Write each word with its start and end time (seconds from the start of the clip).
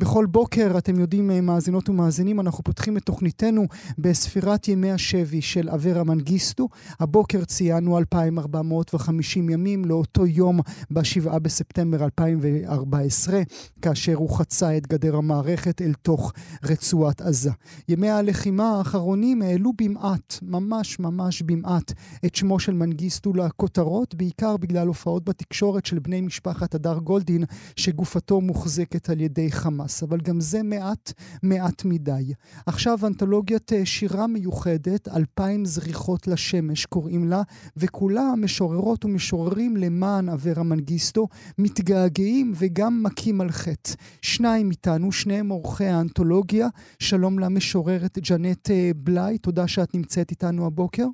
בכל 0.00 0.26
בוקר, 0.26 0.74
אתם 0.78 1.00
יודעים, 1.00 1.30
אה, 1.30 1.40
מאזינות 1.40 1.88
ומאזינים, 1.88 2.40
אנחנו 2.40 2.64
פותחים 2.64 2.96
את 2.96 3.02
תוכניתנו 3.02 3.66
בספירת 3.98 4.68
ימי 4.68 4.92
השבי 4.92 5.42
של 5.42 5.68
אברה 5.68 6.04
מנגיסטו. 6.04 6.68
הבוקר 7.00 7.44
ציינו 7.44 7.98
2,450 7.98 9.50
ימים 9.50 9.84
לאותו 9.84 10.26
יום 10.26 10.60
ב-7 10.90 11.38
בספטמבר 11.38 12.04
2014, 12.04 13.40
כאשר 13.82 14.14
הוא 14.14 14.38
חצה 14.38 14.76
את 14.76 14.86
גדר 14.86 15.16
המערכת 15.16 15.82
אל 15.82 15.92
תוך 16.02 16.32
רצועת 16.64 17.20
עזה. 17.20 17.50
ימי 17.88 18.10
הלחימה 18.10 18.70
האחרונים 18.70 19.42
העלו 19.42 19.72
במעט, 19.78 20.38
ממש 20.42 20.98
ממש 20.98 21.42
במעט, 21.42 21.92
את 22.26 22.34
שמו 22.34 22.58
של 22.60 22.72
מנגיסטו 22.72 23.32
לכותרות, 23.32 24.14
בעיקר 24.14 24.56
בגלל 24.56 24.86
הופעות 24.86 25.24
בתקשורת 25.24 25.86
של 25.86 25.98
בני 25.98 26.20
משפחת 26.20 26.74
הדר 26.74 26.98
גולדין, 26.98 27.44
שגופתו 27.76 28.40
מוחזקת 28.40 29.10
על 29.10 29.20
ידי 29.20 29.52
חמאס. 29.52 29.89
חמאס, 29.90 30.02
אבל 30.02 30.18
גם 30.20 30.40
זה 30.40 30.62
מעט 30.62 31.12
מעט 31.42 31.84
מדי. 31.84 32.32
עכשיו 32.66 32.98
אנתולוגיית 33.06 33.72
אה, 33.72 33.86
שירה 33.86 34.26
מיוחדת, 34.26 35.08
אלפיים 35.08 35.64
זריחות 35.64 36.26
לשמש 36.26 36.86
קוראים 36.86 37.28
לה, 37.28 37.42
וכולה 37.76 38.32
משוררות 38.36 39.04
ומשוררים 39.04 39.76
למען 39.76 40.28
אברה 40.28 40.62
מנגיסטו, 40.62 41.28
מתגעגעים 41.58 42.52
וגם 42.58 43.02
מכים 43.02 43.40
על 43.40 43.50
חטא. 43.50 43.90
שניים 44.22 44.70
איתנו, 44.70 45.12
שניהם 45.12 45.48
עורכי 45.48 45.84
האנתולוגיה. 45.84 46.68
שלום 46.98 47.38
למשוררת 47.38 48.18
ג'נט 48.18 48.70
אה, 48.70 48.90
בלאי, 48.96 49.38
תודה 49.38 49.68
שאת 49.68 49.94
נמצאת 49.94 50.30
איתנו 50.30 50.66
הבוקר. 50.66 51.06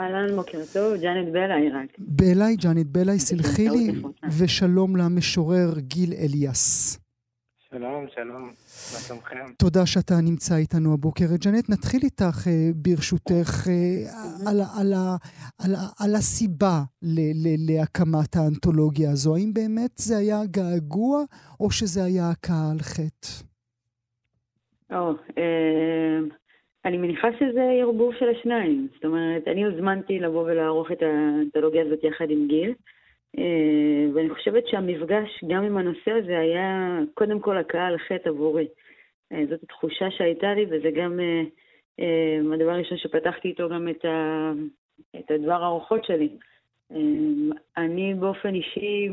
אהלן, 0.00 0.36
בוקר 0.36 0.58
טוב, 0.72 0.94
ג'אנט 0.94 1.28
בלעי 1.32 1.70
רק. 1.70 1.90
בלעי, 1.98 2.56
ג'אנט 2.56 2.86
בלעי, 2.86 3.18
סלחי 3.18 3.68
לי, 3.68 3.92
ושלום 4.38 4.96
למשורר 4.96 5.78
גיל 5.78 6.12
אליאס. 6.12 6.98
שלום, 7.72 8.06
שלום, 8.14 8.42
מה 8.92 8.98
שלומכם? 9.06 9.52
תודה 9.58 9.86
שאתה 9.86 10.14
נמצא 10.28 10.54
איתנו 10.56 10.94
הבוקר. 10.94 11.24
ג'נט, 11.44 11.68
נתחיל 11.70 12.00
איתך 12.04 12.38
אה, 12.46 12.70
ברשותך 12.74 13.68
אה, 13.68 14.50
על, 14.50 14.60
על, 14.78 14.92
על, 15.62 15.72
על 16.00 16.14
הסיבה 16.14 16.76
ל, 17.02 17.16
ל, 17.42 17.46
להקמת 17.68 18.36
האנתולוגיה 18.36 19.10
הזו. 19.10 19.34
האם 19.36 19.50
באמת 19.54 19.90
זה 19.96 20.16
היה 20.18 20.40
געגוע 20.50 21.18
או 21.60 21.70
שזה 21.70 22.04
היה 22.04 22.30
הכאה 22.30 22.70
על 22.72 22.78
חטא? 22.78 23.28
או, 24.92 25.10
אה, 25.38 26.18
אני 26.84 26.96
מניחה 26.98 27.28
שזה 27.38 27.62
ערבוב 27.80 28.14
של 28.18 28.28
השניים. 28.28 28.88
זאת 28.94 29.04
אומרת, 29.04 29.48
אני 29.48 29.64
הוזמנתי 29.64 30.18
לבוא 30.18 30.42
ולערוך 30.42 30.92
את 30.92 31.02
האנתולוגיה 31.02 31.82
הזאת 31.86 32.04
יחד 32.04 32.26
עם 32.30 32.48
גיל. 32.48 32.70
אה, 32.70 32.97
ואני 34.14 34.30
חושבת 34.34 34.66
שהמפגש 34.68 35.44
גם 35.48 35.64
עם 35.64 35.76
הנושא 35.76 36.10
הזה 36.10 36.38
היה 36.38 36.98
קודם 37.14 37.40
כל 37.40 37.58
הקהל 37.58 37.98
חטא 37.98 38.28
עבורי. 38.28 38.68
אה, 39.32 39.42
זאת 39.50 39.62
התחושה 39.62 40.10
שהייתה 40.10 40.54
לי, 40.54 40.66
וזה 40.70 40.90
גם 40.90 41.20
אה, 41.20 42.54
הדבר 42.54 42.70
הראשון 42.70 42.98
שפתחתי 42.98 43.48
איתו 43.48 43.68
גם 43.68 43.88
את, 43.88 44.04
ה, 44.04 44.52
את 45.18 45.30
הדבר 45.30 45.62
הארוחות 45.62 46.04
שלי. 46.04 46.28
אני 47.76 48.14
באופן 48.14 48.54
אישי, 48.54 49.08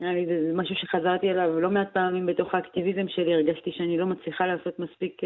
נראה 0.00 0.12
לי 0.12 0.26
זה 0.26 0.52
משהו 0.54 0.76
שחזרתי 0.76 1.30
אליו 1.30 1.60
לא 1.60 1.70
מעט 1.70 1.92
פעמים 1.92 2.26
בתוך 2.26 2.54
האקטיביזם 2.54 3.08
שלי, 3.08 3.34
הרגשתי 3.34 3.72
שאני 3.72 3.98
לא 3.98 4.06
מצליחה 4.06 4.46
לעשות 4.46 4.78
מספיק 4.78 5.20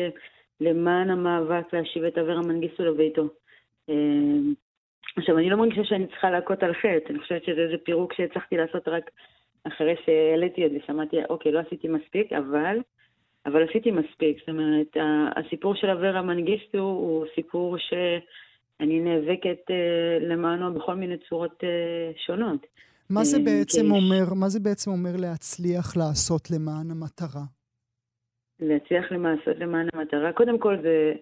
למען 0.60 1.10
המאבק 1.10 1.72
להשיב 1.72 2.04
את 2.04 2.18
אברה 2.18 2.40
מנגיסטו 2.42 2.84
לביתו. 2.84 3.28
עכשיו, 5.20 5.38
אני 5.38 5.50
לא 5.50 5.56
מרגישה 5.56 5.84
שאני 5.84 6.06
צריכה 6.06 6.30
להכות 6.30 6.62
על 6.62 6.74
חטא, 6.74 7.10
אני 7.10 7.18
חושבת 7.18 7.44
שזה 7.44 7.60
איזה 7.60 7.76
פירוק 7.84 8.12
שהצלחתי 8.12 8.56
לעשות 8.56 8.88
רק 8.88 9.10
אחרי 9.64 9.94
שהעליתי 10.04 10.66
את 10.66 10.70
זה, 10.70 10.78
שמעתי, 10.86 11.16
אוקיי, 11.30 11.52
לא 11.52 11.58
עשיתי 11.58 11.88
מספיק, 11.88 12.32
אבל, 12.32 12.78
אבל 13.46 13.68
עשיתי 13.68 13.90
מספיק. 13.90 14.38
זאת 14.38 14.48
אומרת, 14.48 14.96
הסיפור 15.36 15.74
של 15.74 15.90
אברה 15.90 16.22
מנגיסטו 16.22 16.78
הוא 16.78 17.26
סיפור 17.34 17.76
שאני 17.78 19.00
נאבקת 19.00 19.70
אה, 19.70 20.18
למענו 20.20 20.74
בכל 20.74 20.94
מיני 20.94 21.16
צורות 21.28 21.64
אה, 21.64 22.12
שונות. 22.26 22.66
מה 23.10 23.24
זה, 23.24 23.36
אה, 23.36 23.44
בעצם 23.44 23.80
כי... 23.80 23.90
אומר, 23.90 24.34
מה 24.34 24.48
זה 24.48 24.60
בעצם 24.60 24.90
אומר 24.90 25.16
להצליח 25.18 25.96
לעשות 25.96 26.50
למען 26.50 26.90
המטרה? 26.90 27.44
להצליח 28.60 29.12
לעשות 29.12 29.58
למען 29.58 29.88
המטרה, 29.92 30.32
קודם 30.32 30.58
כל 30.58 30.76
זה, 30.82 31.12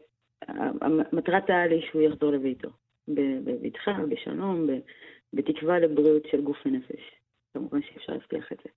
מטרת 1.12 1.50
העל 1.50 1.70
היא 1.70 1.82
שהוא 1.91 2.03
יחזור 2.03 2.32
לביתו. 2.32 2.69
בבטחה, 3.14 3.92
בשלום, 4.08 4.66
בתקווה 5.32 5.78
לבריאות 5.78 6.22
של 6.30 6.41
גוף 6.41 6.56
ונפש. 6.66 7.10
כמובן 7.54 7.82
שאפשר 7.82 8.12
להבטיח 8.12 8.52
את 8.52 8.58
זה. 8.64 8.70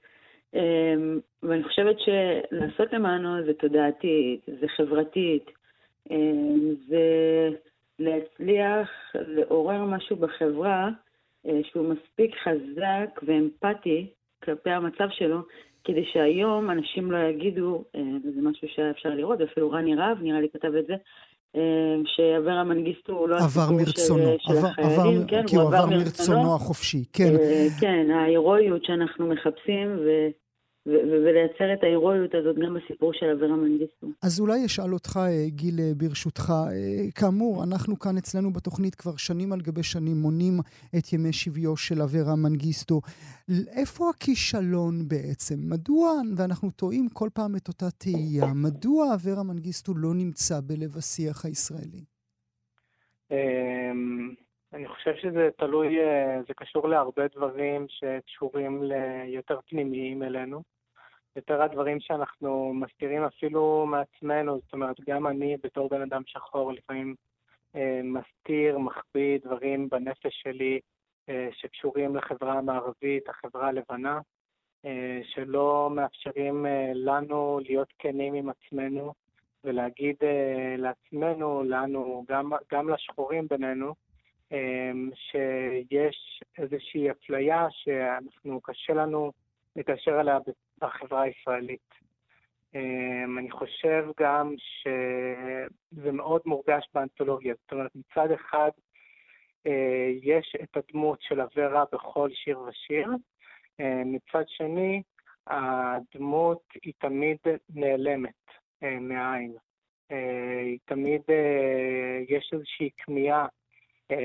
אמ, 0.59 1.19
ואני 1.43 1.63
חושבת 1.63 1.95
שלעשות 1.99 2.93
למענו 2.93 3.45
זה 3.45 3.53
תודעתית, 3.53 4.41
זה 4.61 4.67
חברתית, 4.67 5.51
אמ, 6.11 6.75
זה 6.87 7.49
להצליח 7.99 8.89
לעורר 9.15 9.83
משהו 9.85 10.15
בחברה 10.15 10.89
אה, 11.45 11.59
שהוא 11.63 11.93
מספיק 11.93 12.35
חזק 12.43 13.19
ואמפתי 13.23 14.07
כלפי 14.43 14.69
המצב 14.69 15.07
שלו, 15.11 15.39
כדי 15.83 16.05
שהיום 16.05 16.71
אנשים 16.71 17.11
לא 17.11 17.17
יגידו, 17.17 17.83
אה, 17.95 18.01
וזה 18.23 18.41
משהו 18.41 18.67
שהיה 18.67 18.91
אפשר 18.91 19.09
לראות, 19.09 19.41
אפילו 19.41 19.71
רני 19.71 19.95
רהב 19.95 20.21
נראה 20.21 20.41
לי 20.41 20.49
כתב 20.49 20.75
את 20.75 20.87
זה, 20.87 20.93
שאברה 22.05 22.63
מנגיסטו 22.63 23.13
הוא 23.13 23.29
לא 23.29 23.35
הסיפור 23.35 23.77
מרצונו, 23.77 24.35
של, 24.39 24.53
של 24.53 24.65
החיילים, 24.65 25.21
עבר, 25.21 25.27
כן, 25.27 25.47
כי 25.47 25.55
הוא 25.55 25.67
עבר 25.67 25.85
מרצונו 25.85 26.55
החופשי, 26.55 27.03
כן. 27.13 27.35
אה, 27.35 27.67
כן, 27.79 28.11
ההירואיות 28.11 28.85
שאנחנו 28.85 29.27
מחפשים, 29.27 29.97
ו... 30.05 30.09
ולייצר 30.85 31.73
את 31.73 31.83
ההירואיות 31.83 32.35
הזאת 32.35 32.55
גם 32.55 32.73
בסיפור 32.73 33.13
של 33.13 33.25
אברה 33.25 33.55
מנגיסטו. 33.55 34.07
אז 34.23 34.39
אולי 34.39 34.65
אשאל 34.65 34.93
אותך, 34.93 35.19
אה, 35.23 35.45
גיל, 35.47 35.79
אה, 35.79 35.91
ברשותך. 35.97 36.49
אה, 36.49 37.11
כאמור, 37.15 37.63
אנחנו 37.63 37.99
כאן 37.99 38.17
אצלנו 38.17 38.53
בתוכנית 38.53 38.95
כבר 38.95 39.15
שנים 39.15 39.53
על 39.53 39.61
גבי 39.61 39.83
שנים 39.83 40.17
מונים 40.17 40.53
את 40.97 41.13
ימי 41.13 41.33
שביו 41.33 41.77
של 41.77 42.01
אברה 42.01 42.35
מנגיסטו. 42.35 43.01
איפה 43.77 44.09
הכישלון 44.09 45.07
בעצם? 45.07 45.55
מדוע, 45.59 46.11
ואנחנו 46.37 46.71
טועים 46.71 47.09
כל 47.13 47.29
פעם 47.33 47.55
את 47.55 47.67
אותה 47.67 47.91
תהייה, 47.97 48.53
מדוע 48.55 49.13
אברה 49.13 49.43
מנגיסטו 49.43 49.93
לא 49.95 50.13
נמצא 50.13 50.59
בלב 50.67 50.97
השיח 50.97 51.45
הישראלי? 51.45 52.03
אני 54.73 54.87
חושב 54.87 55.15
שזה 55.15 55.49
תלוי, 55.57 55.97
זה 56.47 56.53
קשור 56.53 56.87
להרבה 56.87 57.27
דברים 57.27 57.85
שקשורים 57.89 58.83
ליותר 58.83 59.59
פנימיים 59.69 60.23
אלינו. 60.23 60.61
יותר 61.35 61.61
הדברים 61.61 61.99
שאנחנו 61.99 62.73
מסתירים 62.73 63.23
אפילו 63.23 63.85
מעצמנו, 63.85 64.59
זאת 64.59 64.73
אומרת, 64.73 64.95
גם 65.09 65.27
אני 65.27 65.57
בתור 65.63 65.89
בן 65.89 66.01
אדם 66.01 66.21
שחור 66.25 66.73
לפעמים 66.73 67.15
אה, 67.75 68.01
מסתיר, 68.03 68.77
מחביא 68.77 69.39
דברים 69.45 69.89
בנפש 69.89 70.41
שלי 70.43 70.79
אה, 71.29 71.49
שקשורים 71.51 72.15
לחברה 72.15 72.53
המערבית, 72.53 73.29
החברה 73.29 73.67
הלבנה, 73.67 74.19
אה, 74.85 75.19
שלא 75.23 75.89
מאפשרים 75.95 76.65
אה, 76.65 76.91
לנו 76.93 77.59
להיות 77.63 77.93
כנים 77.99 78.33
עם 78.33 78.49
עצמנו 78.49 79.13
ולהגיד 79.63 80.15
אה, 80.23 80.75
לעצמנו, 80.77 81.63
לנו, 81.63 82.25
גם, 82.29 82.51
גם 82.71 82.89
לשחורים 82.89 83.47
בינינו, 83.49 83.87
אה, 83.87 83.93
שיש 85.13 86.43
איזושהי 86.57 87.11
אפליה 87.11 87.67
שאנחנו, 87.71 88.61
קשה 88.61 88.93
לנו 88.93 89.31
לקשר 89.75 90.19
אליה 90.19 90.37
בחברה 90.81 91.21
הישראלית. 91.21 91.91
אמ, 92.75 93.37
אני 93.37 93.51
חושב 93.51 94.05
גם 94.19 94.55
שזה 94.57 96.11
מאוד 96.11 96.41
מורגש 96.45 96.89
באנתולוגיה. 96.93 97.53
זאת 97.61 97.71
אומרת, 97.71 97.91
מצד 97.95 98.31
אחד 98.31 98.69
יש 100.21 100.55
את 100.63 100.77
הדמות 100.77 101.21
של 101.21 101.41
אברה 101.41 101.83
בכל 101.91 102.29
שיר 102.33 102.59
ושיר. 102.59 103.07
מצד 104.05 104.43
שני, 104.47 105.01
הדמות 105.47 106.61
היא 106.83 106.93
תמיד 106.97 107.37
נעלמת 107.75 108.43
מהעין. 108.81 109.53
היא 110.09 110.79
תמיד, 110.85 111.21
יש 112.29 112.49
איזושהי 112.53 112.89
כמיהה 112.97 113.47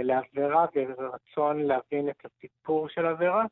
לאברה 0.04 0.66
ורצון 0.74 1.62
להבין 1.62 2.08
את 2.08 2.24
הסיפור 2.24 2.88
של 2.88 3.06
אברה. 3.06 3.44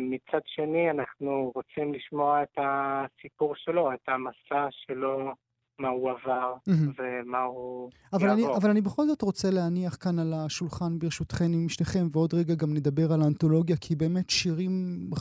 מצד 0.00 0.40
שני, 0.46 0.90
אנחנו 0.90 1.52
רוצים 1.54 1.94
לשמוע 1.94 2.42
את 2.42 2.58
הסיפור 2.58 3.54
שלו, 3.56 3.92
את 3.92 4.08
המסע 4.08 4.66
שלו 4.70 5.32
מה 5.78 5.88
הוא 5.88 6.10
עבר. 6.10 6.54
ומה 6.98 7.42
הוא 7.42 7.90
אבל 8.12 8.22
יעבור. 8.22 8.46
אני, 8.46 8.56
אבל 8.56 8.70
אני 8.70 8.80
בכל 8.80 9.06
זאת 9.06 9.22
רוצה 9.22 9.50
להניח 9.50 9.96
כאן 10.00 10.18
על 10.18 10.32
השולחן, 10.34 10.98
ברשותכם, 10.98 11.44
עם 11.44 11.68
שניכם, 11.68 12.06
ועוד 12.12 12.34
רגע 12.34 12.54
גם 12.54 12.74
נדבר 12.74 13.12
על 13.12 13.22
האנתולוגיה, 13.22 13.76
כי 13.76 13.96
באמת 13.96 14.30
שירים 14.30 14.72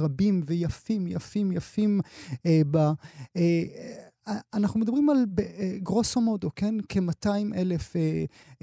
רבים 0.02 0.42
ויפים, 0.48 1.08
יפים, 1.08 1.52
יפים 1.52 2.00
אה, 2.46 2.62
ב... 2.72 2.78
אה, 2.78 2.92
אה 3.38 4.13
אנחנו 4.54 4.80
מדברים 4.80 5.10
על 5.10 5.18
אה, 5.40 5.80
גרוסו 5.84 6.22
מודו, 6.22 6.50
כן? 6.56 6.76
כ-200 6.90 7.62
אלף 7.62 7.96
אה, 7.96 8.02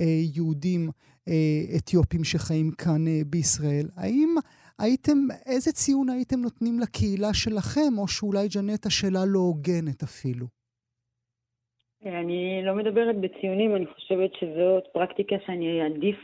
אה, 0.01 0.05
יהודים 0.35 0.91
אתיופים 1.77 2.25
שחיים 2.25 2.71
כאן 2.79 3.05
בישראל. 3.27 3.87
האם 3.97 4.35
הייתם, 4.79 5.19
איזה 5.47 5.73
ציון 5.73 6.09
הייתם 6.09 6.41
נותנים 6.41 6.81
לקהילה 6.81 7.35
שלכם, 7.35 7.99
או 7.99 8.09
שאולי 8.09 8.49
ג'נט 8.55 8.87
השאלה 8.87 9.21
לא 9.27 9.39
הוגנת 9.39 10.03
אפילו? 10.03 10.47
אני 12.07 12.63
לא 12.65 12.75
מדברת 12.75 13.17
בציונים, 13.21 13.77
אני 13.77 13.87
חושבת 13.87 14.31
שזאת 14.35 14.85
פרקטיקה 14.93 15.37
שאני 15.47 15.83
אעדיף. 15.83 16.19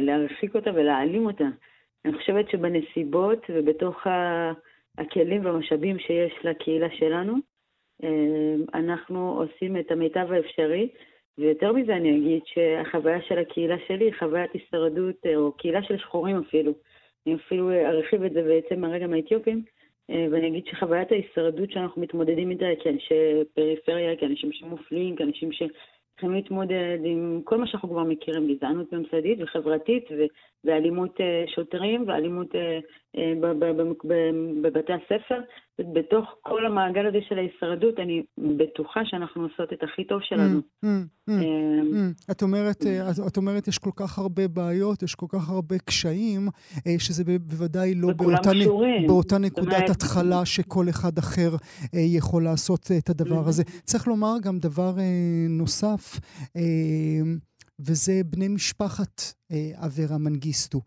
להרחיק 0.00 0.54
אותה 0.54 0.70
ולהעלים 0.74 1.26
אותה. 1.26 1.44
אני 2.04 2.18
חושבת 2.18 2.50
שבנסיבות 2.50 3.38
ובתוך 3.48 3.96
הכלים 4.98 5.44
והמשאבים 5.44 5.98
שיש 5.98 6.32
לקהילה 6.44 6.86
שלנו, 6.98 7.34
אנחנו 8.74 9.40
עושים 9.40 9.76
את 9.76 9.90
המיטב 9.90 10.32
האפשרי, 10.32 10.88
ויותר 11.38 11.72
מזה 11.72 11.96
אני 11.96 12.16
אגיד 12.16 12.42
שהחוויה 12.46 13.22
של 13.22 13.38
הקהילה 13.38 13.76
שלי 13.86 14.12
חוויית 14.12 14.50
הישרדות, 14.52 15.26
אה, 15.26 15.36
או 15.36 15.52
קהילה 15.52 15.82
של 15.82 15.98
שחורים 15.98 16.36
אפילו. 16.36 16.72
אני 17.26 17.34
אפילו 17.34 17.70
ארחיב 17.72 18.22
את 18.22 18.32
זה 18.32 18.42
בעצם 18.42 18.80
מהרגע 18.80 19.06
מהאתיופים. 19.06 19.62
אה, 20.10 20.26
ואני 20.30 20.48
אגיד 20.48 20.66
שחוויית 20.66 21.12
ההישרדות 21.12 21.70
שאנחנו 21.70 22.02
מתמודדים 22.02 22.50
איתה 22.50 22.66
כאנשי 22.82 23.44
פריפריה, 23.54 24.16
כאנשים 24.16 24.52
שמופלים, 24.52 25.16
כאנשים 25.16 25.52
שצריכים 25.52 26.32
להתמודד 26.32 26.98
עם 27.04 27.40
כל 27.44 27.58
מה 27.58 27.66
שאנחנו 27.66 27.88
כבר 27.88 28.02
מכירים, 28.02 28.54
גזענות 28.54 28.92
ממסדית 28.92 29.38
וחברתית 29.42 30.04
ואלימות 30.64 31.20
אה, 31.20 31.44
שוטרים 31.54 32.04
ואלימות 32.08 32.54
אה, 32.54 32.78
בבתי 34.62 34.92
הספר. 34.92 35.40
בתוך 35.94 36.24
כל 36.40 36.66
המעגל 36.66 37.06
הזה 37.06 37.18
של 37.28 37.38
ההישרדות, 37.38 37.98
אני 37.98 38.22
בטוחה 38.38 39.00
שאנחנו 39.04 39.42
עושות 39.42 39.72
את 39.72 39.82
הכי 39.82 40.04
טוב 40.04 40.20
שלנו. 40.22 40.60
Mm, 40.84 40.88
mm, 41.28 41.32
mm, 41.32 42.30
את 42.30 42.42
אומרת, 42.42 42.82
את 43.28 43.36
אומרת, 43.36 43.68
יש 43.68 43.78
כל 43.78 43.90
כך 43.96 44.18
הרבה 44.18 44.48
בעיות, 44.48 45.02
יש 45.02 45.14
כל 45.14 45.26
כך 45.28 45.50
הרבה 45.50 45.78
קשיים, 45.78 46.48
שזה 46.98 47.24
בוודאי 47.24 47.94
לא 47.94 48.08
באותה 49.06 49.38
נקודת 49.38 49.90
התחלה 49.90 50.44
שכל 50.44 50.88
אחד 50.88 51.18
אחר 51.18 51.50
יכול 51.92 52.44
לעשות 52.44 52.90
את 52.98 53.10
הדבר 53.10 53.48
הזה. 53.48 53.64
צריך 53.64 54.08
לומר 54.08 54.34
גם 54.42 54.58
דבר 54.58 54.92
נוסף. 55.48 56.20
וזה 57.78 58.20
בני 58.24 58.48
משפחת 58.48 59.22
אה, 59.52 59.70
אברה 59.74 60.18
מנגיסטו. 60.18 60.80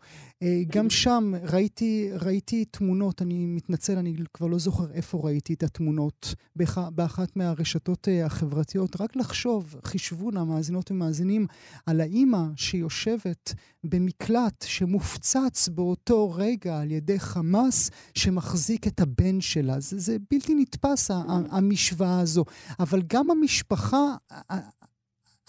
אה, 0.44 0.62
גם 0.68 0.90
שם 0.90 1.34
ראיתי, 1.44 2.10
ראיתי 2.14 2.66
תמונות, 2.66 3.22
אני 3.22 3.46
מתנצל, 3.46 3.98
אני 3.98 4.16
כבר 4.34 4.48
לא 4.48 4.60
זוכר 4.60 4.92
איפה 4.92 5.18
ראיתי 5.24 5.54
את 5.54 5.64
התמונות, 5.64 6.36
באח, 6.56 6.78
באחת 6.78 7.36
מהרשתות 7.36 8.08
אה, 8.08 8.26
החברתיות. 8.26 9.02
רק 9.02 9.16
לחשוב, 9.16 9.76
חישבו 9.84 10.32
נא, 10.32 10.44
מאזינות 10.44 10.92
ומאזינים, 10.92 11.48
על 11.86 12.02
האימא 12.02 12.44
שיושבת 12.56 13.54
במקלט 13.84 14.66
שמופצץ 14.68 15.70
באותו 15.70 16.32
רגע 16.32 16.80
על 16.80 16.92
ידי 16.92 17.20
חמאס 17.20 17.92
שמחזיק 18.14 18.88
את 18.88 19.00
הבן 19.00 19.42
שלה. 19.42 19.80
זה, 19.80 20.00
זה 20.00 20.18
בלתי 20.32 20.56
נתפס, 20.56 21.12
המשוואה 21.52 22.20
הזו. 22.20 22.46
אבל 22.80 23.02
גם 23.08 23.32
המשפחה, 23.32 24.16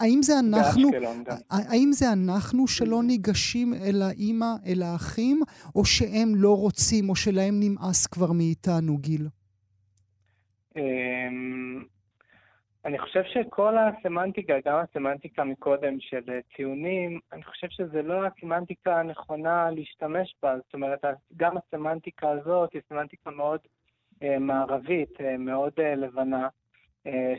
האם 0.01 0.21
זה 0.21 0.33
אנחנו, 0.39 0.89
האם 1.49 1.89
זה 1.91 2.05
אנחנו 2.13 2.67
שלא 2.67 3.03
ניגשים 3.03 3.73
אל 3.73 4.01
האימא, 4.01 4.51
אל 4.67 4.81
האחים, 4.83 5.39
או 5.75 5.85
שהם 5.85 6.29
לא 6.35 6.57
רוצים, 6.57 7.09
או 7.09 7.15
שלהם 7.15 7.53
נמאס 7.59 8.07
כבר 8.07 8.31
מאיתנו, 8.31 8.97
גיל? 8.97 9.27
אמ, 10.77 11.83
אני 12.85 12.99
חושב 12.99 13.21
שכל 13.23 13.75
הסמנטיקה, 13.77 14.53
גם 14.65 14.79
הסמנטיקה 14.79 15.43
מקודם 15.43 15.99
של 15.99 16.39
ציונים, 16.55 17.19
אני 17.33 17.43
חושב 17.43 17.67
שזה 17.69 18.01
לא 18.01 18.25
הסמנטיקה 18.25 18.99
הנכונה 18.99 19.71
להשתמש 19.71 20.35
בה. 20.43 20.57
זאת 20.57 20.73
אומרת, 20.73 21.05
גם 21.37 21.55
הסמנטיקה 21.57 22.29
הזאת 22.29 22.73
היא 22.73 22.81
סמנטיקה 22.89 23.31
מאוד 23.31 23.59
אה, 24.23 24.39
מערבית, 24.39 25.21
אה, 25.21 25.37
מאוד 25.37 25.73
אה, 25.79 25.95
לבנה. 25.95 26.47
אה, 27.07 27.33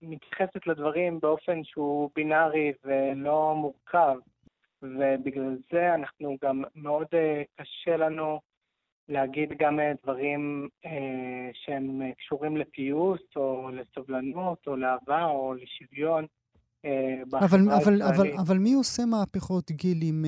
שמתייחסת 0.00 0.66
לדברים 0.66 1.20
באופן 1.20 1.64
שהוא 1.64 2.10
בינארי 2.16 2.72
ולא 2.84 3.54
מורכב, 3.56 4.16
ובגלל 4.82 5.56
זה 5.72 5.94
אנחנו 5.94 6.36
גם 6.44 6.62
מאוד 6.74 7.06
אה, 7.14 7.42
קשה 7.56 7.96
לנו 7.96 8.40
להגיד 9.08 9.48
גם 9.58 9.80
אה, 9.80 9.92
דברים 10.02 10.68
שהם 11.52 12.12
קשורים 12.18 12.56
לפיוס 12.56 13.20
או 13.36 13.70
לסובלנות 13.72 14.66
או 14.66 14.76
לאהבה 14.76 15.24
או 15.24 15.54
לשוויון. 15.54 16.26
אבל, 17.32 17.58
אבל, 17.82 18.02
אבל, 18.02 18.26
אבל 18.46 18.58
מי 18.58 18.72
עושה 18.72 19.02
מהפכות 19.06 19.70
גיל 19.70 19.98
עם, 20.02 20.24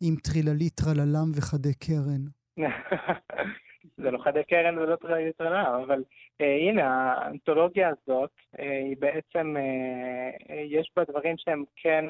עם 0.00 0.14
טריללי, 0.16 0.70
טרללם 0.70 1.30
וחדי 1.34 1.74
קרן? 1.74 2.24
זה 4.02 4.10
לא 4.10 4.18
חדי 4.18 4.44
קרן 4.44 4.78
ולא 4.78 4.96
טרללם, 4.96 5.80
אבל 5.84 6.04
אה, 6.40 6.56
הנה, 6.56 7.12
האנתולוגיה 7.12 7.88
הזאת, 7.88 8.30
אה, 8.58 8.78
היא 8.78 8.96
בעצם, 8.98 9.56
אה, 9.56 10.54
יש 10.60 10.90
בה 10.96 11.04
דברים 11.04 11.36
שהם 11.38 11.64
כן, 11.76 12.04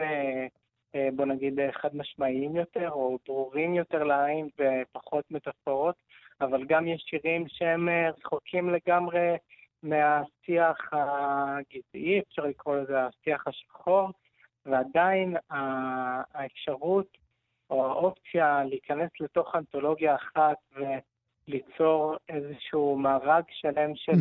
בוא 1.17 1.27
נגיד, 1.27 1.59
חד 1.73 1.97
משמעיים 1.97 2.57
יותר, 2.57 2.91
או 2.91 3.19
ברורים 3.27 3.75
יותר 3.75 4.05
לעין 4.05 4.49
ופחות 4.59 5.31
מטאפורות, 5.31 5.95
אבל 6.41 6.65
גם 6.65 6.87
יש 6.87 7.03
שירים 7.07 7.45
שהם 7.49 7.89
רחוקים 8.19 8.71
לגמרי 8.71 9.37
מהשיח 9.83 10.91
הגזעי, 10.93 12.21
אפשר 12.21 12.43
לקרוא 12.43 12.77
לזה 12.77 13.07
השיח 13.07 13.47
השחור, 13.47 14.11
ועדיין 14.67 15.37
האפשרות 15.51 17.19
או 17.71 17.87
האופציה 17.87 18.65
להיכנס 18.65 19.11
לתוך 19.21 19.55
אנתולוגיה 19.55 20.15
אחת 20.15 20.57
ו... 20.77 20.83
ליצור 21.51 22.17
איזשהו 22.29 22.99
מארג 22.99 23.45
שלם 23.51 23.91
של... 23.95 24.13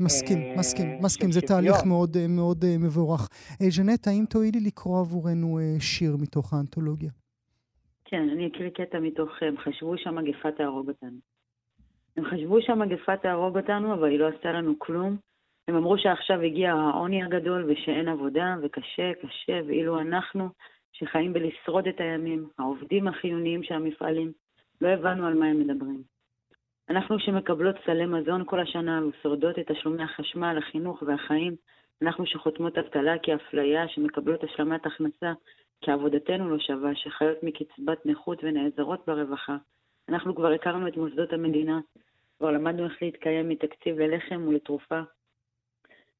מסכים, 0.00 0.38
אה, 0.38 0.54
מסכים, 0.58 0.86
מסכים, 1.02 1.30
זה 1.30 1.40
תהליך 1.40 1.76
מאוד 1.86 2.16
אה, 2.16 2.26
מאוד 2.28 2.64
אה, 2.64 2.76
מבורך. 2.78 3.28
ז'נט, 3.68 4.06
האם 4.06 4.24
תואילי 4.30 4.60
לקרוא 4.66 5.00
עבורנו 5.00 5.58
שיר 5.80 6.16
מתוך 6.22 6.52
האנתולוגיה? 6.52 7.10
כן, 8.04 8.28
אני 8.32 8.46
אקריא 8.46 8.70
קטע 8.70 8.98
מתוך, 9.00 9.30
הם 9.40 9.54
חשבו 9.58 9.98
שהמגפה 9.98 10.52
תהרוג 10.52 10.88
אותנו. 10.88 11.18
הם 12.16 12.24
חשבו 12.24 12.62
שהמגפה 12.62 13.16
תהרוג 13.16 13.58
אותנו, 13.58 13.94
אבל 13.94 14.10
היא 14.10 14.18
לא 14.18 14.28
עשתה 14.28 14.52
לנו 14.52 14.78
כלום. 14.78 15.16
הם 15.68 15.76
אמרו 15.76 15.98
שעכשיו 15.98 16.40
הגיע 16.40 16.72
העוני 16.72 17.22
הגדול 17.22 17.70
ושאין 17.70 18.08
עבודה 18.08 18.56
וקשה, 18.62 19.12
קשה, 19.22 19.60
ואילו 19.66 20.00
אנחנו, 20.00 20.48
שחיים 20.92 21.32
בלשרוד 21.32 21.88
את 21.88 22.00
הימים, 22.00 22.48
העובדים 22.58 23.08
החיוניים 23.08 23.62
של 23.62 23.74
המפעלים, 23.74 24.32
לא 24.80 24.88
הבנו 24.88 25.26
על 25.26 25.34
מה 25.34 25.46
הם 25.46 25.60
מדברים. 25.60 26.11
אנחנו 26.90 27.18
שמקבלות 27.18 27.76
סלי 27.86 28.06
מזון 28.06 28.42
כל 28.46 28.60
השנה 28.60 29.00
ושורדות 29.06 29.58
את 29.58 29.70
תשלומי 29.70 30.02
החשמל, 30.02 30.58
החינוך 30.58 31.02
והחיים, 31.06 31.56
אנחנו 32.02 32.26
שחותמות 32.26 32.78
אבטלה 32.78 33.18
כאפליה, 33.18 33.88
שמקבלות 33.88 34.44
השלמת 34.44 34.86
הכנסה 34.86 35.32
כי 35.80 35.90
עבודתנו 35.90 36.50
לא 36.50 36.58
שווה, 36.58 36.94
שחיות 36.94 37.42
מקצבת 37.42 38.06
נכות 38.06 38.38
ונעזרות 38.42 39.00
ברווחה. 39.06 39.56
אנחנו 40.08 40.34
כבר 40.34 40.52
הכרנו 40.52 40.88
את 40.88 40.96
מוסדות 40.96 41.32
המדינה, 41.32 41.80
כבר 42.38 42.50
למדנו 42.50 42.84
איך 42.84 43.02
להתקיים 43.02 43.48
מתקציב 43.48 43.98
ללחם 43.98 44.48
ולתרופה. 44.48 45.00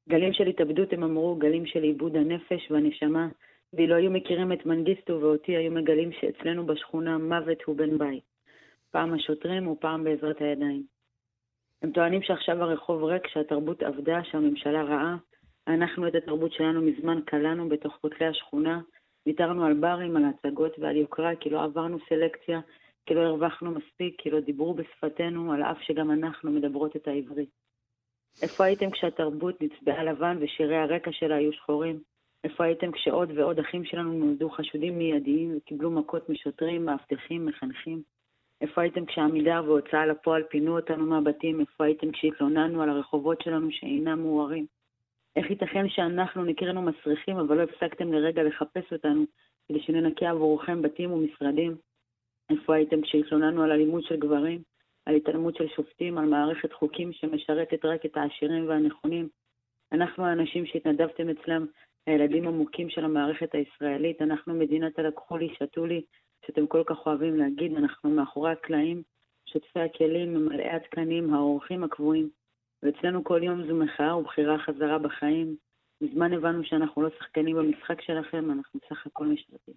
גלים 0.09 0.33
של 0.33 0.47
התאבדות 0.47 0.93
הם 0.93 1.03
אמרו, 1.03 1.35
גלים 1.35 1.65
של 1.65 1.83
עיבוד 1.83 2.15
הנפש 2.15 2.71
והנשמה, 2.71 3.27
ואילו 3.73 3.95
היו 3.95 4.11
מכירים 4.11 4.51
את 4.51 4.65
מנגיסטו 4.65 5.21
ואותי, 5.21 5.57
היו 5.57 5.71
מגלים 5.71 6.11
שאצלנו 6.11 6.65
בשכונה 6.65 7.17
מוות 7.17 7.63
הוא 7.65 7.75
בן 7.75 7.97
בית. 7.97 8.32
פעם 8.93 9.13
השוטרים 9.13 9.67
ופעם 9.67 10.03
בעזרת 10.03 10.41
הידיים. 10.41 10.83
הם 11.81 11.91
טוענים 11.91 12.21
שעכשיו 12.21 12.63
הרחוב 12.63 13.03
ריק, 13.03 13.27
שהתרבות 13.27 13.83
עבדה, 13.83 14.23
שהממשלה 14.23 14.83
רעה. 14.83 15.17
אנחנו 15.67 16.07
את 16.07 16.15
התרבות 16.15 16.51
שלנו 16.51 16.81
מזמן 16.81 17.21
כלאנו 17.29 17.69
בתוך 17.69 17.97
כותלי 18.01 18.25
השכונה, 18.25 18.81
ויתרנו 19.25 19.65
על 19.65 19.73
ברים, 19.73 20.17
על 20.17 20.23
הצגות 20.25 20.79
ועל 20.79 20.95
יוקרה, 20.95 21.35
כי 21.35 21.49
לא 21.49 21.63
עברנו 21.63 21.97
סלקציה, 22.09 22.59
כי 23.05 23.13
לא 23.13 23.21
הרווחנו 23.21 23.71
מספיק, 23.71 24.15
כי 24.17 24.29
לא 24.29 24.39
דיברו 24.39 24.73
בשפתנו, 24.73 25.53
על 25.53 25.63
אף 25.63 25.81
שגם 25.81 26.11
אנחנו 26.11 26.51
מדברות 26.51 26.95
את 26.95 27.07
העברית. 27.07 27.49
איפה 28.41 28.63
הייתם 28.63 28.91
כשהתרבות 28.91 29.61
נצבעה 29.61 30.03
לבן 30.03 30.37
ושירי 30.41 30.77
הרקע 30.77 31.11
שלה 31.11 31.35
היו 31.35 31.53
שחורים? 31.53 31.99
איפה 32.43 32.63
הייתם 32.63 32.91
כשעוד 32.91 33.31
ועוד 33.37 33.59
אחים 33.59 33.85
שלנו 33.85 34.13
נולדו 34.13 34.49
חשודים 34.49 34.97
מיידיים 34.97 35.57
וקיבלו 35.57 35.91
מכות 35.91 36.29
משוטרים, 36.29 36.85
מאבטחים, 36.85 37.45
מחנכים? 37.45 38.12
איפה 38.63 38.81
הייתם 38.81 39.05
כשעמידר 39.05 39.61
והוצאה 39.65 40.05
לפועל 40.05 40.43
פינו 40.43 40.75
אותנו 40.75 41.05
מהבתים? 41.05 41.59
איפה 41.59 41.83
הייתם 41.83 42.11
כשהתלוננו 42.11 42.81
על 42.81 42.89
הרחובות 42.89 43.41
שלנו 43.41 43.71
שאינם 43.71 44.19
מוארים? 44.19 44.65
איך 45.35 45.49
ייתכן 45.49 45.89
שאנחנו 45.89 46.45
נקראנו 46.45 46.81
מסריחים, 46.81 47.37
אבל 47.37 47.57
לא 47.57 47.63
הפסקתם 47.63 48.13
לרגע 48.13 48.43
לחפש 48.43 48.93
אותנו 48.93 49.23
כדי 49.67 49.79
שננקה 49.79 50.29
עבורכם 50.29 50.81
בתים 50.81 51.11
ומשרדים? 51.11 51.75
איפה 52.49 52.75
הייתם 52.75 53.01
כשהתלוננו 53.01 53.63
על 53.63 53.71
אלימות 53.71 54.03
של 54.03 54.15
גברים, 54.19 54.61
על 55.05 55.15
התעלמות 55.15 55.55
של 55.55 55.67
שופטים, 55.67 56.17
על 56.17 56.25
מערכת 56.25 56.73
חוקים 56.73 57.13
שמשרתת 57.13 57.85
רק 57.85 58.05
את 58.05 58.17
העשירים 58.17 58.69
והנכונים? 58.69 59.27
אנחנו 59.91 60.25
האנשים 60.25 60.65
שהתנדבתם 60.65 61.29
אצלם, 61.29 61.65
הילדים 62.07 62.47
המוכים 62.47 62.89
של 62.89 63.05
המערכת 63.05 63.55
הישראלית, 63.55 64.21
אנחנו 64.21 64.53
מדינת 64.53 64.99
הלקחו 64.99 65.37
לי, 65.37 65.53
שתו 65.59 65.85
לי, 65.85 66.01
שאתם 66.47 66.67
כל 66.67 66.83
כך 66.85 66.97
אוהבים 67.05 67.35
להגיד, 67.35 67.75
אנחנו 67.77 68.09
מאחורי 68.09 68.51
הקלעים, 68.51 69.01
שוטפי 69.45 69.79
הכלים, 69.79 70.33
ממלאי 70.33 70.69
התקנים, 70.69 71.33
האורחים 71.33 71.83
הקבועים. 71.83 72.29
ואצלנו 72.83 73.23
כל 73.23 73.41
יום 73.43 73.67
זו 73.67 73.75
מחאה 73.75 74.17
ובחירה 74.17 74.57
חזרה 74.59 74.99
בחיים. 74.99 75.55
מזמן 76.01 76.33
הבנו 76.33 76.63
שאנחנו 76.63 77.01
לא 77.01 77.09
שחקנים 77.19 77.55
במשחק 77.55 78.01
שלכם, 78.01 78.51
אנחנו 78.51 78.79
סך 78.89 79.05
הכל 79.07 79.27
משרתים. 79.27 79.73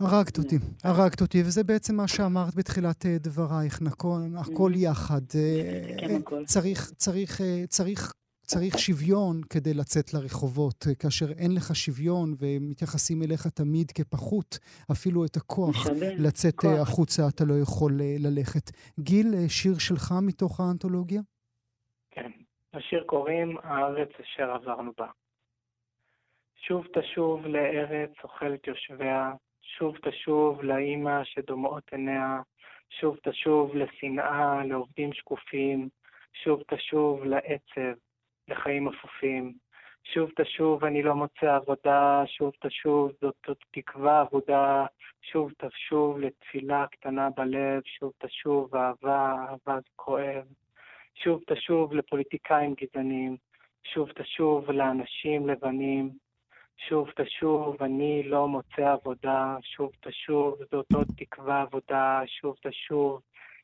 הרגת 0.00 0.38
אותי, 0.38 0.56
הרגת 0.84 1.20
אותי, 1.20 1.42
וזה 1.42 1.64
בעצם 1.64 1.96
מה 1.96 2.08
שאמרת 2.08 2.54
בתחילת 2.54 3.06
אה, 3.06 3.16
דברייך, 3.18 3.82
נכון, 3.82 4.36
הכל 4.36 4.72
יחד. 4.74 5.20
אה, 5.34 5.96
כן, 5.98 6.20
צריך, 6.44 6.90
צריך, 6.96 7.40
אה, 7.40 7.64
צריך 7.68 8.12
צריך 8.50 8.78
שוויון 8.78 9.34
כדי 9.52 9.74
לצאת 9.74 10.14
לרחובות. 10.14 10.84
כאשר 11.00 11.28
אין 11.42 11.52
לך 11.56 11.76
שוויון 11.76 12.28
ומתייחסים 12.40 13.22
אליך 13.22 13.46
תמיד 13.46 13.90
כפחות, 13.90 14.58
אפילו 14.92 15.24
את 15.24 15.36
הכוח 15.36 15.76
משבל, 15.76 16.14
לצאת 16.26 16.54
כוח. 16.56 16.80
החוצה 16.82 17.22
אתה 17.28 17.44
לא 17.44 17.54
יכול 17.62 17.92
ללכת. 18.18 18.66
גיל, 19.00 19.26
שיר 19.48 19.78
שלך 19.78 20.06
מתוך 20.22 20.60
האנתולוגיה? 20.60 21.20
כן, 22.10 22.30
לשיר 22.74 23.04
קוראים 23.06 23.56
הארץ 23.62 24.08
אשר 24.22 24.50
עברנו 24.50 24.92
בה. 24.98 25.10
שוב 26.66 26.86
תשוב 26.96 27.46
לארץ 27.46 28.12
אוכלת 28.24 28.66
יושביה, 28.66 29.32
שוב 29.78 29.94
תשוב 30.06 30.62
לאימא 30.62 31.24
שדומעות 31.24 31.84
עיניה, 31.92 32.40
שוב 33.00 33.16
תשוב 33.22 33.74
לשנאה, 33.74 34.64
לעובדים 34.64 35.12
שקופים, 35.12 35.88
שוב 36.44 36.62
תשוב 36.68 37.24
לעצב, 37.24 37.98
לחיים 38.48 38.88
אפופים. 38.88 39.54
שוב 40.04 40.30
תשוב, 40.36 40.84
אני 40.84 41.02
לא 41.02 41.14
מוצא 41.14 41.54
עבודה, 41.54 42.22
שוב 42.26 42.52
תשוב, 42.60 43.12
זאת, 43.20 43.48
תקווה 43.70 44.20
עבודה, 44.20 44.86
שוב 45.22 45.52
תשוב 45.58 46.18
לתפילה 46.18 46.86
קטנה 46.86 47.30
בלב, 47.30 47.82
שוב 47.84 48.12
תשוב, 48.18 48.76
אהבה, 48.76 49.34
אהבה 49.48 49.78
כואב. 49.96 50.44
שוב 51.14 51.42
תשוב 51.46 51.92
לפוליטיקאים 51.94 52.74
גזענים, 52.74 53.36
שוב 53.84 54.12
תשוב 54.12 54.70
לאנשים 54.70 55.48
לבנים, 55.48 56.10
שוב 56.88 57.10
תשוב, 57.10 57.82
אני 57.82 58.22
לא 58.22 58.48
מוצא 58.48 58.92
עבודה, 58.92 59.56
שוב 59.62 59.90
תשוב, 60.00 60.58
זאת 60.70 60.86
עוד 60.94 61.06
תקווה 61.16 61.62
עבודה, 61.62 62.20
שוב 62.26 62.56
תשוב, 62.62 63.20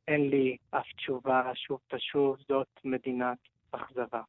אין 0.09 0.29
לי 0.31 0.57
אף 0.71 0.87
תשובה, 0.97 1.51
שוב 1.55 1.81
תשוב, 1.89 2.37
זאת 2.49 2.81
מדינת 2.85 3.39
אכזבה. 3.73 4.21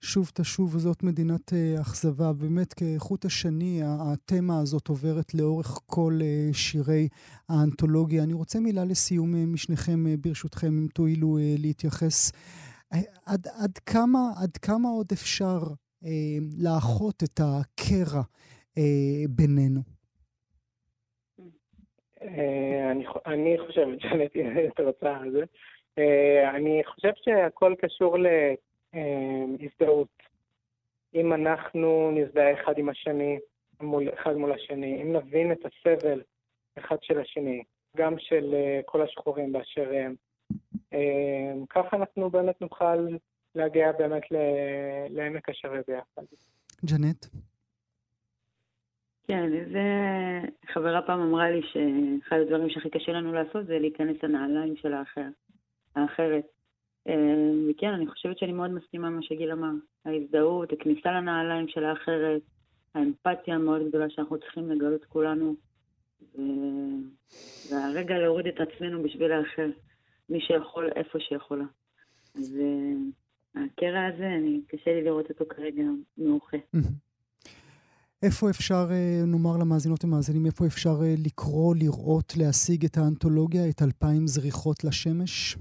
שוב 0.00 0.30
תשוב 0.34 0.74
וזאת 0.74 1.02
מדינת 1.02 1.52
uh, 1.52 1.80
אכזבה. 1.80 2.32
באמת 2.32 2.74
כחוט 2.74 3.24
השני, 3.24 3.80
התמה 3.84 4.60
הזאת 4.62 4.88
עוברת 4.88 5.34
לאורך 5.34 5.80
כל 5.86 6.12
uh, 6.20 6.56
שירי 6.56 7.08
האנתולוגיה. 7.48 8.22
אני 8.22 8.32
רוצה 8.32 8.58
מילה 8.60 8.84
לסיום 8.84 9.34
uh, 9.34 9.36
משניכם, 9.54 10.04
ברשותכם, 10.20 10.66
אם 10.66 10.86
תואילו 10.94 11.38
להתייחס. 11.58 12.32
עד, 13.26 13.46
עד, 13.62 13.78
כמה, 13.86 14.20
עד 14.42 14.56
כמה 14.56 14.88
עוד 14.88 15.06
אפשר 15.12 15.58
uh, 16.04 16.08
לאחות 16.64 17.22
את 17.22 17.40
הקרע 17.40 18.22
uh, 18.22 18.82
בינינו? 19.28 19.80
אני, 22.90 23.04
אני 23.26 23.56
חושבת 23.66 24.00
שאני 24.00 24.68
רוצה 24.88 25.16
על 25.16 25.30
זה. 25.30 25.42
אני 26.56 26.82
חושב 26.86 27.12
שהכל 27.14 27.74
קשור 27.78 28.16
הזדהות. 29.60 30.08
אם 31.14 31.32
אנחנו 31.32 32.10
נזדהה 32.10 32.62
אחד 32.62 32.78
עם 32.78 32.88
השני, 32.88 33.38
מול, 33.80 34.08
אחד 34.14 34.34
מול 34.36 34.52
השני, 34.52 35.02
אם 35.02 35.12
נבין 35.12 35.52
את 35.52 35.58
הסבל 35.64 36.22
אחד 36.78 36.96
של 37.02 37.20
השני, 37.20 37.62
גם 37.96 38.14
של 38.18 38.54
uh, 38.54 38.82
כל 38.84 39.02
השחורים 39.02 39.52
באשר 39.52 39.92
הם, 39.92 40.14
uh, 40.74 41.66
ככה 41.70 41.96
אנחנו 41.96 42.30
באמת 42.30 42.60
נוכל 42.60 43.08
להגיע 43.54 43.92
באמת 43.92 44.22
לעמק 45.10 45.48
השווה 45.48 45.80
ביחד. 45.88 46.22
ג'נט? 46.84 47.26
כן, 49.28 49.50
זה... 49.72 49.82
חברה 50.72 51.02
פעם 51.02 51.20
אמרה 51.20 51.50
לי 51.50 51.60
שאחד 51.62 52.36
הדברים 52.36 52.70
שהכי 52.70 52.90
קשה 52.90 53.12
לנו 53.12 53.32
לעשות 53.32 53.66
זה 53.66 53.78
להיכנס 53.78 54.16
לנעליים 54.22 54.76
של 54.76 54.94
האחר, 54.94 55.28
האחרת. 55.96 56.57
אה, 57.08 57.14
וכן, 57.70 57.92
אני 57.92 58.06
חושבת 58.06 58.38
שאני 58.38 58.52
מאוד 58.52 58.70
מסכימה 58.70 59.06
עם 59.06 59.16
מה 59.16 59.22
שגיל 59.22 59.52
אמר. 59.52 59.72
ההזדהות, 60.04 60.72
הכניסה 60.72 61.12
לנעליים 61.12 61.68
של 61.68 61.84
האחרת, 61.84 62.42
האמפתיה 62.94 63.54
המאוד 63.54 63.88
גדולה 63.88 64.10
שאנחנו 64.10 64.38
צריכים 64.38 64.70
לגלות 64.70 65.04
כולנו, 65.04 65.54
והרגע 67.70 68.18
להוריד 68.18 68.46
את 68.46 68.60
עצמנו 68.60 69.02
בשביל 69.02 69.32
האחר, 69.32 69.70
מי 70.28 70.40
שיכול, 70.40 70.90
איפה 70.96 71.18
שיכולה. 71.20 71.64
אז 72.34 72.58
אה, 72.60 73.64
הקרע 73.64 74.06
הזה, 74.14 74.26
אני, 74.26 74.60
קשה 74.68 74.90
לי 74.94 75.04
לראות 75.04 75.30
אותו 75.30 75.44
כרגע 75.48 75.82
מאוחה. 76.18 76.56
איפה 78.22 78.50
אפשר, 78.50 78.86
אה, 78.90 79.22
נאמר 79.26 79.56
למאזינות 79.60 80.04
ומאזינים, 80.04 80.46
איפה 80.46 80.66
אפשר 80.66 80.96
לקרוא, 81.24 81.74
לראות, 81.74 82.32
להשיג 82.36 82.84
את 82.84 82.96
האנתולוגיה, 82.96 83.68
את 83.68 83.82
אלפיים 83.82 84.26
זריחות 84.26 84.84
לשמש? 84.84 85.56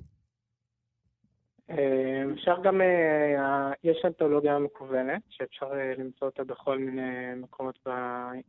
אה, 1.70 2.24
אפשר 2.34 2.56
גם, 2.64 2.82
אה, 2.82 3.72
יש 3.84 3.98
אנתולוגיה 4.06 4.60
מקוונת, 4.60 5.22
שאפשר 5.30 5.66
אה, 5.74 5.94
למצוא 5.98 6.28
אותה 6.28 6.44
בכל 6.44 6.78
מיני 6.78 7.34
מקומות 7.36 7.80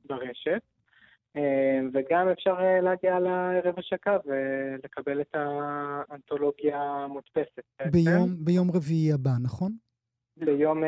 ברשת, 0.05 0.63
וגם 1.93 2.29
אפשר 2.29 2.55
להגיע 2.83 3.19
לערב 3.19 3.75
השקה 3.79 4.17
ולקבל 4.25 5.21
את 5.21 5.35
האנתולוגיה 5.35 6.81
המודפסת. 6.83 7.63
ביום, 7.93 8.29
ביום 8.45 8.71
רביעי 8.71 9.13
הבא, 9.13 9.31
נכון? 9.43 9.73
ביום 10.37 10.83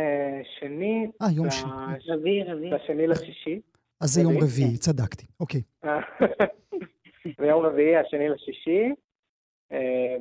שני. 0.58 1.06
אה, 1.22 1.26
יום 1.32 1.50
שני. 1.50 1.70
רביעי, 2.08 2.44
רביעי. 2.44 2.70
בשני 2.74 3.06
לשישי. 3.06 3.60
אז 4.00 4.08
זה 4.10 4.20
יום 4.22 4.36
רביעי, 4.36 4.76
צדקתי, 4.76 5.26
אוקיי. 5.40 5.62
ביום 7.40 7.64
רביעי, 7.66 7.96
השני 7.96 8.28
לשישי, 8.28 8.94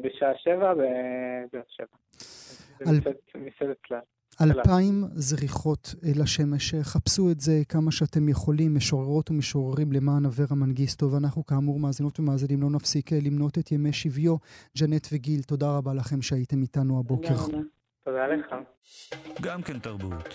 בשעה 0.03 0.31
שבע 0.37 0.73
בבאר 0.73 1.61
שבע. 1.67 1.97
מסעדת 3.35 3.77
כלל. 3.85 3.99
אלפיים 4.41 5.03
זריחות 5.13 5.95
לשמש, 6.15 6.75
חפשו 6.81 7.31
את 7.31 7.39
זה 7.39 7.61
כמה 7.69 7.91
שאתם 7.91 8.29
יכולים, 8.29 8.75
משוררות 8.75 9.31
ומשוררים 9.31 9.91
למען 9.91 10.25
אברה 10.25 10.55
מנגיסטו, 10.57 11.11
ואנחנו 11.11 11.45
כאמור 11.45 11.79
מאזינות 11.79 12.19
ומאזינים 12.19 12.61
לא 12.61 12.69
נפסיק 12.69 13.11
למנות 13.13 13.57
את 13.57 13.71
ימי 13.71 13.93
שביו. 13.93 14.35
ג'נט 14.77 15.07
וגיל, 15.13 15.41
תודה 15.41 15.77
רבה 15.77 15.93
לכם 15.93 16.21
שהייתם 16.21 16.61
איתנו 16.61 16.99
הבוקר. 16.99 17.35
תודה 18.05 18.27
לך. 18.27 18.55
גם 19.41 19.61
כן 19.61 19.79
תרבות. 19.79 20.33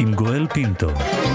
עם 0.00 0.14
גואל 0.14 0.46
פינטו. 0.48 0.88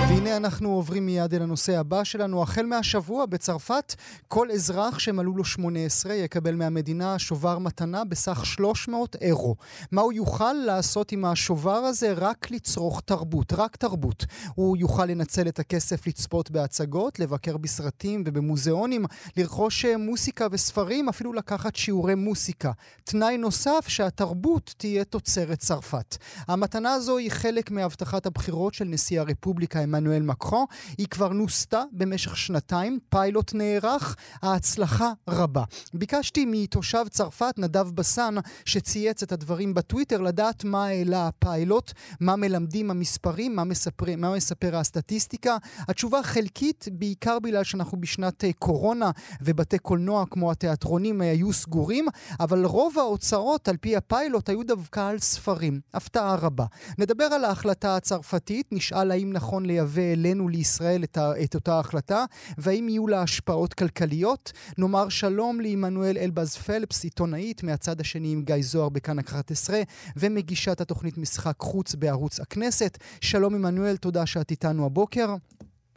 והנה 0.10 0.38
אנחנו 0.38 0.70
עוברים 0.70 1.06
מיד 1.06 1.34
אל 1.34 1.42
הנושא 1.42 1.80
הבא 1.80 2.04
שלנו. 2.04 2.44
החל 2.44 2.66
מהשבוע 2.66 3.26
בצרפת, 3.26 3.96
כל 4.28 4.52
אזרח 4.52 5.00
שמלאו 5.00 5.38
לו 5.38 5.46
18 5.46 6.14
יקבל 6.14 6.56
מהמדינה 6.56 7.20
שובר 7.20 7.60
מתנה 7.60 8.04
בסך 8.04 8.46
300 8.46 9.16
אירו. 9.22 9.56
מה 9.92 10.02
הוא 10.02 10.14
יוכל 10.14 10.54
לעשות 10.54 11.12
עם 11.12 11.26
השובר 11.26 11.72
הזה? 11.72 12.14
רק 12.14 12.52
לצרוך 12.52 13.02
תרבות, 13.06 13.54
רק 13.54 13.76
תרבות. 13.76 14.26
הוא 14.56 14.78
יוכל 14.78 15.06
לנצל 15.06 15.48
את 15.48 15.60
הכסף 15.60 16.08
לצפות 16.08 16.52
בהצגות, 16.52 17.20
לבקר 17.20 17.58
בסרטים 17.58 18.24
ובמוזיאונים, 18.26 19.06
לרכוש 19.38 19.86
מוסיקה 19.86 20.48
וספרים, 20.52 21.10
אפילו 21.10 21.34
לקחת 21.34 21.76
שיעורי 21.76 22.16
מוסיקה. 22.16 22.72
תנאי 23.04 23.38
נוסף 23.38 23.86
שהתרבות 23.88 24.74
תהיה 24.78 25.04
תוצרת 25.04 25.60
צרפת. 25.60 26.18
המתנה 26.58 26.94
הזו 26.94 27.18
היא 27.18 27.32
חלק 27.32 27.72
מהבטחת 27.72 28.26
הבחירות 28.26 28.74
של 28.74 28.86
נשיא 28.86 29.22
הרפובליקה 29.22 29.80
עמנואל 29.80 30.22
מקרו. 30.22 30.68
היא 30.98 31.08
כבר 31.08 31.34
נוסתה 31.34 31.84
במשך 31.92 32.38
שנתיים, 32.38 33.00
פיילוט 33.10 33.54
נערך, 33.54 34.16
ההצלחה 34.42 35.12
רבה. 35.30 35.64
ביקשתי 35.94 36.46
מתושב 36.48 37.06
צרפת, 37.10 37.54
נדב 37.58 37.90
בסן, 37.90 38.36
שצייץ 38.66 39.24
את 39.24 39.32
הדברים 39.32 39.74
בטוויטר, 39.74 40.22
לדעת 40.22 40.64
מה 40.64 40.86
העלה 40.86 41.28
הפיילוט, 41.28 41.92
מה 42.20 42.36
מלמדים 42.36 42.92
המספרים, 42.92 43.56
מה 43.56 43.64
מספר, 43.64 44.06
מה 44.18 44.36
מספר 44.36 44.76
הסטטיסטיקה. 44.76 45.58
התשובה 45.80 46.24
חלקית, 46.24 46.86
בעיקר 46.92 47.40
בגלל 47.40 47.64
שאנחנו 47.64 48.02
בשנת 48.02 48.44
אה, 48.44 48.54
קורונה 48.54 49.12
ובתי 49.42 49.78
קולנוע 49.80 50.26
כמו 50.30 50.52
התיאטרונים 50.52 51.22
אה, 51.22 51.32
היו 51.32 51.54
סגורים, 51.54 52.06
אבל 52.40 52.66
רוב 52.66 53.00
ההוצאות 53.00 53.68
על 53.68 53.78
פי 53.78 53.96
הפיילוט 53.96 54.50
היו 54.50 54.64
דווקא 54.64 55.10
על 55.10 55.20
ספרים. 55.20 55.80
הפתעה 55.94 56.37
רבה. 56.38 56.66
נדבר 56.98 57.24
על 57.24 57.46
ההחלטה 57.46 57.96
הצרפתית, 57.96 58.68
נשאל 58.72 59.12
האם 59.12 59.34
נכון 59.34 59.66
לייבא 59.66 60.02
אלינו 60.02 60.48
לישראל 60.48 61.04
את, 61.04 61.18
ה, 61.18 61.32
את 61.44 61.56
אותה 61.56 61.80
החלטה, 61.80 62.26
והאם 62.58 62.90
יהיו 62.90 63.08
לה 63.08 63.22
השפעות 63.22 63.74
כלכליות. 63.74 64.52
נאמר 64.78 65.10
שלום 65.10 65.62
לעמנואל 65.62 66.18
אלבז 66.18 66.56
פלפס, 66.56 67.04
עיתונאית 67.04 67.64
מהצד 67.64 68.02
השני 68.02 68.32
עם 68.32 68.42
גיא 68.42 68.56
זוהר 68.62 68.90
בכאן 68.90 69.20
11, 69.20 69.82
ומגישת 70.18 70.82
התוכנית 70.82 71.18
משחק 71.18 71.56
חוץ 71.60 71.96
בערוץ 71.96 72.40
הכנסת. 72.40 72.98
שלום 73.22 73.56
עמנואל, 73.56 73.98
תודה 73.98 74.26
שאת 74.26 74.52
איתנו 74.52 74.86
הבוקר. 74.86 75.36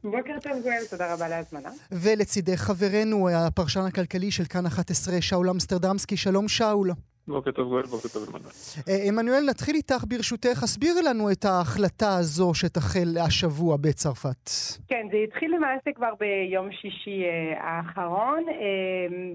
בוקר 0.05 0.33
טוב 0.43 0.53
גואל, 0.63 0.85
תודה 0.91 1.15
רבה 1.15 1.29
להזמנה. 1.29 1.71
ולצידך 1.93 2.61
חברנו, 2.61 3.29
הפרשן 3.29 3.81
הכלכלי 3.81 4.31
של 4.31 4.45
כאן 4.45 4.67
11, 4.67 5.21
שאול 5.21 5.51
אמסטרדמסקי. 5.51 6.17
שלום 6.17 6.49
שאול. 6.49 6.91
בוקר 7.29 7.51
טוב 7.51 7.69
גואל, 7.69 7.83
בוקר 7.83 8.09
טוב 8.09 8.23
עמנואל. 8.29 8.53
אה, 8.89 9.09
עמנואל, 9.09 9.45
נתחיל 9.51 9.75
איתך 9.75 10.05
ברשותך. 10.09 10.63
הסבירי 10.63 11.03
לנו 11.03 11.31
את 11.33 11.45
ההחלטה 11.45 12.17
הזו 12.19 12.55
שתחל 12.55 13.19
השבוע 13.27 13.77
בצרפת. 13.77 14.51
כן, 14.89 15.07
זה 15.13 15.17
התחיל 15.17 15.55
למעשה 15.55 15.93
כבר 15.95 16.15
ביום 16.21 16.73
שישי 16.73 17.25
אה, 17.25 17.55
האחרון. 17.61 18.45
אה, 18.49 18.55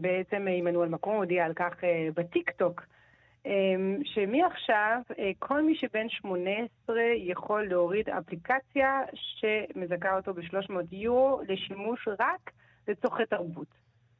בעצם 0.01 0.45
עמנואל 0.49 0.89
מקרון 0.89 1.15
הודיע 1.15 1.45
על 1.45 1.53
כך 1.53 1.73
בטיקטוק. 2.15 2.81
שמעכשיו 4.03 5.01
כל 5.39 5.61
מי 5.61 5.75
שבן 5.75 6.09
18 6.09 6.95
יכול 7.17 7.67
להוריד 7.67 8.09
אפליקציה 8.09 9.01
שמזכה 9.13 10.15
אותו 10.15 10.33
ב-300 10.33 10.73
יורו 10.91 11.41
לשימוש 11.47 12.07
רק 12.19 12.51
לצורכי 12.87 13.25
תרבות. 13.25 13.67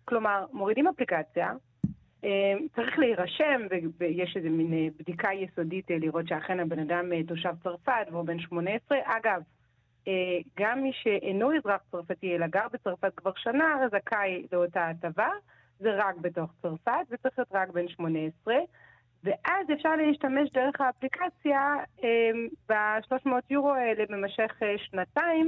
כלומר, 0.06 0.46
מורידים 0.52 0.88
אפליקציה, 0.88 1.52
צריך 2.76 3.00
להירשם, 3.00 3.62
ויש 3.98 4.38
איזה 4.38 4.50
מין 4.50 4.74
אה, 4.74 4.88
בדיקה 5.00 5.30
יסודית 5.34 5.92
אה, 5.92 5.98
לראות 6.00 6.28
שאכן 6.28 6.60
הבן 6.60 6.80
אדם 6.80 7.14
אה, 7.14 7.24
תושב 7.24 7.54
צרפת 7.64 8.08
והוא 8.12 8.26
בן 8.26 8.40
18. 8.40 8.98
אגב, 9.04 9.42
גם 10.60 10.84
מי 10.84 10.92
שאינו 10.94 11.58
אזרח 11.58 11.82
צרפתי 11.92 12.36
אלא 12.36 12.48
גר 12.48 12.68
בצרפת 12.74 13.12
כבר 13.16 13.32
שנה, 13.36 13.78
זכאי 13.92 14.48
לאותה 14.52 14.90
הטבה, 14.90 15.30
זה 15.80 15.90
רק 15.96 16.16
בתוך 16.18 16.52
צרפת, 16.62 16.92
וצריך 17.10 17.40
להיות 17.40 17.50
רק 17.52 17.70
בן 17.70 17.88
18. 17.88 18.56
ואז 19.24 19.68
אפשר 19.74 19.96
להשתמש 19.96 20.50
דרך 20.54 20.82
האפליקציה 20.82 21.76
אמ, 22.04 22.48
ב-300 22.70 23.30
יורו 23.50 23.74
האלה 23.74 24.04
במשך 24.10 24.62
שנתיים. 24.78 25.48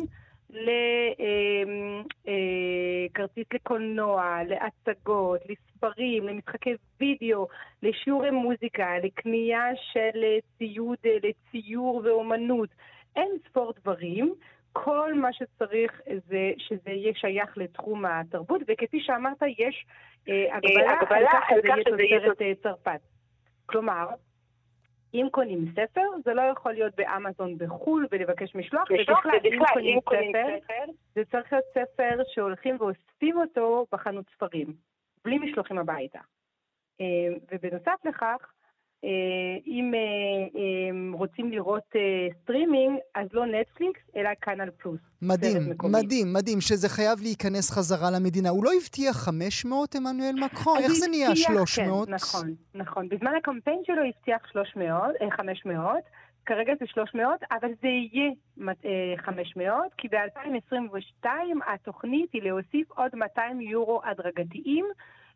לכרטיס 3.07 3.47
לקולנוע, 3.53 4.39
להצגות, 4.47 5.41
לספרים, 5.49 6.27
למשחקי 6.27 6.73
וידאו, 6.99 7.47
לשיעורי 7.83 8.31
מוזיקה, 8.31 8.97
לקנייה 9.03 9.65
של 9.91 10.23
ציוד 10.57 10.97
לציור 11.23 12.01
ואומנות. 12.03 12.69
אין 13.15 13.31
ספור 13.49 13.73
דברים. 13.81 14.33
כל 14.73 15.13
מה 15.13 15.33
שצריך 15.33 16.01
זה 16.27 16.51
שזה 16.57 16.89
יהיה 16.89 17.13
שייך 17.15 17.57
לתחום 17.57 18.05
התרבות, 18.05 18.61
וכפי 18.67 18.99
שאמרת, 19.01 19.41
יש 19.57 19.85
אה, 20.29 20.55
הגבלה, 20.55 20.99
הגבלה 21.01 21.17
על 21.19 21.25
כך 21.31 21.79
שזה 21.87 22.03
יהיה 22.03 22.29
תוצרת 22.29 22.57
צרפת. 22.63 22.99
כלומר, 23.65 24.07
אם 25.13 25.27
קונים 25.31 25.65
ספר, 25.71 26.01
זה 26.25 26.33
לא 26.33 26.41
יכול 26.41 26.71
להיות 26.71 26.95
באמזון 26.95 27.57
בחו"ל 27.57 28.07
ולבקש 28.11 28.55
משלוח, 28.55 28.83
ובכלל, 28.91 29.39
אם 29.43 29.59
קונים 29.61 29.99
ספר, 29.99 30.91
זה 31.15 31.25
צריך 31.31 31.53
להיות 31.53 31.65
ספר 31.73 32.23
שהולכים 32.27 32.75
ואוספים 32.79 33.37
אותו 33.37 33.85
בחנות 33.91 34.25
ספרים, 34.35 34.73
בלי 35.25 35.37
משלוחים 35.37 35.77
הביתה. 35.77 36.19
אה, 37.01 37.05
ובנוסף 37.51 38.05
לכך, 38.05 38.53
אם 39.67 39.93
אה, 39.93 41.17
רוצים 41.17 41.51
לראות 41.51 41.83
סטרימינג, 42.43 42.99
אז 43.15 43.27
לא 43.33 43.45
נטפליקס, 43.45 43.99
אלא 44.15 44.29
Canal 44.41 44.69
Plus. 44.77 44.99
מדהים, 45.21 45.61
מדהים, 45.83 46.33
מדהים, 46.33 46.61
שזה 46.61 46.89
חייב 46.89 47.19
להיכנס 47.21 47.71
חזרה 47.71 48.11
למדינה. 48.11 48.49
הוא 48.49 48.63
לא 48.63 48.71
הבטיח 48.81 49.15
500, 49.15 49.95
עמנואל 49.95 50.35
מקרון? 50.45 50.77
איך 50.77 50.91
זה 50.91 51.07
נהיה 51.07 51.35
300? 51.35 52.07
כן, 52.07 52.13
נכון, 52.13 52.55
נכון. 52.75 53.09
בזמן 53.09 53.31
הקמפיין 53.37 53.79
שלו 53.85 54.01
הבטיח 54.03 54.51
300, 54.51 55.15
500, 55.37 55.97
כרגע 56.45 56.73
זה 56.79 56.85
300, 56.87 57.39
אבל 57.51 57.69
זה 57.81 57.87
יהיה 57.87 58.31
500, 59.17 59.83
כי 59.97 60.07
ב-2022 60.07 61.25
התוכנית 61.73 62.29
היא 62.33 62.41
להוסיף 62.43 62.91
עוד 62.91 63.11
200 63.15 63.61
יורו 63.61 64.01
הדרגתיים. 64.03 64.85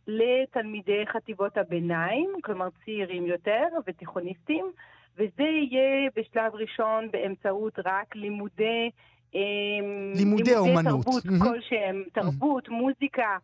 לתלמידי 0.08 1.04
חטיבות 1.14 1.58
הביניים, 1.58 2.30
כלומר 2.44 2.68
צעירים 2.86 3.26
יותר 3.26 3.64
ותיכוניסטים, 3.88 4.72
וזה 5.16 5.44
יהיה 5.44 6.10
בשלב 6.16 6.56
ראשון 6.56 7.12
באמצעות 7.12 7.74
רק 7.86 8.16
לימודי... 8.16 8.90
אמ, 9.36 10.14
לימודי 10.16 10.56
אומנות. 10.56 11.06
תרבות 11.06 11.24
mm-hmm. 11.26 11.44
כלשהם, 11.44 12.04
תרבות, 12.14 12.68
mm-hmm. 12.68 12.72
מוזיקה. 12.72 13.38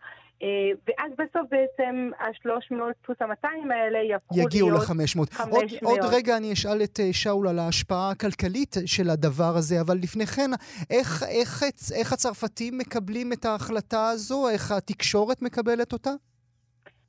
אה, 0.44 0.48
ואז 0.88 1.12
בסוף 1.14 1.50
בעצם 1.52 2.10
ה-300 2.20 2.76
פלוס 3.02 3.18
ה-200 3.22 3.74
האלה 3.74 4.00
יהפכו 4.10 4.36
להיות... 4.36 4.54
יגיעו 4.54 4.70
ל-500. 4.72 5.50
עוד, 5.50 5.66
עוד 5.82 6.00
רגע 6.14 6.38
אני 6.38 6.54
אשאל 6.54 6.84
את 6.84 7.00
אה, 7.00 7.14
שאול 7.14 7.48
על 7.48 7.60
ההשפעה 7.60 8.10
הכלכלית 8.12 8.76
של 8.86 9.10
הדבר 9.10 9.54
הזה, 9.58 9.82
אבל 9.82 9.98
לפני 9.98 10.26
כן, 10.26 10.52
איך, 10.90 11.24
איך, 11.24 11.64
איך 11.96 12.14
הצרפתים 12.14 12.78
מקבלים 12.78 13.34
את 13.34 13.46
ההחלטה 13.46 14.10
הזו? 14.10 14.50
איך 14.50 14.72
התקשורת 14.72 15.42
מקבלת 15.42 15.94
אותה? 15.94 16.12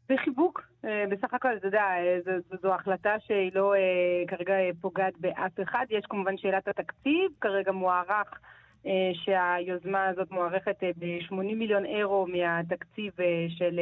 בחיבוק. 0.08 0.62
אה, 0.84 1.04
בסך 1.10 1.34
הכל, 1.34 1.56
אתה 1.56 1.66
יודע, 1.66 1.82
אה, 1.82 2.18
זו, 2.24 2.56
זו 2.62 2.74
החלטה 2.74 3.16
שהיא 3.26 3.50
לא 3.54 3.74
אה, 3.74 4.24
כרגע 4.28 4.54
פוגעת 4.80 5.18
באף 5.20 5.60
אחד. 5.62 5.86
יש 5.90 6.04
כמובן 6.08 6.36
שאלת 6.36 6.68
התקציב, 6.68 7.30
כרגע 7.40 7.72
מוערך 7.72 8.40
שהיוזמה 9.12 10.06
הזאת 10.06 10.30
מוערכת 10.30 10.76
ב-80 10.98 11.34
מיליון 11.34 11.84
אירו 11.84 12.26
מהתקציב 12.26 13.12
של 13.48 13.80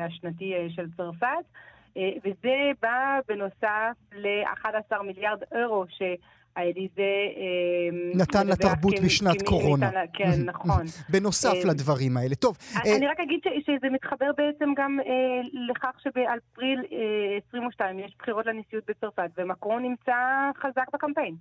השנתי 0.00 0.54
של 0.68 0.86
צרפת, 0.96 1.44
וזה 1.96 2.70
בא 2.82 3.20
בנוסף 3.28 3.96
ל-11 4.12 5.02
מיליארד 5.02 5.42
אירו 5.52 5.84
ש... 5.88 6.02
האליזה... 6.56 7.12
אמ, 7.36 8.20
נתן 8.20 8.46
לתרבות 8.46 8.94
בשנת 9.04 9.42
קורונה. 9.42 9.90
כן, 10.12 10.42
נכון. 10.44 10.86
בנוסף 11.08 11.54
אמ, 11.64 11.70
לדברים 11.70 12.16
האלה. 12.16 12.34
טוב. 12.34 12.56
אני 12.76 13.06
אה, 13.06 13.10
רק 13.10 13.20
אגיד 13.20 13.40
שזה 13.66 13.90
מתחבר 13.92 14.30
בעצם 14.36 14.70
גם 14.76 14.98
אה, 15.00 15.14
לכך 15.70 16.00
שבאפריל 16.02 16.80
22 17.48 17.98
אה, 17.98 18.04
יש 18.04 18.16
בחירות 18.18 18.46
לנשיאות 18.46 18.84
בצרפת, 18.88 19.30
ומקרון 19.38 19.82
נמצא 19.82 20.12
חזק 20.62 20.86
בקמפיין. 20.94 21.34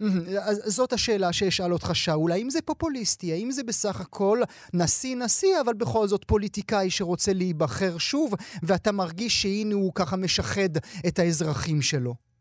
זאת 0.66 0.94
השאלה 0.94 1.34
שאשאל 1.34 1.74
אותך, 1.74 1.96
שאול. 1.96 2.32
האם 2.32 2.50
זה 2.50 2.62
פופוליסטי? 2.62 3.34
האם 3.34 3.52
זה 3.52 3.64
בסך 3.64 4.02
הכל 4.02 4.40
נשיא-נשיא, 4.74 5.62
אבל 5.66 5.74
בכל 5.74 6.08
זאת 6.08 6.24
פוליטיקאי 6.24 6.90
שרוצה 6.90 7.34
להיבחר 7.34 7.98
שוב, 7.98 8.34
ואתה 8.64 8.92
מרגיש 8.92 9.42
שהנה 9.42 9.76
הוא 9.76 9.92
ככה 9.96 10.16
משחד 10.16 10.78
את 11.08 11.20
האזרחים 11.20 11.82
שלו? 11.82 12.33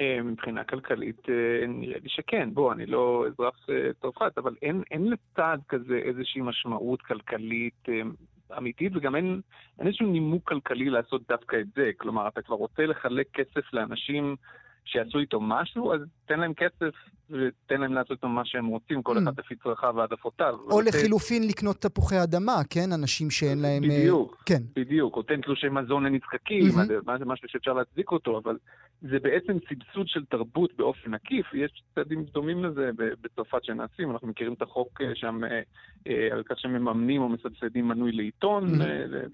אה, 0.00 0.22
מבחינה 0.22 0.64
כלכלית 0.64 1.28
אה, 1.28 1.66
נראה 1.66 1.98
לי 2.02 2.08
שכן. 2.08 2.48
בוא, 2.52 2.72
אני 2.72 2.86
לא 2.86 3.24
אזרח 3.26 3.66
אה, 3.70 3.90
צרפת, 4.02 4.38
אבל 4.38 4.54
אין, 4.62 4.82
אין 4.90 5.10
לצד 5.10 5.58
כזה 5.68 6.00
איזושהי 6.04 6.40
משמעות 6.40 7.02
כלכלית 7.02 7.88
אמיתית, 8.58 8.96
וגם 8.96 9.16
אין, 9.16 9.40
אין 9.78 9.86
איזשהו 9.86 10.06
נימוק 10.06 10.48
כלכלי 10.48 10.90
לעשות 10.90 11.22
דווקא 11.28 11.56
את 11.60 11.66
זה. 11.76 11.90
כלומר, 11.96 12.28
אתה 12.28 12.42
כבר 12.42 12.56
רוצה 12.56 12.86
לחלק 12.86 13.26
כסף 13.32 13.72
לאנשים 13.72 14.36
שיעשו 14.84 15.18
איתו 15.18 15.40
משהו, 15.40 15.94
אז 15.94 16.00
תן 16.26 16.40
להם 16.40 16.54
כסף 16.54 16.94
ותן 17.30 17.80
להם 17.80 17.92
לעשות 17.94 18.10
איתו 18.10 18.28
מה 18.28 18.44
שהם 18.44 18.66
רוצים, 18.66 19.02
כל 19.02 19.16
mm. 19.16 19.22
אחד 19.22 19.38
לפי 19.38 19.54
צרכיו 19.56 19.94
והעדפותיו. 19.96 20.54
או 20.70 20.80
לחילופין 20.80 21.48
לקנות 21.48 21.76
תפוחי 21.76 22.22
אדמה, 22.22 22.56
כן? 22.70 22.92
אנשים 22.94 23.30
שאין 23.30 23.58
להם... 23.58 23.82
בדיוק, 23.82 24.42
כן. 24.46 24.62
בדיוק. 24.76 25.16
או 25.16 25.22
תן 25.22 25.40
תלושי 25.40 25.68
מזון 25.68 26.06
לנצחקים, 26.06 26.62
mm-hmm. 26.68 27.18
זה 27.18 27.24
משהו 27.24 27.48
שאפשר 27.48 27.72
להצדיק 27.72 28.10
אותו, 28.10 28.38
אבל 28.44 28.56
זה 29.02 29.18
בעצם 29.18 29.56
סבסוד 29.68 30.08
של 30.08 30.24
תרבות 30.24 30.74
באופן 30.76 31.14
עקיף. 31.14 31.54
יש 31.54 31.82
צעדים 31.94 32.24
דומים 32.24 32.64
לזה 32.64 32.90
בצרפת 32.96 33.64
שנעשים, 33.64 34.10
אנחנו 34.10 34.28
מכירים 34.28 34.52
את 34.52 34.62
החוק 34.62 35.00
אה, 35.00 35.14
שם 35.14 35.44
אה, 35.44 35.60
אה, 36.06 36.28
על 36.32 36.42
כך 36.42 36.58
שמממנים 36.58 37.22
או 37.22 37.28
מסבסדים 37.28 37.88
מנוי 37.88 38.12
לעיתון 38.12 38.64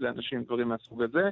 לאנשים, 0.01 0.43
דברים 0.43 0.69
מהסוג 0.69 1.03
הזה. 1.03 1.29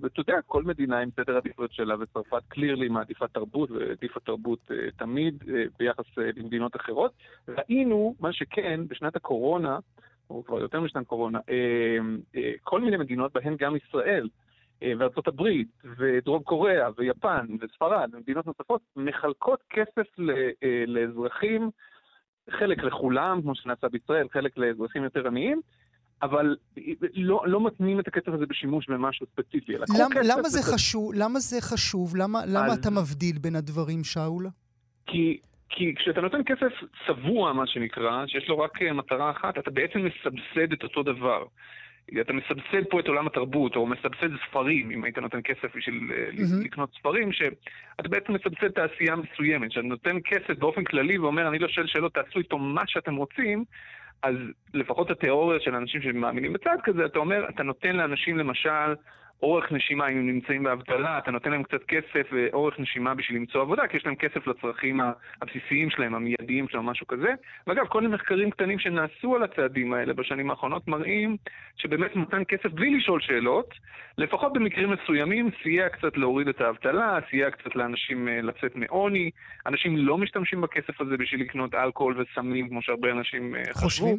ואתה 0.00 0.20
יודע, 0.20 0.34
כל 0.46 0.62
מדינה 0.62 0.98
עם 0.98 1.08
סדר 1.16 1.36
עדיפויות 1.36 1.72
שלה, 1.72 1.94
וצרפת 2.00 2.42
קלירלי 2.48 2.88
מעדיפה 2.88 3.28
תרבות, 3.28 3.70
והעדיפה 3.70 4.20
תרבות 4.20 4.70
תמיד 4.96 5.44
ביחס 5.78 6.04
למדינות 6.16 6.76
אחרות. 6.76 7.12
ראינו, 7.48 8.14
מה 8.20 8.32
שכן, 8.32 8.80
בשנת 8.88 9.16
הקורונה, 9.16 9.78
או 10.30 10.44
כבר 10.44 10.60
יותר 10.60 10.80
משנת 10.80 11.06
קורונה, 11.06 11.38
כל 12.62 12.80
מיני 12.80 12.96
מדינות, 12.96 13.32
בהן 13.32 13.56
גם 13.58 13.76
ישראל, 13.76 14.28
וארצות 14.98 15.28
הברית, 15.28 15.68
ודרום 15.98 16.42
קוריאה, 16.42 16.88
ויפן, 16.96 17.46
וספרד, 17.60 18.10
ומדינות 18.12 18.46
נוספות, 18.46 18.80
מחלקות 18.96 19.60
כסף 19.70 20.20
אה, 20.62 20.84
לאזרחים, 20.86 21.70
חלק 22.50 22.78
לכולם, 22.78 23.42
כמו 23.42 23.54
שנעשה 23.54 23.88
בישראל, 23.88 24.28
חלק 24.32 24.58
לאזרחים 24.58 25.04
יותר 25.04 25.26
עניים, 25.26 25.60
אבל 26.22 26.56
לא, 27.14 27.42
לא 27.46 27.66
מתנים 27.66 28.00
את 28.00 28.08
הכסף 28.08 28.28
הזה 28.28 28.46
בשימוש 28.46 28.88
במשהו 28.88 29.26
ספציפי. 29.26 29.72
למ, 29.72 30.10
למה 30.24 30.48
זה 30.48 30.72
חשוב? 30.72 31.12
למה 31.14 31.38
זה 31.38 31.60
חשוב? 31.60 32.16
למה, 32.16 32.40
למה 32.46 32.66
אז... 32.66 32.78
אתה 32.78 32.90
מבדיל 32.90 33.38
בין 33.38 33.56
הדברים, 33.56 34.04
שאול? 34.04 34.46
כי 35.06 35.40
כי 35.72 35.94
כשאתה 35.96 36.20
נותן 36.20 36.40
כסף 36.46 36.72
צבוע, 37.06 37.52
מה 37.52 37.66
שנקרא, 37.66 38.26
שיש 38.26 38.48
לו 38.48 38.58
רק 38.58 38.82
אה, 38.82 38.92
מטרה 38.92 39.30
אחת, 39.30 39.58
אתה 39.58 39.70
בעצם 39.70 39.98
מסבסד 39.98 40.72
את 40.72 40.82
אותו 40.82 41.02
דבר. 41.02 41.44
אתה 42.20 42.32
מסבסד 42.32 42.88
פה 42.90 43.00
את 43.00 43.08
עולם 43.08 43.26
התרבות, 43.26 43.76
או 43.76 43.86
מסבסד 43.86 44.30
ספרים, 44.48 44.90
אם 44.90 45.04
היית 45.04 45.18
נותן 45.18 45.40
כסף 45.44 45.76
בשביל 45.76 46.10
mm-hmm. 46.10 46.64
לקנות 46.64 46.90
ספרים, 46.98 47.32
שאתה 47.32 48.08
בעצם 48.08 48.32
מסבסד 48.32 48.68
תעשייה 48.68 49.16
מסוימת, 49.16 49.72
שאתה 49.72 49.86
נותן 49.86 50.16
כסף 50.24 50.58
באופן 50.58 50.84
כללי 50.84 51.18
ואומר, 51.18 51.48
אני 51.48 51.58
לא 51.58 51.68
שואל 51.68 51.86
שאלות, 51.86 52.14
תעשו 52.14 52.38
איתו 52.38 52.58
מה 52.58 52.82
שאתם 52.86 53.16
רוצים, 53.16 53.64
אז 54.22 54.34
לפחות 54.74 55.10
התיאוריה 55.10 55.60
של 55.60 55.74
אנשים 55.74 56.02
שמאמינים 56.02 56.52
בצד 56.52 56.76
כזה, 56.84 57.04
אתה 57.04 57.18
אומר, 57.18 57.48
אתה 57.48 57.62
נותן 57.62 57.96
לאנשים 57.96 58.38
למשל 58.38 58.94
אורך 59.42 59.72
נשימה, 59.72 60.08
אם 60.08 60.16
הם 60.16 60.26
נמצאים 60.26 60.62
באבטלה, 60.62 61.18
אתה 61.18 61.30
נותן 61.30 61.50
להם 61.50 61.62
קצת 61.62 61.84
כסף 61.88 62.28
ואורך 62.32 62.80
נשימה 62.80 63.14
בשביל 63.14 63.38
למצוא 63.38 63.60
עבודה, 63.60 63.86
כי 63.86 63.96
יש 63.96 64.06
להם 64.06 64.14
כסף 64.14 64.46
לצרכים 64.46 65.00
הבסיסיים 65.42 65.90
שלהם, 65.90 66.14
המיידיים 66.14 66.68
שלהם, 66.68 66.86
משהו 66.86 67.06
כזה. 67.06 67.34
ואגב, 67.66 67.86
כל 67.86 68.00
מיני 68.00 68.14
מחקרים 68.14 68.50
קטנים 68.50 68.78
שנעשו 68.78 69.36
על 69.36 69.42
הצעדים 69.42 69.92
האלה 69.92 70.12
בשנים 70.12 70.50
האחרונות 70.50 70.88
מראים 70.88 71.36
שבאמת 71.76 72.16
מתן 72.16 72.42
כסף 72.48 72.70
בלי 72.72 72.96
לשאול 72.96 73.20
שאלות, 73.20 73.74
לפחות 74.18 74.52
במקרים 74.52 74.90
מסוימים, 74.90 75.50
סייע 75.62 75.88
קצת 75.88 76.16
להוריד 76.16 76.48
את 76.48 76.60
האבטלה, 76.60 77.18
סייע 77.30 77.50
קצת 77.50 77.76
לאנשים 77.76 78.28
אה, 78.28 78.40
לצאת 78.42 78.76
מעוני. 78.76 79.30
אנשים 79.66 79.96
לא 79.96 80.18
משתמשים 80.18 80.60
בכסף 80.60 81.00
הזה 81.00 81.16
בשביל 81.16 81.40
לקנות 81.40 81.74
אלכוהול 81.74 82.20
וסמים, 82.20 82.68
כמו 82.68 82.82
שהרבה 82.82 83.10
אנשים 83.10 83.54
אה, 83.54 83.62
חשבו. 83.74 84.16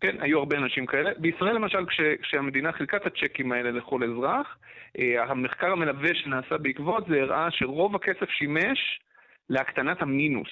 כן, 0.00 0.16
היו 0.20 0.38
הרבה 0.38 0.56
אנשים 0.56 0.86
כאלה. 0.86 1.10
בישראל 1.18 1.54
למשל, 1.54 1.86
כש, 1.86 2.00
כשהמדינה 2.22 2.72
חילקה 2.72 2.96
את 2.96 3.06
הצ'קים 3.06 3.52
האלה 3.52 3.70
לכל 3.70 4.04
אזרח, 4.04 4.56
אה, 4.98 5.22
המחקר 5.22 5.72
המלווה 5.72 6.14
שנעשה 6.14 6.58
בעקבות 6.58 7.06
זה 7.08 7.22
הראה 7.22 7.50
שרוב 7.50 7.94
הכסף 7.94 8.30
שימש 8.30 9.00
להקטנת 9.50 10.02
המינוס. 10.02 10.50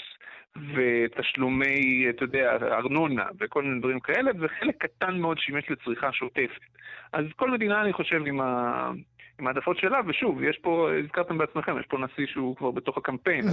ותשלומי, 0.75 2.07
אתה 2.11 2.25
יודע, 2.25 2.57
ארנונה 2.63 3.25
וכל 3.41 3.63
מיני 3.63 3.81
דברים 3.81 4.01
כאלה, 4.01 4.31
וחלק 4.41 4.77
קטן 4.79 5.19
מאוד 5.19 5.39
שימש 5.39 5.71
לצריכה 5.71 6.13
שוטפת. 6.13 6.61
אז 7.13 7.25
כל 7.37 7.51
מדינה, 7.51 7.83
אני 7.83 7.93
חושב, 7.93 8.23
עם, 8.27 8.41
ה... 8.41 8.91
עם 9.41 9.47
העדפות 9.47 9.79
שלה, 9.79 10.01
ושוב, 10.07 10.43
יש 10.43 10.59
פה, 10.59 10.91
הזכרתם 11.05 11.39
בעצמכם, 11.39 11.81
יש 11.81 11.87
פה 11.87 11.99
נשיא 11.99 12.27
שהוא 12.27 12.57
כבר 12.57 12.71
בתוך 12.71 12.99
הקמפיין, 12.99 13.45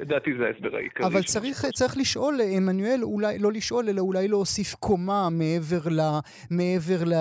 לדעתי 0.00 0.30
זה 0.38 0.44
ההסבר 0.46 0.76
העיקרי. 0.76 1.06
אבל 1.06 1.22
צריך, 1.22 1.66
צריך 1.74 1.96
לשאול, 1.96 2.40
עמנואל, 2.40 3.00
אולי 3.02 3.38
לא 3.38 3.52
לשאול, 3.52 3.88
אלא 3.88 4.00
אולי 4.00 4.28
להוסיף 4.28 4.74
קומה 4.74 5.28
מעבר, 5.30 5.88
ל, 5.90 6.00
מעבר 6.50 7.04
ל, 7.04 7.14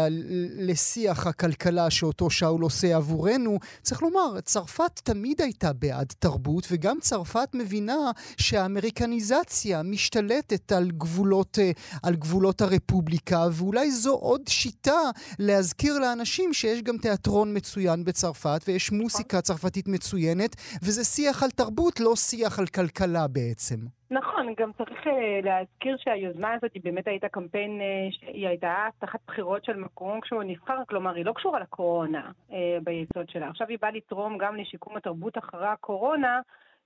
לשיח 0.57 1.27
הכלכלה 1.27 1.89
שאותו 1.89 2.29
שאול 2.29 2.61
עושה 2.61 2.95
עבורנו. 2.95 3.59
צריך 3.81 4.01
לומר, 4.01 4.41
צרפת 4.41 4.99
תמיד 5.03 5.41
הייתה 5.41 5.73
בעד 5.73 6.13
תרבות, 6.19 6.67
וגם 6.71 6.97
צרפת 7.01 7.49
מבינה 7.53 8.11
שהאמריקניזציה 8.37 9.83
משתלטת 9.83 10.71
על 10.71 10.91
גבולות, 10.91 11.59
אה, 11.61 11.71
על 12.03 12.15
גבולות 12.15 12.61
הרפובליקה, 12.61 13.47
ואולי 13.51 13.91
זו 13.91 14.13
עוד 14.13 14.41
שיטה 14.47 15.01
להזכיר 15.39 15.99
לאנשים 15.99 16.53
שיש 16.53 16.81
גם 16.81 16.97
תיאטרון 16.97 17.57
מצוין 17.57 18.03
בצרפת, 18.03 18.61
ויש 18.67 18.91
מוסיקה 18.91 19.41
צרפתית 19.41 19.87
מצוינת, 19.87 20.55
וזה 20.81 21.03
שיח 21.03 21.43
על 21.43 21.49
תרבות, 21.49 21.99
לא 21.99 22.15
שיח 22.15 22.59
על 22.59 22.65
כלכלה 22.69 23.27
בעצם. 23.27 23.75
נכון, 24.11 24.53
גם 24.57 24.71
צריך 24.77 25.07
uh, 25.07 25.09
להזכיר 25.43 25.97
שהיוזמה 25.99 26.53
הזאת 26.53 26.73
היא 26.73 26.81
באמת 26.83 27.07
הייתה 27.07 27.29
קמפיין, 27.29 27.79
uh, 27.79 28.15
שהיא 28.15 28.47
הייתה 28.47 28.87
תחת 28.99 29.19
בחירות 29.27 29.65
של 29.65 29.77
מקרון 29.77 30.21
כשהוא 30.21 30.43
נבחר, 30.43 30.77
כלומר 30.89 31.15
היא 31.15 31.25
לא 31.25 31.33
קשורה 31.33 31.59
לקורונה 31.59 32.31
uh, 32.49 32.53
ביסוד 32.83 33.29
שלה. 33.29 33.49
עכשיו 33.49 33.67
היא 33.67 33.77
באה 33.81 33.91
לתרום 33.91 34.37
גם 34.37 34.55
לשיקום 34.55 34.97
התרבות 34.97 35.37
אחרי 35.37 35.67
הקורונה, 35.67 36.41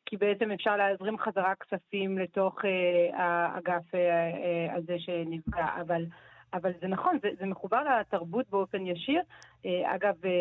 כי 0.05 0.17
בעצם 0.17 0.51
אפשר 0.51 0.77
להזרים 0.77 1.17
חזרה 1.17 1.53
כספים 1.55 2.17
לתוך 2.17 2.55
האגף 3.13 3.91
הזה 4.75 4.95
שנפגע, 4.99 5.67
אבל... 5.81 6.05
אבל 6.53 6.71
זה 6.81 6.87
נכון, 6.87 7.17
זה, 7.21 7.29
זה 7.39 7.45
מחובר 7.45 7.83
לתרבות 7.99 8.49
באופן 8.49 8.85
ישיר. 8.85 9.21
אה, 9.65 9.95
אגב, 9.95 10.13
אה, 10.25 10.31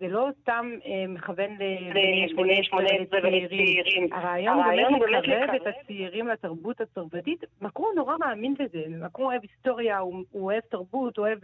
זה 0.00 0.08
לא 0.08 0.28
סתם 0.40 0.70
אה, 0.86 1.04
מכוון 1.08 1.50
ל-18 1.50 2.74
ולצעירים. 3.12 4.12
הרעיון 4.12 4.94
הוא 4.94 5.00
באמת 5.00 5.24
לקרב 5.24 5.50
את 5.54 5.66
הצעירים 5.66 6.28
לתרבות 6.28 6.80
הצרפתית. 6.80 7.44
מקרון 7.60 7.92
נורא 7.96 8.16
מאמין 8.20 8.54
בזה. 8.54 8.82
מקרון 8.88 9.32
אוהב 9.32 9.42
היסטוריה, 9.42 9.98
הוא, 9.98 10.24
הוא 10.30 10.44
אוהב 10.44 10.60
תרבות, 10.60 11.16
הוא 11.16 11.26
אוהב 11.26 11.38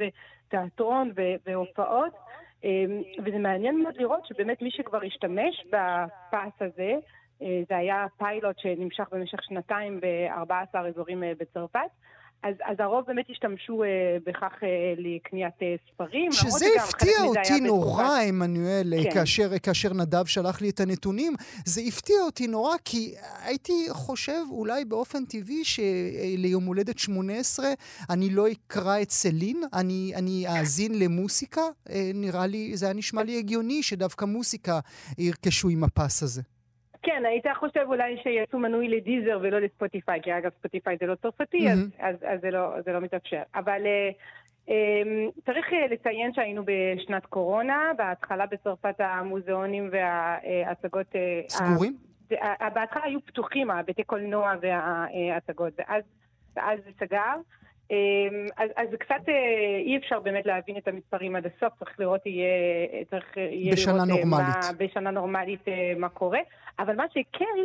תיאטרון 0.48 1.12
והופעות. 1.46 2.12
וזה 3.24 3.38
מעניין 3.38 3.82
מאוד 3.82 3.94
לראות 3.96 4.26
שבאמת 4.26 4.62
מי 4.62 4.70
שכבר 4.70 4.98
השתמש 5.06 5.64
בפס 5.66 6.62
הזה, 6.62 6.92
זה 7.40 7.76
היה 7.76 8.06
פיילוט 8.18 8.58
שנמשך 8.58 9.08
במשך 9.12 9.42
שנתיים 9.42 10.00
ב-14 10.00 10.78
אזורים 10.78 11.22
בצרפת. 11.38 11.90
אז, 12.42 12.54
אז 12.64 12.76
הרוב 12.78 13.04
באמת 13.06 13.26
השתמשו 13.30 13.82
אה, 13.82 13.88
בכך 14.26 14.52
אה, 14.62 14.68
לקניית 14.98 15.54
אה, 15.62 15.74
ספרים. 15.88 16.32
שזה 16.32 16.66
הפתיע 16.80 17.22
אותי 17.24 17.60
נורא, 17.60 18.18
עמנואל, 18.28 18.94
כן. 19.04 19.10
כאשר, 19.14 19.58
כאשר 19.62 19.94
נדב 19.94 20.26
שלח 20.26 20.60
לי 20.60 20.70
את 20.70 20.80
הנתונים. 20.80 21.32
זה 21.64 21.80
הפתיע 21.88 22.16
אותי 22.20 22.46
נורא, 22.46 22.74
כי 22.84 23.14
הייתי 23.44 23.86
חושב 23.90 24.42
אולי 24.50 24.84
באופן 24.84 25.24
טבעי 25.24 25.64
שליום 25.64 26.64
הולדת 26.64 26.98
18 26.98 27.66
אני 28.10 28.30
לא 28.30 28.46
אקרא 28.52 29.02
את 29.02 29.10
סלין, 29.10 29.62
אני, 29.72 30.12
אני 30.16 30.46
אאזין 30.48 30.98
למוסיקה. 30.98 31.62
אה, 31.90 32.10
נראה 32.14 32.46
לי, 32.46 32.76
זה 32.76 32.86
היה 32.86 32.94
נשמע 32.94 33.22
לי 33.22 33.38
הגיוני 33.38 33.82
שדווקא 33.82 34.24
מוסיקה 34.24 34.80
ירכשו 35.18 35.68
עם 35.68 35.84
הפס 35.84 36.22
הזה. 36.22 36.42
כן, 37.02 37.22
היית 37.26 37.46
חושב 37.54 37.84
אולי 37.88 38.16
שיעשו 38.22 38.58
מנוי 38.58 38.88
לדיזר 38.88 39.38
ולא 39.42 39.58
לספוטיפיי, 39.58 40.22
כי 40.22 40.38
אגב 40.38 40.50
ספוטיפיי 40.58 40.96
זה 41.00 41.06
לא 41.06 41.14
צרפתי, 41.14 41.68
mm-hmm. 41.68 41.72
אז, 41.98 42.14
אז, 42.14 42.16
אז 42.22 42.40
זה, 42.40 42.50
לא, 42.50 42.80
זה 42.84 42.92
לא 42.92 43.00
מתאפשר. 43.00 43.42
אבל 43.54 43.82
uh, 43.82 44.68
um, 44.68 45.40
צריך 45.46 45.66
uh, 45.66 45.92
לציין 45.92 46.32
שהיינו 46.34 46.62
בשנת 46.64 47.26
קורונה, 47.26 47.90
בהתחלה 47.96 48.46
בצרפת 48.46 48.94
המוזיאונים 48.98 49.90
וההצגות... 49.92 51.06
Uh, 51.12 51.48
סגורים? 51.48 51.96
בהתחלה 52.74 53.04
היו 53.04 53.20
פתוחים, 53.26 53.70
הבתי 53.70 54.04
קולנוע 54.04 54.54
וההצגות, 54.60 55.72
ואז, 55.78 56.02
ואז 56.56 56.78
זה 56.84 56.90
סגר. 57.00 57.34
אמ, 57.90 58.46
אז, 58.56 58.70
אז 58.76 58.88
קצת 59.00 59.28
אה, 59.28 59.78
אי 59.78 59.96
אפשר 59.96 60.20
באמת 60.20 60.46
להבין 60.46 60.76
את 60.76 60.88
המספרים 60.88 61.36
עד 61.36 61.46
הסוף, 61.46 61.78
צריך 61.78 62.00
לראות, 62.00 62.26
יהיה, 62.26 63.04
צריך 63.10 63.36
יהיה 63.36 63.72
בשנה 63.72 63.94
לראות 63.94 64.08
נורמלית. 64.08 64.56
מה, 64.64 64.70
בשנה 64.78 65.10
נורמלית 65.10 65.64
מה 65.96 66.08
קורה. 66.08 66.40
אבל 66.78 66.96
מה 66.96 67.04
שכן, 67.08 67.58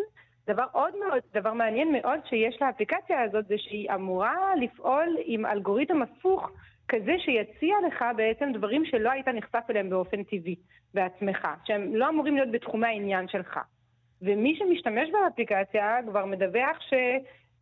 דבר 0.48 0.66
עוד 0.72 0.94
מאוד, 1.00 1.22
דבר 1.34 1.54
מעניין 1.54 1.92
מאוד 1.92 2.20
שיש 2.30 2.62
לאפליקציה 2.62 3.22
הזאת, 3.22 3.48
זה 3.48 3.56
שהיא 3.58 3.92
אמורה 3.96 4.56
לפעול 4.62 5.18
עם 5.26 5.46
אלגוריתם 5.46 6.02
הפוך 6.02 6.50
כזה 6.88 7.16
שיציע 7.20 7.76
לך 7.88 8.06
בעצם 8.16 8.52
דברים 8.54 8.86
שלא 8.86 9.12
היית 9.12 9.28
נחשף 9.28 9.64
אליהם 9.70 9.90
באופן 9.90 10.24
טבעי 10.24 10.56
בעצמך, 10.94 11.48
שהם 11.66 11.96
לא 11.96 12.10
אמורים 12.10 12.36
להיות 12.36 12.52
בתחומי 12.52 12.88
העניין 12.88 13.28
שלך. 13.28 13.60
ומי 14.22 14.56
שמשתמש 14.56 15.10
באפליקציה 15.12 15.98
כבר 16.10 16.26
מדווח 16.26 16.78
ש... 16.90 16.94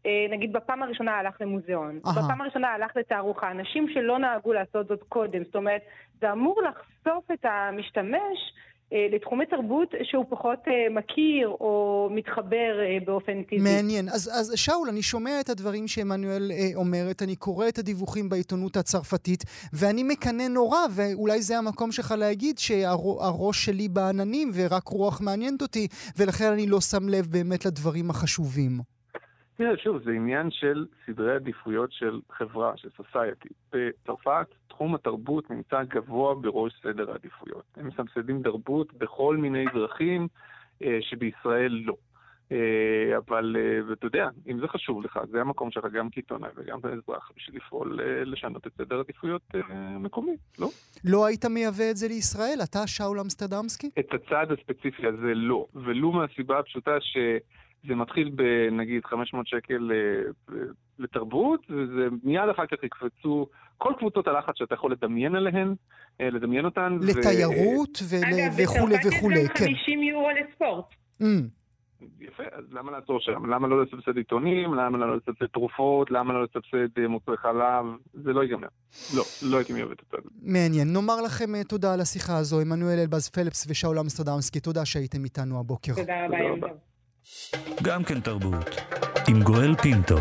אה, 0.06 0.26
נגיד 0.30 0.54
בפעם 0.54 0.84
הראשונה 0.84 1.12
הלך 1.12 1.42
למוזיאון, 1.42 2.00
Aha. 2.06 2.10
בפעם 2.12 2.42
הראשונה 2.42 2.68
הלך 2.68 2.92
לתערוכה, 2.96 3.52
אנשים 3.52 3.88
שלא 3.94 4.20
נהגו 4.20 4.54
לעשות 4.54 4.88
זאת 4.88 5.04
קודם, 5.10 5.44
זאת 5.44 5.56
אומרת, 5.56 5.82
זה 6.22 6.32
אמור 6.32 6.62
לחשוף 6.62 7.32
את 7.34 7.46
המשתמש 7.46 8.54
אה, 8.94 9.08
לתחומי 9.12 9.46
תרבות 9.46 9.94
שהוא 10.04 10.26
פחות 10.30 10.60
אה, 10.68 10.74
מכיר 10.92 11.48
או 11.48 12.10
מתחבר 12.12 12.80
באופן 13.06 13.44
טבעי. 13.44 13.60
מעניין. 13.60 14.10
אז, 14.10 14.30
אז 14.34 14.54
שאול, 14.56 14.90
אני 14.90 15.02
שומע 15.02 15.40
את 15.40 15.50
הדברים 15.50 15.88
שעמנואל 15.88 16.52
אומרת, 16.76 17.22
אני 17.22 17.36
קורא 17.36 17.68
את 17.68 17.78
הדיווחים 17.78 18.30
בעיתונות 18.30 18.78
הצרפתית, 18.78 19.44
ואני 19.74 20.04
מקנא 20.04 20.48
נורא, 20.48 20.80
ואולי 20.96 21.42
זה 21.42 21.58
המקום 21.58 21.92
שלך 21.92 22.14
להגיד 22.18 22.58
שהראש 22.58 23.66
שלי 23.66 23.88
בעננים 23.88 24.52
ורק 24.54 24.88
רוח 24.88 25.22
מעניינת 25.22 25.62
אותי, 25.62 25.88
ולכן 26.18 26.52
אני 26.52 26.68
לא 26.68 26.82
שם 26.82 27.10
לב 27.10 27.26
באמת 27.26 27.66
לדברים 27.66 28.10
החשובים. 28.10 29.01
תראה, 29.62 29.78
שוב, 29.78 30.04
זה 30.04 30.12
עניין 30.12 30.52
של 30.52 30.86
סדרי 31.06 31.36
עדיפויות 31.36 31.91
של 31.91 32.19
חברה, 32.32 32.78
של 32.78 32.89
סוסייטי. 32.97 33.50
בצרפת 33.74 34.47
תחום 34.67 34.95
התרבות 34.95 35.50
נמצא 35.50 35.84
גבוה 35.84 36.36
בראש 36.36 36.74
סדר 36.84 37.12
העדיפויות. 37.12 37.63
הם 37.78 37.88
מסבסדים 37.88 38.43
תרבות 38.43 38.93
בכל 38.93 39.38
מיני 39.38 39.65
דרכים 39.74 40.28
אה, 40.84 40.97
שבישראל 41.02 41.82
לא. 41.86 41.95
אה, 42.52 43.17
אבל 43.17 43.56
אה, 43.60 43.93
אתה 43.93 44.06
יודע, 44.06 44.28
אם 44.47 44.60
זה 44.60 44.67
חשוב 44.67 45.06
לך, 45.06 45.19
זה 45.32 45.41
המקום 45.41 45.71
שלך 45.71 45.86
גם 45.93 46.10
כעיתונאי 46.10 46.50
וגם 46.56 46.82
כאזרח 46.82 47.32
בשביל 47.38 47.56
לפעול 47.56 48.00
אה, 48.02 48.24
לשנות 48.26 48.67
את 48.67 48.71
סדר 48.78 49.00
עדיפויות 49.00 49.41
אה, 49.56 49.97
מקומי, 50.00 50.38
לא? 50.60 50.69
לא 51.04 51.26
היית 51.26 51.45
מייבא 51.45 51.89
את 51.91 51.97
זה 51.97 52.08
לישראל? 52.08 52.60
אתה 52.63 52.88
שאול 52.88 53.19
אמסטרדמסקי? 53.19 53.89
את 54.00 54.13
הצעד 54.13 54.52
הספציפי 54.52 55.08
הזה 55.08 55.34
לא, 55.36 55.65
ולו 55.76 56.12
מהסיבה 56.12 56.60
הפשוטה 56.60 57.02
ש... 57.02 57.17
זה 57.88 57.96
מתחיל 57.96 58.30
בנגיד 58.30 59.06
500 59.06 59.48
שקל 59.48 59.91
אה, 59.91 60.56
לתרבות, 61.00 61.62
וזה 61.70 62.08
מיד 62.24 62.50
אחר 62.52 62.65
כך 62.65 62.84
יקפצו 62.84 63.48
כל 63.78 63.94
קבוצות 63.98 64.28
הלחץ 64.28 64.54
שאתה 64.56 64.76
יכול 64.76 64.91
לדמיין 64.91 65.36
עליהן, 65.36 65.76
אה, 66.22 66.30
לדמיין 66.30 66.65
אותן. 66.65 66.98
לתיירות 67.02 68.00
ו... 68.04 68.15
וכולי 68.63 68.96
וכולי, 69.08 69.48
כן. 69.56 69.63
אגב, 69.63 69.63
בצרפת 69.63 69.63
יש 69.63 69.63
גם 69.63 69.67
50 69.67 70.04
יורו 70.04 70.30
לספורט. 70.32 70.86
Mm. 71.22 71.26
יפה, 72.20 72.44
אז 72.52 72.65
למה 72.72 72.91
לעצור 72.91 73.20
שם? 73.20 73.46
למה 73.46 73.67
לא 73.67 73.84
לסבסד 73.84 74.17
עיתונים? 74.17 74.74
למה 74.74 74.98
לא 74.98 75.17
לסבסד 75.17 75.46
תרופות? 75.46 76.12
למה 76.12 76.34
לא 76.34 76.44
לסבסד 76.44 77.00
אה, 77.00 77.08
מוצרי 77.08 77.38
חלב? 77.38 77.86
זה 78.13 78.34
לא 78.34 78.41
ייגמר. 78.41 78.67
לא, 79.15 79.24
לא 79.52 79.58
הייתי 79.58 79.74
מיובד 79.74 79.96
את 80.00 80.06
זה. 80.12 80.17
מעניין. 80.41 80.94
נאמר 80.94 81.22
לכם 81.22 81.63
תודה 81.63 81.94
על 81.94 82.02
השיחה 82.02 82.38
הזו, 82.38 82.60
עמנואל 82.60 83.00
אלבז 83.00 83.30
פלפס 83.30 83.67
ושאול 83.70 84.00
אמסטרדמסקי. 84.00 84.60
תודה 84.60 84.86
שהייתם 84.86 85.24
איתנו 85.24 85.60
הבוקר. 85.60 85.94
תודה 85.96 86.26
רבה, 86.26 86.38
יום 86.38 86.60
טוב. 86.60 86.90
גם 87.84 88.04
כן 88.04 88.20
תרבות, 88.20 88.76
עם 89.28 89.44
גואל 89.44 89.76
פינטו. 89.76 90.18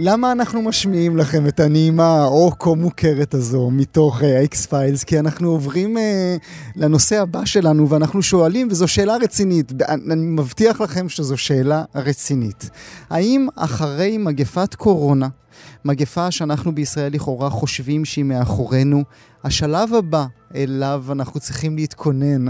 למה 0.00 0.32
אנחנו 0.32 0.62
משמיעים 0.62 1.16
לכם 1.16 1.46
את 1.46 1.60
הנעימה 1.60 2.22
ה-כה 2.22 2.70
מוכרת 2.70 3.34
הזו 3.34 3.70
מתוך 3.70 4.22
ה 4.22 4.44
X 4.44 4.66
אה, 4.66 4.68
Files? 4.70 5.04
כי 5.04 5.18
אנחנו 5.18 5.50
עוברים 5.50 5.96
אה, 5.96 6.00
לנושא 6.76 7.20
הבא 7.20 7.44
שלנו 7.44 7.88
ואנחנו 7.88 8.22
שואלים, 8.22 8.68
וזו 8.70 8.88
שאלה 8.88 9.16
רצינית, 9.16 9.72
אני 9.88 10.26
מבטיח 10.26 10.80
לכם 10.80 11.08
שזו 11.08 11.36
שאלה 11.36 11.84
רצינית. 11.94 12.70
האם 13.10 13.48
אחרי 13.56 14.18
מגפת 14.18 14.74
קורונה, 14.74 15.28
מגפה 15.84 16.30
שאנחנו 16.30 16.74
בישראל 16.74 17.12
לכאורה 17.12 17.50
חושבים 17.50 18.04
שהיא 18.04 18.24
מאחורינו. 18.24 19.04
השלב 19.44 19.94
הבא 19.94 20.26
אליו 20.54 21.04
אנחנו 21.10 21.40
צריכים 21.40 21.76
להתכונן 21.76 22.44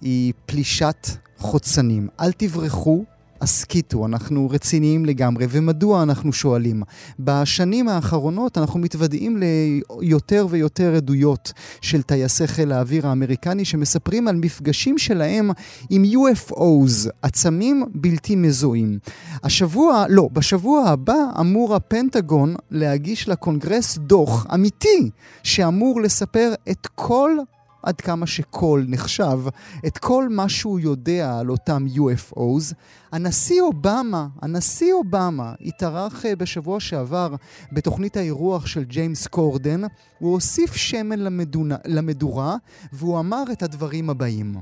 היא 0.00 0.32
פלישת 0.46 1.06
חוצנים. 1.38 2.08
אל 2.20 2.32
תברחו, 2.32 3.04
הסכיתו, 3.40 4.06
אנחנו 4.06 4.50
רציניים 4.50 5.04
לגמרי. 5.04 5.46
ומדוע 5.50 6.02
אנחנו 6.02 6.32
שואלים? 6.32 6.82
בשנים 7.18 7.88
האחרונות 7.88 8.58
אנחנו 8.58 8.80
מתוודעים 8.80 9.36
ליותר 9.36 10.46
ויותר 10.50 10.94
עדויות 10.96 11.52
של 11.80 12.02
טייסי 12.02 12.46
חיל 12.46 12.72
האוויר 12.72 13.06
האמריקני 13.06 13.64
שמספרים 13.64 14.28
על 14.28 14.36
מפגשים 14.36 14.98
שלהם 14.98 15.50
עם 15.90 16.04
UFOs, 16.04 17.10
עצמים 17.22 17.84
בלתי 17.94 18.36
מזוהים. 18.36 18.98
השבוע, 19.44 20.04
לא, 20.08 20.28
בשבוע 20.32 20.88
הבא 20.88 21.18
אמור 21.40 21.74
הפנטגון 21.74 22.54
להגיש 22.70 23.28
לקונגרס 23.28 23.98
דוח 23.98 24.46
אמיתי 24.54 25.10
שאמור 25.42 26.00
לספר 26.00 26.54
את 26.70 26.86
כל 26.94 27.38
עד 27.82 28.00
כמה 28.00 28.26
שכל 28.26 28.84
נחשב, 28.88 29.38
את 29.86 29.98
כל 29.98 30.28
מה 30.28 30.48
שהוא 30.48 30.80
יודע 30.80 31.38
על 31.38 31.50
אותם 31.50 31.86
UFOs. 31.94 32.74
הנשיא 33.12 33.60
אובמה, 33.60 34.26
הנשיא 34.42 34.92
אובמה 34.92 35.54
התארח 35.60 36.26
אה, 36.26 36.36
בשבוע 36.36 36.80
שעבר 36.80 37.34
בתוכנית 37.72 38.16
האירוח 38.16 38.66
של 38.66 38.84
ג'יימס 38.84 39.26
קורדן, 39.26 39.80
הוא 40.18 40.32
הוסיף 40.32 40.74
שמן 40.74 41.18
למדונה, 41.18 41.76
למדורה, 41.84 42.56
והוא 42.92 43.20
אמר 43.20 43.42
את 43.52 43.62
הדברים 43.62 44.10
הבאים. 44.10 44.56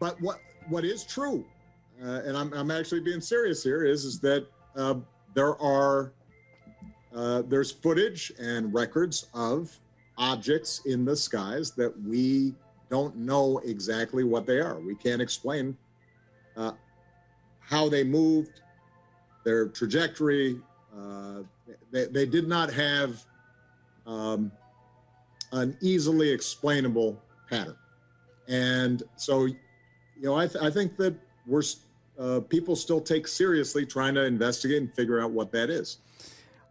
But 0.00 0.14
what, 0.20 0.38
what 0.70 0.84
is 0.84 1.04
true, 1.04 1.44
uh, 2.00 2.26
and 2.26 2.36
I'm, 2.36 2.52
I'm 2.54 2.70
actually 2.70 3.00
being 3.00 3.20
serious 3.20 3.62
here, 3.62 3.84
is, 3.84 4.04
is 4.04 4.20
that 4.20 4.42
uh, 4.76 4.94
there 5.34 5.54
are, 5.60 6.12
uh, 7.14 7.42
there's 7.50 7.70
footage 7.70 8.32
and 8.38 8.72
records 8.72 9.26
of 9.34 9.79
objects 10.20 10.82
in 10.84 11.04
the 11.04 11.16
skies 11.16 11.72
that 11.72 11.92
we 12.02 12.54
don't 12.90 13.16
know 13.16 13.58
exactly 13.64 14.22
what 14.22 14.46
they 14.46 14.60
are. 14.60 14.78
We 14.78 14.94
can't 14.94 15.22
explain 15.22 15.76
uh, 16.56 16.72
how 17.60 17.88
they 17.88 18.04
moved, 18.04 18.60
their 19.44 19.68
trajectory. 19.68 20.60
Uh, 20.96 21.40
they, 21.90 22.06
they, 22.06 22.26
did 22.26 22.46
not 22.46 22.72
have 22.72 23.24
um, 24.06 24.52
an 25.52 25.76
easily 25.80 26.30
explainable 26.30 27.20
pattern. 27.48 27.76
And 28.48 29.02
so, 29.16 29.46
you 29.46 29.56
know, 30.20 30.34
I, 30.34 30.46
th- 30.46 30.62
I 30.62 30.70
think 30.70 30.96
that 30.96 31.14
we're 31.46 31.62
uh, 32.18 32.40
people 32.40 32.76
still 32.76 33.00
take 33.00 33.26
seriously 33.26 33.86
trying 33.86 34.14
to 34.14 34.24
investigate 34.24 34.82
and 34.82 34.94
figure 34.94 35.20
out 35.20 35.30
what 35.30 35.50
that 35.52 35.70
is. 35.70 35.98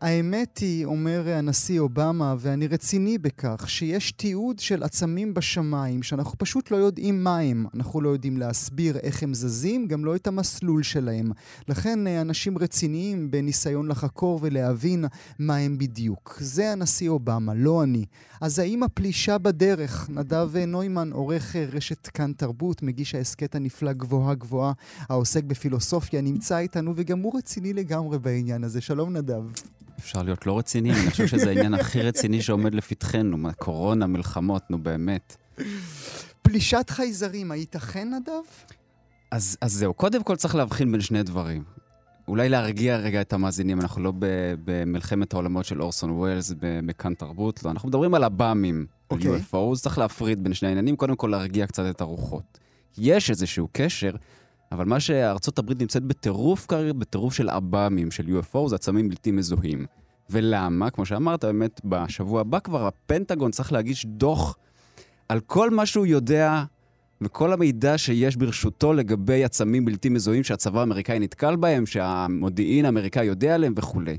האמת 0.01 0.57
היא, 0.57 0.85
אומר 0.85 1.29
הנשיא 1.29 1.79
אובמה, 1.79 2.35
ואני 2.39 2.67
רציני 2.67 3.17
בכך, 3.17 3.69
שיש 3.69 4.12
תיעוד 4.12 4.59
של 4.59 4.83
עצמים 4.83 5.33
בשמיים, 5.33 6.03
שאנחנו 6.03 6.38
פשוט 6.38 6.71
לא 6.71 6.77
יודעים 6.77 7.23
מה 7.23 7.39
הם. 7.39 7.65
אנחנו 7.75 8.01
לא 8.01 8.09
יודעים 8.09 8.38
להסביר 8.38 8.97
איך 8.97 9.23
הם 9.23 9.33
זזים, 9.33 9.88
גם 9.88 10.05
לא 10.05 10.15
את 10.15 10.27
המסלול 10.27 10.83
שלהם. 10.83 11.31
לכן 11.67 12.07
אה, 12.07 12.21
אנשים 12.21 12.57
רציניים 12.57 13.31
בניסיון 13.31 13.88
לחקור 13.88 14.39
ולהבין 14.41 15.05
מה 15.39 15.55
הם 15.55 15.77
בדיוק. 15.77 16.38
זה 16.41 16.71
הנשיא 16.71 17.09
אובמה, 17.09 17.53
לא 17.53 17.83
אני. 17.83 18.05
אז 18.41 18.59
האם 18.59 18.83
הפלישה 18.83 19.38
בדרך? 19.38 20.09
נדב 20.09 20.57
נוימן, 20.67 21.12
עורך 21.12 21.55
אה, 21.55 21.65
רשת 21.71 22.07
כאן 22.07 22.31
תרבות, 22.38 22.83
מגיש 22.83 23.15
ההסכת 23.15 23.55
הנפלא 23.55 23.93
גבוהה 23.93 24.35
גבוהה, 24.35 24.73
העוסק 25.09 25.43
בפילוסופיה, 25.43 26.21
נמצא 26.21 26.57
איתנו, 26.57 26.93
וגם 26.95 27.19
הוא 27.19 27.38
רציני 27.38 27.73
לגמרי 27.73 28.19
בעניין 28.19 28.63
הזה. 28.63 28.81
שלום 28.81 29.17
נדב. 29.17 29.43
אפשר 29.99 30.23
להיות 30.23 30.45
לא 30.45 30.57
רציניים, 30.57 30.95
אני 30.95 31.12
חושב 31.12 31.27
שזה 31.27 31.49
העניין 31.49 31.73
הכי 31.73 32.01
רציני 32.01 32.41
שעומד 32.41 32.75
לפתחנו, 32.75 33.38
קורונה, 33.57 34.07
מלחמות, 34.07 34.71
נו 34.71 34.83
באמת. 34.83 35.38
פלישת 36.41 36.85
חייזרים, 36.89 37.51
הייתכן, 37.51 38.13
נדב? 38.13 38.33
אז, 39.31 39.57
אז 39.62 39.73
זהו, 39.73 39.93
קודם 39.93 40.23
כל 40.23 40.35
צריך 40.35 40.55
להבחין 40.55 40.91
בין 40.91 41.01
שני 41.01 41.23
דברים. 41.23 41.63
אולי 42.27 42.49
להרגיע 42.49 42.97
רגע 42.97 43.21
את 43.21 43.33
המאזינים, 43.33 43.81
אנחנו 43.81 44.03
לא 44.03 44.13
במלחמת 44.65 45.33
העולמות 45.33 45.65
של 45.65 45.81
אורסון 45.81 46.12
ווילס 46.12 46.53
בכאן 46.59 47.13
תרבות, 47.13 47.63
לא, 47.63 47.71
אנחנו 47.71 47.89
מדברים 47.89 48.13
על 48.13 48.23
עב"מים, 48.23 48.85
okay. 49.13 49.15
על 49.15 49.21
UFO, 49.21 49.75
צריך 49.75 49.97
להפריד 49.97 50.43
בין 50.43 50.53
שני 50.53 50.67
העניינים, 50.67 50.95
קודם 50.95 51.15
כל 51.15 51.27
להרגיע 51.27 51.67
קצת 51.67 51.83
את 51.89 52.01
הרוחות. 52.01 52.59
יש 52.97 53.29
איזשהו 53.29 53.67
קשר, 53.71 54.12
אבל 54.71 54.86
מה 54.86 54.99
שארצות 54.99 55.60
הברית 55.60 55.82
נמצאת 55.82 56.03
בטירוף 56.03 56.65
כרגע, 56.65 56.93
בטירוף 56.93 57.34
של 57.34 57.49
עב"מים, 57.49 58.12
של 58.12 58.25
UFO, 58.25 58.67
זה 58.67 58.75
עצמים 58.75 59.10
בלתי 59.10 59.32
מזוהים. 59.32 59.86
ולמה? 60.29 60.89
כמו 60.89 61.05
שאמרת, 61.05 61.45
באמת, 61.45 61.82
בשבוע 61.86 62.41
הבא 62.41 62.60
כבר 62.60 62.88
הפנטגון 62.88 63.51
צריך 63.51 63.73
להגיש 63.73 64.05
דוח 64.05 64.58
על 65.29 65.39
כל 65.39 65.69
מה 65.69 65.86
שהוא 65.86 66.05
יודע 66.05 66.63
וכל 67.21 67.53
המידע 67.53 67.97
שיש 67.97 68.36
ברשותו 68.36 68.93
לגבי 68.93 69.43
עצמים 69.43 69.86
בלתי 69.86 70.10
מזוהים 70.10 70.43
שהצבא 70.43 70.79
האמריקאי 70.79 71.19
נתקל 71.19 71.55
בהם, 71.55 71.86
שהמודיעין 71.86 72.86
האמריקאי 72.86 73.25
יודע 73.25 73.55
עליהם 73.55 73.73
וכולי. 73.77 74.17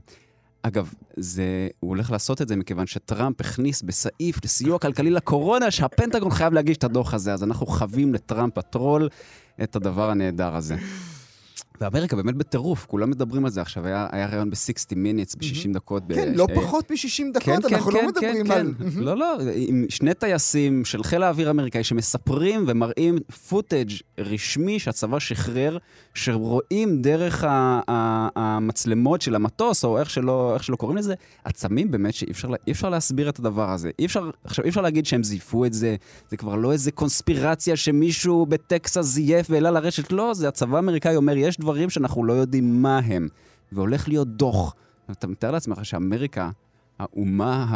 אגב, 0.62 0.94
זה, 1.16 1.68
הוא 1.80 1.88
הולך 1.88 2.10
לעשות 2.10 2.42
את 2.42 2.48
זה 2.48 2.56
מכיוון 2.56 2.86
שטראמפ 2.86 3.40
הכניס 3.40 3.82
בסעיף 3.82 4.44
לסיוע 4.44 4.78
כלכלי 4.78 5.10
לקורונה 5.10 5.70
שהפנטגון 5.70 6.30
חייב 6.30 6.52
להגיש 6.52 6.76
את 6.76 6.84
הדוח 6.84 7.14
הזה, 7.14 7.32
אז 7.32 7.44
אנחנו 7.44 7.66
חווים 7.66 8.14
לטראמפ 8.14 8.58
הטרול 8.58 9.08
את 9.62 9.76
הדבר 9.76 10.10
הנהדר 10.10 10.56
הזה. 10.56 10.76
ואמריקה 11.80 12.16
באמת 12.16 12.34
בטירוף, 12.36 12.86
כולם 12.86 13.10
מדברים 13.10 13.44
על 13.44 13.50
זה 13.50 13.60
עכשיו. 13.62 13.86
היה, 13.86 14.06
היה 14.12 14.26
ראיון 14.26 14.50
ב-60 14.50 14.92
minutes, 14.92 15.36
ב-60 15.38 15.72
דקות. 15.74 16.02
כן, 16.14 16.32
ב- 16.32 16.36
לא 16.36 16.46
ש- 16.50 16.54
פחות 16.56 16.90
מ-60 16.90 16.96
דקות, 17.34 17.42
כן, 17.44 17.68
כן, 17.68 17.74
אנחנו 17.74 17.90
לא 17.90 18.00
כן, 18.00 18.06
מדברים 18.06 18.44
כן, 18.46 18.52
על... 18.52 18.72
כן. 18.94 19.00
לא, 19.00 19.16
לא, 19.16 19.26
עם 19.54 19.86
שני 19.88 20.14
טייסים 20.14 20.84
של 20.84 21.02
חיל 21.02 21.22
האוויר 21.22 21.48
האמריקאי 21.48 21.84
שמספרים 21.84 22.64
ומראים 22.68 23.18
פוטאג' 23.48 23.90
רשמי 24.18 24.78
שהצבא 24.78 25.18
שחרר, 25.18 25.78
שרואים 26.14 27.02
דרך 27.02 27.44
ה- 27.44 27.48
ה- 27.88 28.28
המצלמות 28.36 29.22
של 29.22 29.34
המטוס, 29.34 29.84
או 29.84 29.98
איך 29.98 30.10
שלא, 30.10 30.54
איך 30.54 30.64
שלא 30.64 30.76
קוראים 30.76 30.98
לזה, 30.98 31.14
עצמים 31.44 31.90
באמת 31.90 32.14
שאי 32.14 32.30
אפשר, 32.30 32.48
אי 32.66 32.72
אפשר 32.72 32.88
להסביר 32.88 33.28
את 33.28 33.38
הדבר 33.38 33.70
הזה. 33.70 33.90
אי 33.98 34.06
אפשר, 34.06 34.30
עכשיו, 34.44 34.64
אי 34.64 34.70
אפשר 34.70 34.80
להגיד 34.80 35.06
שהם 35.06 35.22
זייפו 35.24 35.64
את 35.64 35.72
זה, 35.72 35.96
זה 36.30 36.36
כבר 36.36 36.54
לא 36.56 36.72
איזה 36.72 36.90
קונספירציה 36.90 37.76
שמישהו 37.76 38.46
בטקסס 38.46 39.00
זייף 39.04 39.46
והעלה 39.50 39.70
לרשת, 39.70 40.12
לא, 40.12 40.34
זה 40.34 40.48
הצבא 40.48 40.76
האמריקאי 40.76 41.16
אומר, 41.16 41.36
יש 41.36 41.60
דברים 41.72 41.90
שאנחנו 41.90 42.24
לא 42.24 42.32
יודעים 42.32 42.82
מה 42.82 42.98
הם, 42.98 43.28
והולך 43.72 44.08
להיות 44.08 44.28
דוח. 44.28 44.74
אתה 45.10 45.26
מתאר 45.26 45.50
לעצמך 45.50 45.84
שאמריקה, 45.84 46.50
האומה 47.00 47.66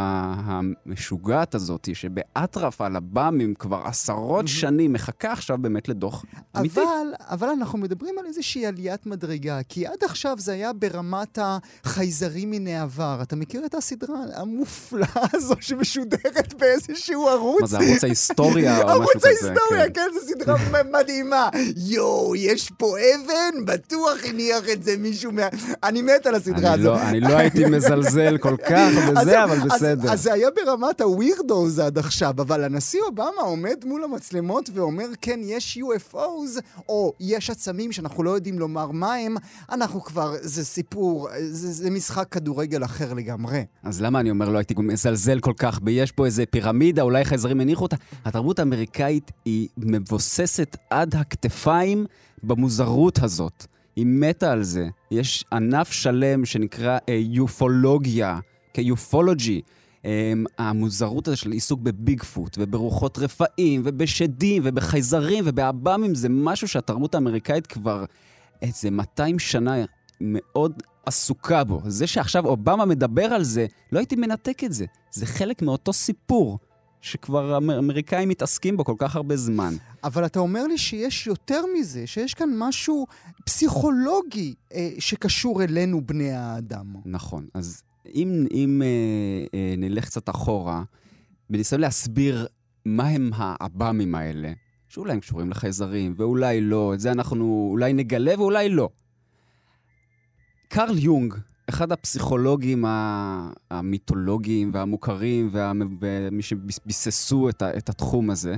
המשוגעת 0.44 1.54
הזאת, 1.54 1.88
שבאטרף 1.92 2.80
על 2.80 2.96
הבאמים 2.96 3.54
כבר 3.54 3.82
עשרות 3.84 4.48
שנים, 4.48 4.92
מחכה 4.92 5.32
עכשיו 5.32 5.58
באמת 5.58 5.88
לדוח 5.88 6.24
אמיתי. 6.58 6.80
אבל, 6.80 6.88
אבל 7.20 7.48
אנחנו 7.48 7.78
מדברים 7.78 8.14
על 8.18 8.26
איזושהי 8.26 8.66
עליית 8.66 9.06
מדרגה, 9.06 9.58
כי 9.68 9.86
עד 9.86 10.04
עכשיו 10.04 10.36
זה 10.38 10.52
היה 10.52 10.72
ברמת 10.72 11.38
החייזרים 11.84 12.50
מן 12.50 12.66
העבר. 12.66 13.18
אתה 13.22 13.36
מכיר 13.36 13.66
את 13.66 13.74
הסדרה 13.74 14.16
המופלאה 14.34 15.26
הזו 15.32 15.54
שמשודרת 15.60 16.54
באיזשהו 16.58 17.28
ערוץ? 17.28 17.60
מה 17.60 17.66
זה, 17.66 17.78
ערוץ 17.78 18.04
ההיסטוריה 18.04 18.82
או 18.82 19.00
משהו 19.00 19.04
כזה? 19.14 19.28
ערוץ 19.28 19.42
ההיסטוריה, 19.42 19.86
כן. 19.86 19.92
כן, 19.94 20.08
זו 20.14 20.26
סדרה 20.26 20.56
מדהימה. 20.92 21.48
יואו, 21.76 22.36
יש 22.36 22.70
פה 22.78 22.86
אבן? 22.98 23.64
בטוח 23.64 24.18
הניח 24.28 24.68
את 24.72 24.82
זה 24.82 24.96
מישהו 24.98 25.32
מה... 25.32 25.42
אני 25.82 26.02
מת 26.02 26.26
על 26.26 26.34
הסדרה 26.34 26.74
אני 26.74 26.80
הזו. 26.80 26.90
לא- 26.90 27.02
אני 27.02 27.20
לא 27.20 27.36
הייתי 27.36 27.64
מזלזל 27.64 28.38
כל 28.38 28.56
כך 28.68 28.90
זהו, 29.24 29.44
אבל 29.44 29.68
בסדר. 29.68 30.12
אז 30.12 30.22
זה 30.22 30.32
היה 30.32 30.48
ברמת 30.56 31.00
הווירדוז 31.00 31.78
עד 31.78 31.98
עכשיו, 31.98 32.34
אבל 32.38 32.64
הנשיא 32.64 33.00
אובמה 33.08 33.42
עומד 33.42 33.84
מול 33.84 34.04
המצלמות 34.04 34.70
ואומר, 34.74 35.06
כן, 35.20 35.40
יש 35.42 35.78
UFOs, 35.82 36.60
או 36.88 37.12
יש 37.20 37.50
עצמים 37.50 37.92
שאנחנו 37.92 38.22
לא 38.22 38.30
יודעים 38.30 38.58
לומר 38.58 38.90
מה 38.90 39.14
הם, 39.14 39.36
אנחנו 39.72 40.02
כבר, 40.02 40.34
זה 40.40 40.64
סיפור, 40.64 41.28
זה, 41.50 41.72
זה 41.72 41.90
משחק 41.90 42.28
כדורגל 42.30 42.84
אחר 42.84 43.12
לגמרי. 43.12 43.64
אז 43.82 44.02
למה 44.02 44.20
אני 44.20 44.30
אומר 44.30 44.48
לא 44.48 44.58
הייתי 44.58 44.74
מזלזל 44.76 45.40
כל 45.40 45.52
כך 45.56 45.80
ביש 45.80 46.12
פה 46.12 46.26
איזה 46.26 46.44
פירמידה, 46.50 47.02
אולי 47.02 47.24
חייזרים 47.24 47.60
הניחו 47.60 47.82
אותה? 47.82 47.96
התרבות 48.24 48.58
האמריקאית 48.58 49.30
היא 49.44 49.68
מבוססת 49.76 50.76
עד 50.90 51.14
הכתפיים 51.14 52.06
במוזרות 52.42 53.22
הזאת. 53.22 53.66
היא 53.96 54.06
מתה 54.06 54.52
על 54.52 54.62
זה. 54.62 54.88
יש 55.10 55.44
ענף 55.52 55.92
שלם 55.92 56.44
שנקרא 56.44 56.98
אה, 57.08 57.14
יופולוגיה, 57.14 58.38
כיופולוגי. 58.74 59.60
Um, 60.02 60.06
המוזרות 60.58 61.28
הזו 61.28 61.36
של 61.36 61.52
עיסוק 61.52 61.80
בביג 61.80 62.22
פוט, 62.22 62.56
וברוחות 62.60 63.18
רפאים, 63.18 63.82
ובשדים, 63.84 64.62
ובחייזרים, 64.66 65.44
ובעב"מים, 65.46 66.14
זה 66.14 66.28
משהו 66.28 66.68
שהתרבות 66.68 67.14
האמריקאית 67.14 67.66
כבר 67.66 68.04
איזה 68.62 68.90
200 68.90 69.38
שנה 69.38 69.74
מאוד 70.20 70.82
עסוקה 71.06 71.64
בו. 71.64 71.80
זה 71.86 72.06
שעכשיו 72.06 72.46
אובמה 72.46 72.84
מדבר 72.84 73.24
על 73.24 73.42
זה, 73.42 73.66
לא 73.92 73.98
הייתי 73.98 74.16
מנתק 74.16 74.64
את 74.64 74.72
זה. 74.72 74.86
זה 75.10 75.26
חלק 75.26 75.62
מאותו 75.62 75.92
סיפור 75.92 76.58
שכבר 77.00 77.54
האמריקאים 77.54 78.28
מתעסקים 78.28 78.76
בו 78.76 78.84
כל 78.84 78.94
כך 78.98 79.16
הרבה 79.16 79.36
זמן. 79.36 79.74
אבל 80.04 80.26
אתה 80.26 80.38
אומר 80.38 80.66
לי 80.66 80.78
שיש 80.78 81.26
יותר 81.26 81.62
מזה, 81.78 82.06
שיש 82.06 82.34
כאן 82.34 82.50
משהו 82.58 83.06
פסיכולוגי 83.44 84.54
אה, 84.74 84.90
שקשור 84.98 85.62
אלינו, 85.62 86.06
בני 86.06 86.32
האדם. 86.32 86.94
נכון. 87.04 87.46
אז 87.54 87.82
אם, 88.14 88.46
אם 88.50 88.82
אה, 88.84 88.88
אה, 89.58 89.74
נלך 89.76 90.04
קצת 90.04 90.28
אחורה, 90.28 90.82
בניסיון 91.50 91.80
להסביר 91.80 92.46
מה 92.84 93.08
הם 93.08 93.30
העב"מים 93.34 94.14
האלה, 94.14 94.52
שאולי 94.88 95.12
הם 95.12 95.20
קשורים 95.20 95.50
לחייזרים, 95.50 96.14
ואולי 96.16 96.60
לא, 96.60 96.94
את 96.94 97.00
זה 97.00 97.12
אנחנו 97.12 97.68
אולי 97.70 97.92
נגלה 97.92 98.34
ואולי 98.38 98.68
לא. 98.68 98.88
קרל 100.68 100.98
יונג, 100.98 101.34
אחד 101.68 101.92
הפסיכולוגים 101.92 102.84
המיתולוגיים 103.70 104.70
והמוכרים 104.74 105.48
וה- 105.52 105.72
ומי 106.00 106.42
שביססו 106.42 107.48
את 107.62 107.88
התחום 107.88 108.30
הזה, 108.30 108.56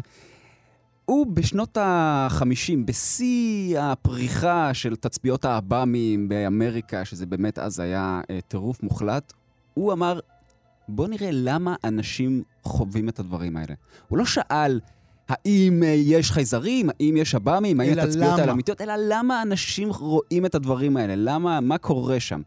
הוא 1.07 1.27
בשנות 1.27 1.77
ה-50, 1.77 2.77
בשיא 2.85 3.81
הפריחה 3.81 4.75
של 4.75 4.97
תצפיות 4.97 5.45
העב"מים 5.45 6.29
באמריקה, 6.29 7.05
שזה 7.05 7.27
באמת 7.27 7.59
אז 7.59 7.81
היה 7.81 8.21
אה, 8.31 8.39
טירוף 8.49 8.83
מוחלט, 8.83 9.33
הוא 9.75 9.93
אמר, 9.93 10.21
בוא 10.89 11.09
נראה 11.09 11.31
למה 11.33 11.75
אנשים 11.85 12.43
חווים 12.63 13.09
את 13.09 13.19
הדברים 13.19 13.57
האלה. 13.57 13.75
הוא 14.09 14.19
לא 14.19 14.25
שאל 14.25 14.81
האם 15.29 15.83
אה, 15.83 15.89
יש 15.89 16.31
חייזרים, 16.31 16.91
האם 16.91 17.17
יש 17.17 17.35
עב"מים, 17.35 17.81
האם 17.81 17.99
התצפיות 17.99 18.39
האלה? 18.39 18.53
אמיתיות, 18.53 18.81
אלא 18.81 18.95
למה 19.09 19.43
אנשים 19.43 19.89
רואים 19.91 20.47
את 20.47 20.55
הדברים 20.55 20.97
האלה, 20.97 21.15
למה, 21.17 21.61
מה 21.61 21.79
קורה 21.79 22.21
שם. 22.21 22.41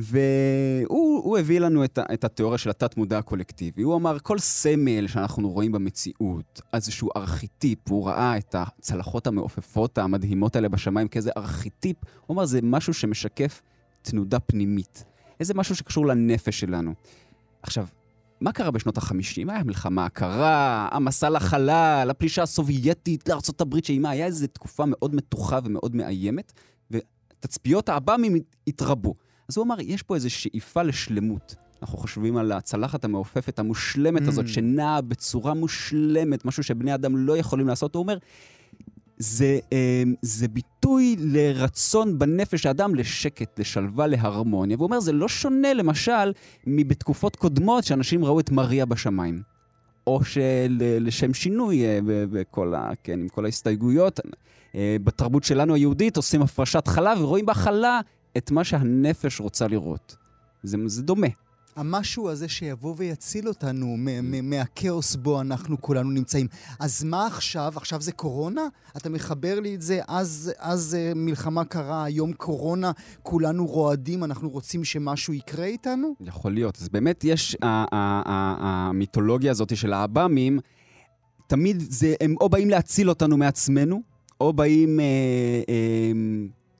והוא 0.00 1.24
הוא 1.24 1.38
הביא 1.38 1.60
לנו 1.60 1.84
את, 1.84 1.98
את 2.12 2.24
התיאוריה 2.24 2.58
של 2.58 2.70
התת-מודע 2.70 3.18
הקולקטיבי. 3.18 3.82
הוא 3.82 3.96
אמר, 3.96 4.18
כל 4.18 4.38
סמל 4.38 5.06
שאנחנו 5.06 5.50
רואים 5.50 5.72
במציאות, 5.72 6.60
איזשהו 6.74 7.08
ארכיטיפ, 7.16 7.78
הוא 7.88 8.08
ראה 8.08 8.38
את 8.38 8.54
הצלחות 8.58 9.26
המעופפות 9.26 9.98
המדהימות 9.98 10.56
האלה 10.56 10.68
בשמיים 10.68 11.08
כאיזה 11.08 11.30
ארכיטיפ, 11.36 11.96
הוא 12.26 12.34
אמר, 12.34 12.44
זה 12.44 12.60
משהו 12.62 12.94
שמשקף 12.94 13.62
תנודה 14.02 14.38
פנימית. 14.40 15.04
איזה 15.40 15.54
משהו 15.54 15.76
שקשור 15.76 16.06
לנפש 16.06 16.60
שלנו. 16.60 16.94
עכשיו, 17.62 17.86
מה 18.40 18.52
קרה 18.52 18.70
בשנות 18.70 18.98
ה-50? 18.98 19.14
היה 19.36 19.58
המלחמה 19.58 20.04
הקרה, 20.04 20.88
המסע 20.92 21.30
לחלל, 21.30 22.08
הפלישה 22.10 22.42
הסובייטית 22.42 23.28
לארצות 23.28 23.60
הברית 23.60 23.84
שאימה, 23.84 24.10
היה 24.10 24.26
איזו 24.26 24.46
תקופה 24.46 24.84
מאוד 24.86 25.14
מתוחה 25.14 25.58
ומאוד 25.64 25.96
מאיימת, 25.96 26.52
ותצפיות 26.90 27.88
העב"מים 27.88 28.36
התרבו. 28.66 29.14
אז 29.48 29.56
הוא 29.56 29.64
אמר, 29.64 29.76
יש 29.80 30.02
פה 30.02 30.14
איזו 30.14 30.30
שאיפה 30.30 30.82
לשלמות. 30.82 31.54
אנחנו 31.82 31.98
חושבים 31.98 32.36
על 32.36 32.52
הצלחת 32.52 33.04
המעופפת 33.04 33.58
המושלמת 33.58 34.22
Mm. 34.22 34.28
הזאת, 34.28 34.48
שנעה 34.48 35.00
בצורה 35.00 35.54
מושלמת, 35.54 36.44
משהו 36.44 36.62
שבני 36.62 36.94
אדם 36.94 37.16
לא 37.16 37.36
יכולים 37.36 37.68
לעשות. 37.68 37.94
הוא 37.94 38.02
אומר, 38.02 38.18
זה, 39.18 39.58
אה, 39.72 40.02
זה 40.22 40.48
ביטוי 40.48 41.16
לרצון 41.18 42.18
בנפש 42.18 42.66
האדם 42.66 42.94
לשקט, 42.94 43.58
לשלווה, 43.60 44.06
להרמוניה. 44.06 44.76
והוא 44.76 44.86
אומר, 44.86 45.00
זה 45.00 45.12
לא 45.12 45.28
שונה, 45.28 45.74
למשל, 45.74 46.32
מבתקופות 46.66 47.36
קודמות 47.36 47.84
שאנשים 47.84 48.24
ראו 48.24 48.40
את 48.40 48.50
מריה 48.50 48.86
בשמיים. 48.86 49.42
או 50.06 50.20
שלשם 50.24 51.34
שינוי, 51.34 51.84
אה, 51.84 51.98
ו- 52.06 52.24
וכל 52.32 52.74
ה... 52.74 52.90
כן, 53.02 53.20
עם 53.20 53.28
כל 53.28 53.44
ההסתייגויות, 53.44 54.20
אה, 54.74 54.96
בתרבות 55.04 55.44
שלנו 55.44 55.74
היהודית 55.74 56.16
עושים 56.16 56.42
הפרשת 56.42 56.86
חלה 56.88 57.14
ורואים 57.18 57.46
בחלה 57.46 58.00
את 58.36 58.50
מה 58.50 58.64
שהנפש 58.64 59.40
רוצה 59.40 59.68
לראות. 59.68 60.16
זה, 60.62 60.76
זה 60.86 61.02
דומה. 61.02 61.26
המשהו 61.76 62.30
הזה 62.30 62.48
שיבוא 62.48 62.94
ויציל 62.96 63.48
אותנו 63.48 63.96
מ- 63.98 64.50
מהכאוס 64.50 65.16
בו 65.16 65.40
אנחנו 65.40 65.80
כולנו 65.80 66.10
נמצאים. 66.10 66.46
אז 66.80 67.04
מה 67.04 67.26
עכשיו? 67.26 67.72
עכשיו 67.76 68.00
זה 68.00 68.12
קורונה? 68.12 68.62
אתה 68.96 69.08
מחבר 69.08 69.60
לי 69.60 69.74
את 69.74 69.82
זה, 69.82 70.00
אז, 70.08 70.52
אז 70.58 70.96
uh, 70.96 71.18
מלחמה 71.18 71.64
קרה, 71.64 72.04
היום 72.04 72.32
קורונה, 72.32 72.92
כולנו 73.22 73.66
רועדים, 73.66 74.24
אנחנו 74.24 74.50
רוצים 74.50 74.84
שמשהו 74.84 75.34
יקרה 75.34 75.64
איתנו? 75.64 76.14
יכול 76.20 76.52
להיות. 76.52 76.78
אז 76.80 76.88
באמת 76.88 77.24
יש, 77.24 77.56
המיתולוגיה 77.62 79.50
הזאת 79.50 79.76
של 79.76 79.92
האב"מים, 79.92 80.58
תמיד 81.46 81.82
זה, 81.90 82.14
הם 82.20 82.34
או 82.40 82.48
באים 82.48 82.70
להציל 82.70 83.08
אותנו 83.08 83.36
מעצמנו, 83.36 84.02
או 84.40 84.52
באים 84.52 85.00
אה, 85.00 85.04
אה, 85.68 86.12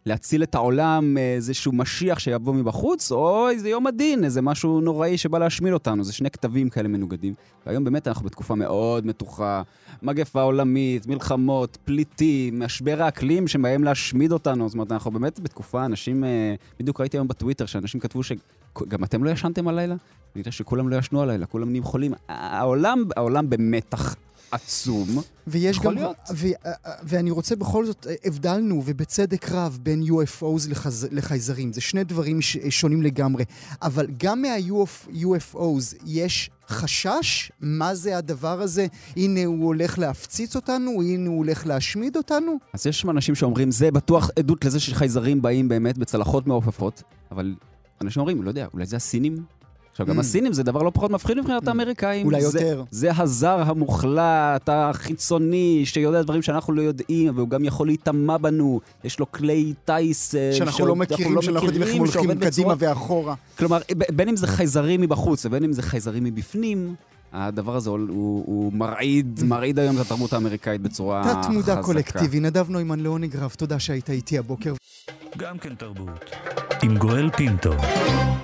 להציל 0.09 0.43
את 0.43 0.55
העולם, 0.55 1.17
אה, 1.19 1.35
איזשהו 1.35 1.73
משיח 1.73 2.19
שיבוא 2.19 2.55
מבחוץ, 2.55 3.13
או 3.13 3.49
איזה 3.49 3.69
יום 3.69 3.87
הדין, 3.87 4.25
איזה 4.25 4.43
משהו 4.43 4.81
נוראי 4.81 5.19
שבא 5.19 5.39
להשמיד 5.39 5.73
אותנו. 5.73 6.05
זה 6.05 6.13
שני 6.13 6.31
כתבים 6.31 6.71
כאלה 6.71 6.89
מנוגדים. 6.89 7.35
והיום 7.67 7.85
באמת 7.85 8.09
אנחנו 8.09 8.27
בתקופה 8.27 8.55
מאוד 8.55 9.07
מתוחה, 9.07 9.63
מגפה 10.03 10.43
עולמית, 10.43 11.07
מלחמות, 11.07 11.79
פליטים, 11.85 12.61
משבר 12.61 13.03
האקלים 13.03 13.49
שבהם 13.49 13.85
להשמיד 13.85 14.33
אותנו. 14.33 14.69
זאת 14.69 14.75
אומרת, 14.75 14.93
אנחנו 14.93 15.11
באמת 15.11 15.41
בתקופה, 15.41 15.85
אנשים, 15.85 16.25
אה, 16.25 16.55
בדיוק 16.81 17.01
ראיתי 17.01 17.17
היום 17.17 17.29
בטוויטר 17.29 17.67
שאנשים 17.67 18.01
כתבו 18.01 18.23
שגם 18.23 19.05
אתם 19.05 19.25
לא 19.25 19.31
ישנתם 19.31 19.69
הלילה? 19.69 19.95
אני 19.95 20.41
יודע 20.41 20.51
שכולם 20.53 20.89
לא 20.89 20.97
ישנו 20.97 21.23
הלילה, 21.23 21.47
כולם 21.47 21.69
נהיים 21.69 21.85
חולים. 21.85 22.13
העולם, 22.29 23.05
העולם 23.17 23.51
במתח. 23.51 24.15
עצום. 24.51 25.23
ויש 25.47 25.77
יכול 25.77 25.95
גם, 25.95 25.95
להיות. 25.95 26.17
ו, 26.35 26.47
ואני 27.03 27.31
רוצה 27.31 27.57
בכל 27.57 27.87
זאת, 27.87 28.07
אה, 28.07 28.15
הבדלנו, 28.25 28.83
ובצדק 28.85 29.49
רב, 29.51 29.79
בין 29.83 30.03
UFOs 30.03 30.71
לחז, 30.71 31.09
לחייזרים. 31.11 31.73
זה 31.73 31.81
שני 31.81 32.05
דברים 32.05 32.41
ש, 32.41 32.57
שונים 32.71 33.03
לגמרי. 33.03 33.45
אבל 33.83 34.07
גם 34.17 34.43
מה-UFOs 34.43 35.97
יש 36.07 36.51
חשש? 36.69 37.53
מה 37.61 37.95
זה 37.95 38.19
הדבר 38.19 38.61
הזה? 38.61 38.87
הנה 39.17 39.45
הוא 39.45 39.67
הולך 39.67 39.99
להפציץ 39.99 40.57
אותנו? 40.57 41.03
הנה 41.03 41.29
הוא 41.29 41.39
הולך 41.39 41.67
להשמיד 41.67 42.17
אותנו? 42.17 42.59
אז 42.73 42.87
יש 42.87 43.05
אנשים 43.05 43.35
שאומרים, 43.35 43.71
זה 43.71 43.91
בטוח 43.91 44.31
עדות 44.39 44.65
לזה 44.65 44.81
שחייזרים 44.81 45.43
באים 45.43 45.69
באמת 45.69 45.99
בצלחות 45.99 46.47
מעופפות, 46.47 47.03
אבל 47.31 47.55
אנשים 48.01 48.21
אומרים, 48.21 48.43
לא 48.43 48.49
יודע, 48.49 48.67
אולי 48.73 48.87
זה 48.87 48.97
הסינים? 48.97 49.58
עכשיו, 50.01 50.07
גם 50.07 50.17
Mm. 50.17 50.21
הסינים 50.21 50.53
זה 50.53 50.63
דבר 50.63 50.83
לא 50.83 50.91
פחות 50.95 51.11
מפחיד 51.11 51.39
מבחינת 51.39 51.63
Mm. 51.65 51.69
האמריקאים. 51.69 52.27
אולי 52.27 52.41
יותר. 52.43 52.83
זה 52.91 53.11
הזר 53.17 53.63
המוחלט, 53.67 54.69
החיצוני, 54.69 55.83
שיודע 55.85 56.23
דברים 56.23 56.43
שאנחנו 56.43 56.73
לא 56.73 56.83
יודעים, 56.83 57.33
והוא 57.37 57.49
גם 57.49 57.65
יכול 57.65 57.87
להיטמע 57.87 58.37
בנו. 58.37 58.81
יש 59.05 59.19
לו 59.19 59.33
כלי 59.33 59.73
טיס... 59.85 60.35
אה, 60.35 60.53
שאנחנו 60.53 60.77
שעוד- 60.79 60.89
לא 60.89 60.97
מכירים, 60.97 61.43
שאנחנו 61.43 61.67
יודעים 61.67 61.83
איך 61.83 61.93
הם 61.95 61.99
הולכים 61.99 62.39
קדימה 62.41 62.75
ואחורה. 62.79 63.35
כלומר, 63.59 63.79
בין 64.13 64.29
אם 64.29 64.37
זה 64.37 64.47
חייזרים 64.47 65.01
מבחוץ 65.01 65.47
ובין 65.47 65.65
אם 65.65 65.73
זה 65.73 65.83
חייזרים 65.83 66.25
מבפנים, 66.25 66.95
הדבר 67.33 67.77
הזה 67.77 67.91
הוא, 67.91 67.99
הוא, 68.47 68.73
מרעיד, 68.73 69.41
מרעיד 69.45 69.79
היום 69.79 69.97
את 69.97 70.01
התרבות 70.01 70.33
האמריקאית 70.33 70.81
בצורה 70.81 71.25
חזקה. 71.25 71.43
תת-מודע 71.43 71.83
קולקטיבי. 71.83 72.41
נדב 72.41 72.71
נוימן, 72.71 73.01
ליאוני 73.01 73.29
גרף, 73.29 73.57
תודה 73.57 73.79
שהיית 73.79 74.11
איתי 74.11 74.39
הבוקר. 74.39 74.75
גם 75.39 75.59
כן 75.59 75.75
תרבות. 75.75 76.31
עם 76.83 76.99
גואל 76.99 77.31
פינטו. 77.31 77.71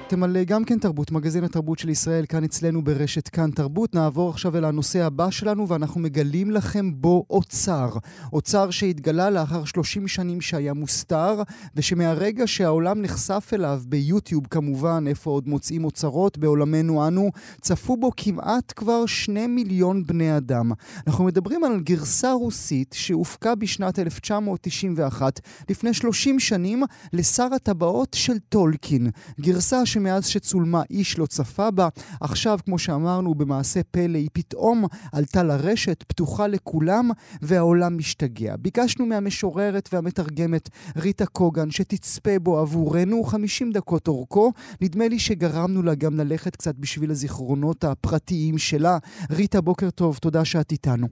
אתם 0.07 0.23
על 0.23 0.37
גם 0.47 0.65
כן 0.65 0.79
תרבות, 0.79 1.11
מגזין 1.11 1.45
התרבות 1.45 1.79
של 1.79 1.89
ישראל, 1.89 2.27
כאן 2.27 2.45
אצלנו 2.45 2.85
ברשת 2.85 3.29
כאן 3.29 3.51
תרבות. 3.51 3.95
נעבור 3.95 4.31
עכשיו 4.31 4.57
אל 4.57 4.65
הנושא 4.65 5.05
הבא 5.05 5.31
שלנו, 5.31 5.69
ואנחנו 5.69 6.01
מגלים 6.01 6.51
לכם 6.51 6.91
בו 6.95 7.25
אוצר. 7.31 7.89
אוצר 8.33 8.71
שהתגלה 8.71 9.31
לאחר 9.31 9.65
30 9.65 10.09
שנים 10.09 10.41
שהיה 10.41 10.75
מוסתר, 10.75 11.43
ושמהרגע 11.77 12.47
שהעולם 12.47 13.03
נחשף 13.03 13.51
אליו, 13.53 13.83
ביוטיוב 13.89 14.47
כמובן, 14.47 15.05
איפה 15.07 15.31
עוד 15.31 15.49
מוצאים 15.49 15.85
אוצרות 15.85 16.39
בעולמנו 16.39 17.09
אנו, 17.09 17.31
צפו 17.61 17.97
בו 17.97 18.11
כמעט 18.17 18.73
כבר 18.77 19.07
שני 19.07 19.47
מיליון 19.47 20.05
בני 20.07 20.37
אדם. 20.37 20.73
אנחנו 21.07 21.25
מדברים 21.25 21.65
על 21.65 21.81
גרסה 21.81 22.33
רוסית 22.33 22.95
שהופקה 22.99 23.55
בשנת 23.55 23.99
1991, 23.99 25.41
לפני 25.71 25.95
30 25.95 26.41
שנים, 26.41 26.83
לשר 27.13 27.49
הטבעות 27.55 28.15
של 28.15 28.39
טולקין. 28.49 29.11
גרסה 29.41 29.87
שמאז 29.87 30.27
שצולמה 30.27 30.83
איש 30.91 31.19
לא 31.19 31.27
צפה 31.27 31.71
בה, 31.71 31.89
עכשיו, 32.21 32.59
כמו 32.65 32.79
שאמרנו, 32.79 33.35
במעשה 33.35 33.81
פלא 33.91 34.19
היא 34.19 34.29
פתאום 34.33 34.85
עלתה 35.13 35.43
לרשת, 35.43 36.05
פתוחה 36.09 36.47
לכולם, 36.47 37.11
והעולם 37.43 37.99
משתגע. 37.99 38.57
ביקשנו 38.57 39.07
מהמשוררת 39.07 39.89
והמתרגמת 39.93 40.69
ריטה 40.97 41.27
קוגן 41.27 41.71
שתצפה 41.71 42.39
בו 42.39 42.59
עבורנו 42.59 43.25
50 43.25 43.73
דקות 43.73 44.09
אורכו. 44.09 44.53
נדמה 44.81 45.09
לי 45.09 45.19
שגרמנו 45.19 45.83
לה 45.83 45.95
גם 45.95 46.17
ללכת 46.17 46.57
קצת 46.57 46.75
בשביל 46.79 47.11
הזיכרונות 47.11 47.85
הפרטיים 47.85 48.59
שלה. 48.71 48.99
ריטה, 49.31 49.61
בוקר 49.61 49.91
טוב, 49.91 50.19
תודה 50.19 50.45
שאת 50.45 50.73
איתנו. 50.73 51.07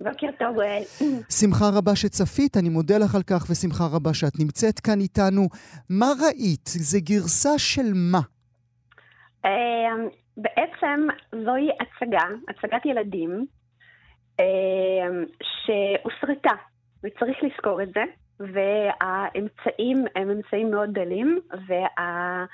בוקר 0.00 0.26
טוב, 0.38 0.56
גואל. 0.56 0.82
שמחה 1.40 1.64
רבה 1.78 1.96
שצפית, 1.96 2.56
אני 2.56 2.68
מודה 2.68 2.98
לך 2.98 3.14
על 3.14 3.22
כך, 3.22 3.46
ושמחה 3.50 3.84
רבה 3.92 4.14
שאת 4.14 4.38
נמצאת 4.38 4.80
כאן 4.80 5.00
איתנו. 5.00 5.48
מה 5.90 6.06
ראית? 6.26 6.66
זה 6.66 6.98
גרסה 7.00 7.58
של 7.58 7.92
מה? 7.94 8.20
אמ, 9.44 10.08
בעצם 10.36 11.06
זוהי 11.44 11.68
הצגה, 11.80 12.24
הצגת 12.48 12.86
ילדים, 12.86 13.46
אמ, 14.40 15.24
שהוסרטה, 15.42 16.56
וצריך 17.04 17.36
לזכור 17.42 17.82
את 17.82 17.88
זה, 17.94 18.04
והאמצעים 18.40 20.04
הם 20.16 20.30
אמצעים 20.30 20.70
מאוד 20.70 20.90
דלים, 20.92 21.38
וה... 21.68 22.44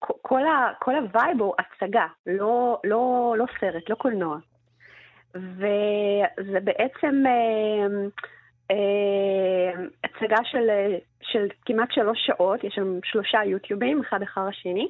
כל, 0.00 0.46
ה, 0.46 0.72
כל 0.78 0.94
ה 0.94 1.03
vibe 1.03 1.40
הוא 1.40 1.54
הצגה, 1.58 2.06
לא, 2.26 2.80
לא, 2.84 3.34
לא 3.38 3.44
סרט, 3.60 3.90
לא 3.90 3.94
קולנוע. 3.94 4.38
וזה 5.34 6.60
בעצם 6.64 7.22
אה, 7.26 7.86
אה, 8.70 9.82
הצגה 10.04 10.44
של, 10.44 10.70
של 11.22 11.48
כמעט 11.66 11.92
שלוש 11.92 12.18
שעות, 12.26 12.64
יש 12.64 12.74
שם 12.74 12.98
שלושה 13.04 13.44
יוטיובים, 13.44 14.00
אחד 14.00 14.22
אחר 14.22 14.40
השני, 14.40 14.88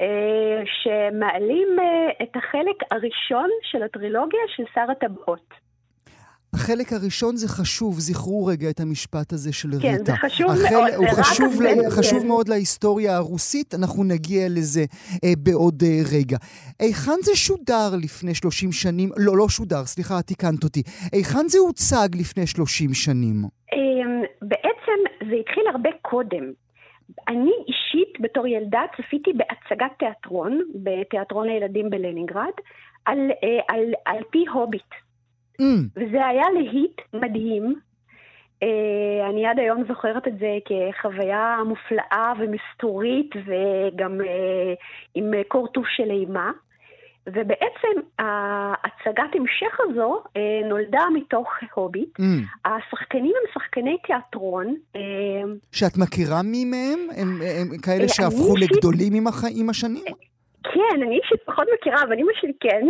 אה, 0.00 0.62
שמעלים 0.82 1.68
אה, 1.78 2.10
את 2.22 2.36
החלק 2.36 2.76
הראשון 2.90 3.50
של 3.62 3.82
הטרילוגיה 3.82 4.40
של 4.56 4.62
שר 4.74 4.90
הטבעות. 4.90 5.63
החלק 6.54 6.92
הראשון 6.92 7.36
זה 7.36 7.48
חשוב, 7.48 7.94
זכרו 7.98 8.46
רגע 8.46 8.70
את 8.70 8.80
המשפט 8.80 9.32
הזה 9.32 9.52
של 9.52 9.68
כן, 9.82 9.88
ריטה. 9.88 10.04
זה 10.04 10.12
חשוב 10.16 10.50
החל, 10.50 10.74
מאוד, 10.74 10.94
הוא 10.96 11.08
חשוב, 11.08 11.52
זה, 11.52 11.64
ל, 11.64 11.90
חשוב 11.90 12.20
כן. 12.20 12.26
מאוד 12.26 12.48
להיסטוריה 12.48 13.16
הרוסית, 13.16 13.74
אנחנו 13.74 14.04
נגיע 14.04 14.42
לזה 14.56 14.84
אה, 15.24 15.32
בעוד 15.38 15.82
אה, 15.82 16.00
רגע. 16.18 16.36
היכן 16.80 17.18
זה 17.22 17.36
שודר 17.36 17.90
לפני 18.04 18.34
30 18.34 18.72
שנים? 18.72 19.08
לא, 19.16 19.36
לא 19.36 19.48
שודר, 19.48 19.84
סליחה, 19.84 20.22
תיקנת 20.22 20.64
אותי. 20.64 20.82
היכן 21.12 21.46
זה 21.48 21.58
הוצג 21.58 22.08
לפני 22.20 22.46
30 22.46 22.94
שנים? 22.94 23.36
אמ, 23.72 24.22
בעצם 24.42 24.98
זה 25.28 25.34
התחיל 25.40 25.64
הרבה 25.72 25.90
קודם. 26.02 26.44
אני 27.28 27.54
אישית, 27.68 28.12
בתור 28.20 28.46
ילדה, 28.46 28.82
צפיתי 28.96 29.32
בהצגת 29.32 29.92
תיאטרון, 29.98 30.60
בתיאטרון 30.74 31.48
הילדים 31.48 31.90
בלנינגרד, 31.90 32.56
על, 33.04 33.18
אה, 33.44 33.74
על, 33.74 33.84
על 34.06 34.22
פי 34.30 34.44
הוביט. 34.52 34.92
Mm, 35.62 35.64
וזה 35.96 36.26
היה 36.26 36.44
להיט 36.54 37.00
מדהים. 37.12 37.74
אה, 38.62 39.30
אני 39.30 39.46
עד 39.46 39.58
היום 39.58 39.84
זוכרת 39.88 40.28
את 40.28 40.38
זה 40.38 40.58
כחוויה 40.64 41.56
מופלאה 41.66 42.32
ומסתורית 42.38 43.30
וגם 43.36 44.20
אה, 44.20 44.74
עם 45.14 45.30
קורטוש 45.48 45.88
של 45.96 46.10
אימה. 46.10 46.50
ובעצם 47.26 48.00
ההצגת 48.18 49.30
המשך 49.34 49.78
הזו 49.80 50.22
אה, 50.36 50.68
נולדה 50.68 51.02
מתוך 51.14 51.48
הוביט. 51.74 52.18
mm. 52.20 52.22
השחקנים 52.64 53.32
הם 53.36 53.52
שחקני 53.54 53.96
תיאטרון. 54.06 54.74
אה, 54.96 55.00
שאת 55.72 55.98
מכירה 55.98 56.42
מי 56.42 56.64
מהם? 56.64 56.98
הם, 57.16 57.28
הם 57.28 57.72
אה, 57.72 57.78
כאלה 57.82 57.96
אני 57.98 58.08
שהפכו 58.08 58.56
לגדולים 58.56 59.14
עם, 59.14 59.26
הח... 59.26 59.44
עם 59.56 59.70
השנים? 59.70 60.04
כן, 60.72 61.02
אני 61.02 61.20
אישית 61.22 61.40
פחות 61.44 61.66
מכירה, 61.78 62.02
אבל 62.02 62.12
אמא 62.18 62.32
שלי 62.40 62.52
כן. 62.60 62.86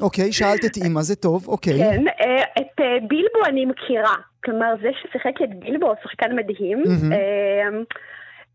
אוקיי, 0.00 0.32
שאלת 0.32 0.64
את 0.64 0.76
אימא, 0.84 1.00
זה 1.02 1.16
טוב, 1.16 1.48
אוקיי. 1.48 1.72
כן, 1.78 2.04
אה, 2.20 2.42
את 2.58 2.80
אה, 2.80 2.96
בילבו 3.08 3.44
אני 3.46 3.64
מכירה. 3.66 4.14
כלומר, 4.44 4.74
זה 4.82 4.88
ששיחק 5.02 5.42
את 5.44 5.58
בילבו, 5.60 5.92
שחקן 6.02 6.36
מדהים. 6.36 6.82
אה, 7.12 7.68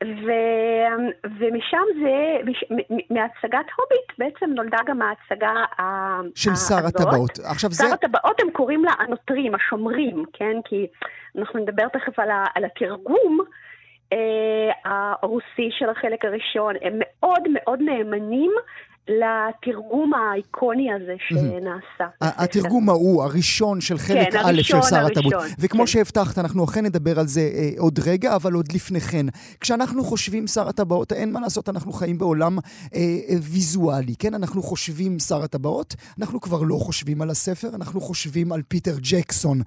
ו- 0.03 1.07
ומשם 1.39 1.83
זה, 2.01 2.15
מש- 2.51 2.63
מהצגת 3.09 3.65
הוביט 3.77 4.11
בעצם 4.17 4.45
נולדה 4.55 4.77
גם 4.87 4.99
ההצגה 5.01 5.49
ה- 5.79 6.21
של 6.35 6.55
שר 6.55 6.75
הזאת. 6.77 6.95
הטבעות. 6.95 7.39
עכשיו 7.51 7.71
זה... 7.71 7.83
שר 7.87 7.93
הטבעות 7.93 8.39
הם 8.41 8.51
קוראים 8.51 8.85
לה 8.85 8.91
הנוטרים, 8.99 9.55
השומרים, 9.55 10.25
כן? 10.33 10.55
כי 10.65 10.87
אנחנו 11.37 11.59
נדבר 11.59 11.87
תכף 11.87 12.19
על, 12.19 12.29
ה- 12.31 12.45
על 12.55 12.65
התרגום 12.65 13.39
הרוסי 14.85 15.69
של 15.79 15.89
החלק 15.89 16.25
הראשון. 16.25 16.75
הם 16.81 16.93
מאוד 16.99 17.43
מאוד 17.53 17.79
נאמנים 17.81 18.51
לתרגום 19.07 20.13
האיקוני 20.13 20.93
הזה 20.93 21.15
שנעשה. 21.19 22.05
התרגום 22.21 22.89
ההוא, 22.89 23.23
הראשון 23.23 23.81
של 23.81 23.97
חלק 23.97 24.31
כן, 24.31 24.39
א' 24.45 24.61
של 24.61 24.81
שר. 24.89 24.95
הראשון, 24.95 25.31
וכמו 25.59 25.79
כן. 25.79 25.87
שהבטחת, 25.87 26.37
אנחנו 26.37 26.65
אכן 26.65 26.85
נדבר 26.85 27.19
על 27.19 27.27
זה 27.27 27.41
אה, 27.41 27.69
עוד 27.77 27.99
רגע, 28.05 28.35
אבל 28.35 28.53
עוד 28.53 28.65
לפני 28.73 28.99
כן. 28.99 29.25
כשאנחנו 29.59 30.03
חושבים 30.03 30.47
שר 30.47 30.67
הטבעות, 30.67 31.11
אין 31.13 31.31
מה 31.31 31.39
לעשות, 31.39 31.69
אנחנו 31.69 31.93
חיים 31.93 32.17
בעולם 32.17 32.57
אה, 32.59 32.99
אה, 33.29 33.35
ויזואלי, 33.51 34.15
כן? 34.19 34.33
אנחנו 34.33 34.61
חושבים 34.61 35.19
שר 35.19 35.43
הטבעות, 35.43 35.95
אנחנו 36.19 36.41
כבר 36.41 36.61
לא 36.61 36.75
חושבים 36.75 37.21
על 37.21 37.29
הספר, 37.29 37.67
אנחנו 37.75 38.01
חושבים 38.01 38.51
על 38.51 38.61
פיטר 38.67 38.95
ג'קסון. 39.01 39.61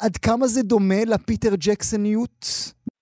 עד 0.00 0.16
כמה 0.16 0.46
זה 0.46 0.62
דומה 0.62 1.04
לפיטר 1.06 1.54
ג'קסוניות? 1.58 2.46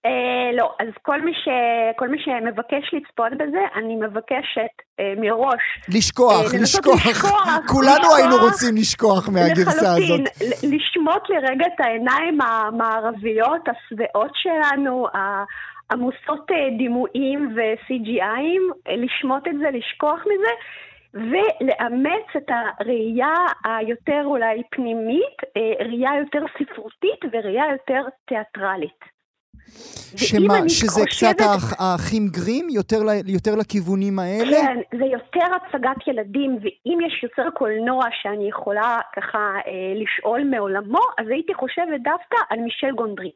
אה, 0.07 0.51
לא, 0.57 0.75
אז 0.81 0.89
כל 1.03 1.21
מי, 1.23 1.33
ש... 1.35 1.49
כל 1.97 2.09
מי 2.09 2.19
שמבקש 2.19 2.95
לצפות 2.95 3.33
בזה, 3.33 3.65
אני 3.75 3.97
מבקשת 3.97 4.75
אה, 5.01 5.15
מראש. 5.17 5.63
לשכוח, 5.89 6.55
לנסות 6.55 6.87
לשכוח. 6.87 7.07
לשכוח, 7.07 7.49
כולנו 7.69 7.97
לשכוח. 7.99 8.17
היינו 8.17 8.37
רוצים 8.37 8.75
לשכוח 8.77 9.29
מהגרסה 9.29 9.91
הזאת. 9.93 10.21
לחלוטין, 10.21 10.71
לשמוט 10.73 11.23
לרגע 11.29 11.67
את 11.67 11.81
העיניים 11.81 12.39
המערביות, 12.41 13.63
השבעות 13.69 14.31
שלנו, 14.35 15.07
עמוסות 15.93 16.51
דימויים 16.79 17.55
ו-CGIים, 17.57 18.93
לשמוט 18.97 19.49
את 19.49 19.59
זה, 19.59 19.67
לשכוח 19.73 20.21
מזה. 20.21 20.53
ולאמץ 21.15 22.27
את 22.37 22.49
הראייה 22.49 23.35
היותר 23.65 24.23
אולי 24.25 24.63
פנימית, 24.71 25.39
ראייה 25.81 26.11
יותר 26.21 26.45
ספרותית 26.59 27.21
וראייה 27.33 27.65
יותר 27.73 28.03
תיאטרלית. 28.27 29.16
שמה, 30.17 30.55
שזה 30.69 31.01
חושבת- 31.03 31.09
קצת 31.09 31.41
האח- 31.41 31.81
האחים 31.81 32.29
גרים? 32.29 32.69
יותר, 32.71 32.97
יותר 33.27 33.55
לכיוונים 33.55 34.19
האלה? 34.19 34.57
כן, 34.57 34.79
זה 34.99 35.05
יותר 35.05 35.47
הצגת 35.57 36.09
ילדים, 36.09 36.59
ואם 36.63 36.99
יש 37.07 37.23
יוצר 37.23 37.51
קולנוע 37.51 38.05
שאני 38.23 38.49
יכולה 38.49 38.99
ככה 39.17 39.39
אה, 39.39 39.73
לשאול 40.03 40.45
מעולמו, 40.51 41.01
אז 41.19 41.27
הייתי 41.31 41.55
חושבת 41.55 42.01
דווקא 42.05 42.37
על 42.51 42.59
מישל 42.59 42.91
גונדרי. 42.97 43.31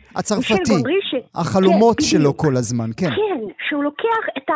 מישל 0.00 0.18
הצרפתי. 0.18 0.72
גונדרי 0.72 0.98
ש... 1.02 1.14
החלומות 1.34 1.96
כן, 1.96 2.04
שלו 2.04 2.20
בדיוק. 2.20 2.40
כל 2.40 2.56
הזמן, 2.56 2.90
כן. 2.96 3.10
כן, 3.10 3.40
שהוא 3.68 3.84
לוקח 3.84 4.24
את 4.38 4.50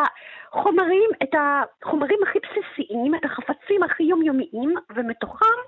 החומרים, 0.52 1.10
את 1.22 1.34
החומרים 1.82 2.18
הכי 2.28 2.38
בסיסיים, 2.38 3.14
את 3.14 3.24
החפצים 3.24 3.82
הכי 3.82 4.02
יומיומיים, 4.02 4.74
ומתוכם 4.96 5.58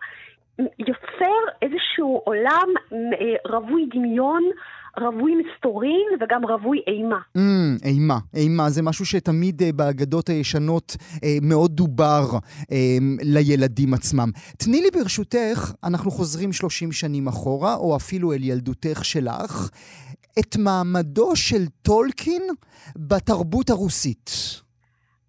יוצר 0.78 1.40
איזשהו 1.62 2.22
עולם 2.24 2.68
אה, 2.92 2.96
רווי 3.56 3.86
דמיון, 3.94 4.42
רווי 5.00 5.34
מסתורין 5.34 6.06
וגם 6.20 6.44
רווי 6.44 6.82
אימה. 6.86 7.18
Mm, 7.36 7.40
אימה, 7.84 8.18
אימה, 8.34 8.68
זה 8.68 8.82
משהו 8.82 9.06
שתמיד 9.06 9.62
אה, 9.62 9.68
באגדות 9.76 10.28
הישנות 10.28 10.96
אה, 11.24 11.28
מאוד 11.42 11.70
דובר 11.70 12.22
אה, 12.72 12.76
לילדים 13.22 13.94
עצמם. 13.94 14.28
תני 14.58 14.80
לי 14.80 14.88
ברשותך, 14.94 15.72
אנחנו 15.84 16.10
חוזרים 16.10 16.52
30 16.52 16.92
שנים 16.92 17.28
אחורה, 17.28 17.74
או 17.74 17.96
אפילו 17.96 18.32
אל 18.32 18.42
ילדותך 18.42 19.04
שלך, 19.04 19.70
את 20.38 20.56
מעמדו 20.58 21.36
של 21.36 21.66
טולקין 21.82 22.42
בתרבות 22.96 23.70
הרוסית. 23.70 24.30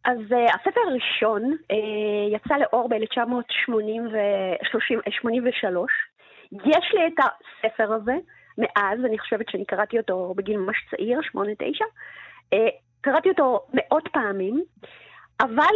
אז 0.06 0.18
uh, 0.18 0.56
הספר 0.56 0.82
הראשון 0.90 1.42
uh, 1.52 1.56
יצא 2.36 2.56
לאור 2.58 2.90
ב-1983. 2.90 5.66
יש 6.66 6.94
לי 6.94 7.08
את 7.08 7.14
הספר 7.20 7.94
הזה 7.94 8.16
מאז, 8.58 9.00
אני 9.06 9.20
חושבת 9.20 9.50
שאני 9.50 9.66
קראתי 9.66 9.98
אותו 9.98 10.34
בגיל 10.38 10.58
ממש 10.58 10.78
צעיר, 10.90 11.20
8-9. 11.20 11.40
Uh, 11.40 12.58
קראתי 13.02 13.30
אותו 13.30 13.66
מאות 13.74 14.08
פעמים, 14.08 14.64
אבל 15.40 15.76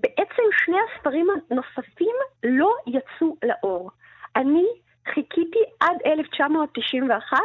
בעצם 0.00 0.42
שני 0.64 0.76
הספרים 0.90 1.26
הנוספים 1.50 2.16
לא 2.44 2.74
יצאו 2.86 3.36
לאור. 3.42 3.90
אני 4.36 4.66
חיכיתי 5.08 5.58
עד 5.80 5.96
1991, 6.06 7.38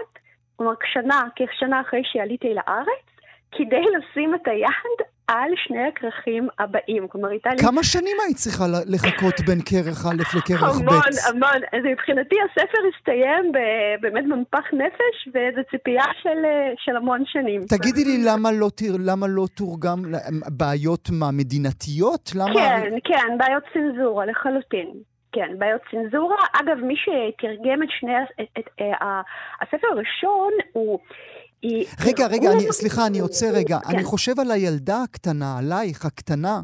כלומר 0.55 0.73
שנה, 0.93 1.23
כשנה 1.35 1.81
אחרי 1.81 2.01
שעליתי 2.03 2.53
לארץ, 2.53 3.05
כדי 3.51 3.83
לשים 3.97 4.35
את 4.35 4.47
היד 4.47 5.07
על 5.27 5.51
שני 5.55 5.87
הכרכים 5.87 6.47
הבאים. 6.59 7.07
כלומר, 7.07 7.29
הייתה 7.29 7.49
לי... 7.49 7.57
כמה 7.57 7.83
שנים 7.83 8.17
היית 8.25 8.37
צריכה 8.37 8.63
לחכות 8.85 9.39
בין 9.47 9.59
כרך 9.65 10.05
א' 10.05 10.37
לכרך 10.37 10.61
ב'? 10.61 10.81
המון, 10.81 11.11
המון. 11.29 11.61
אז 11.73 11.81
מבחינתי 11.91 12.35
הספר 12.45 12.77
הסתיים 12.95 13.51
באמת 14.01 14.23
במפח 14.29 14.73
נפש, 14.73 15.27
וזו 15.27 15.61
ציפייה 15.71 16.05
של, 16.21 16.45
אה, 16.45 16.73
של 16.77 16.95
המון 16.95 17.23
שנים. 17.25 17.61
תגידי 17.69 18.03
לי 18.05 18.23
למה 18.25 18.51
לא. 18.51 18.67
למה 18.99 19.27
לא 19.27 19.45
תורגם 19.55 19.99
בעיות 20.47 21.09
מה, 21.11 21.31
מדינתיות? 21.31 22.31
למה... 22.35 22.53
כן, 22.53 22.91
כן, 23.03 23.37
בעיות 23.37 23.63
צנזורה 23.73 24.25
לחלוטין. 24.25 24.87
כן, 25.31 25.49
בעיות 25.57 25.81
צנזורה. 25.91 26.37
אגב, 26.53 26.77
מי 26.83 26.95
שתרגם 26.95 27.83
את 27.83 27.87
שני, 27.99 28.17
את, 28.23 28.27
את, 28.41 28.47
את, 28.59 28.69
אה, 28.81 29.21
הספר 29.61 29.87
הראשון 29.91 30.51
הוא... 30.73 30.99
היא 31.61 31.85
רגע, 32.07 32.27
רגע, 32.27 32.51
אני, 32.51 32.71
סליחה, 32.71 33.07
אני 33.07 33.19
עוצר 33.19 33.47
רגע. 33.53 33.77
כן. 33.79 33.95
אני 33.95 34.03
חושב 34.03 34.39
על 34.39 34.51
הילדה 34.51 35.03
הקטנה, 35.03 35.57
עלייך, 35.57 36.05
הקטנה. 36.05 36.61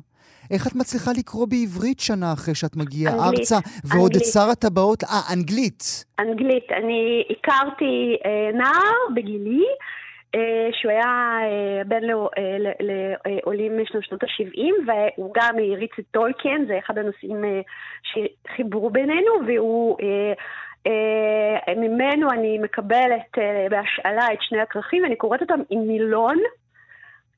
איך 0.52 0.68
את 0.68 0.76
מצליחה 0.76 1.12
לקרוא 1.20 1.48
בעברית 1.48 2.00
שנה 2.00 2.34
אחרי 2.34 2.56
שאת 2.56 2.76
מגיעה 2.76 3.14
אנגלית, 3.14 3.40
ארצה, 3.40 3.56
ועוד 3.84 4.12
את 4.12 4.16
אנגלית. 4.16 4.34
שר 4.34 4.50
הטבעות? 4.52 5.04
אה, 5.04 5.34
אנגלית. 5.34 6.06
אנגלית. 6.20 6.72
אני 6.72 7.24
הכרתי 7.30 8.18
אה, 8.26 8.52
נער 8.54 9.00
בגילי, 9.16 9.66
אה, 10.36 10.70
שהוא 10.72 10.92
היה 10.92 11.38
אה, 11.44 11.84
בן 11.86 12.04
אה, 12.10 12.58
לעולים 12.80 13.82
משנות 13.82 14.04
שנות 14.04 14.24
ה-70, 14.24 14.62
והוא 14.88 15.34
גם 15.36 15.56
הריץ 15.74 15.92
את 16.00 16.06
טולקין, 16.12 16.66
זה 16.68 16.80
אחד 16.86 16.98
הנושאים 16.98 17.46
אה, 17.46 17.62
שחיברו 18.04 18.90
בינינו, 18.90 19.32
והוא... 19.48 19.98
אה, 20.02 20.08
אה, 20.08 20.34
ממנו 21.78 22.32
אני 22.32 22.58
מקבלת 22.60 23.38
אה, 23.38 23.68
בהשאלה 23.70 24.34
את 24.34 24.38
שני 24.42 24.62
הכרכים, 24.62 25.04
ואני 25.04 25.16
קוראת 25.16 25.42
אותם 25.42 25.60
עם 25.70 25.80
מילון 25.88 26.38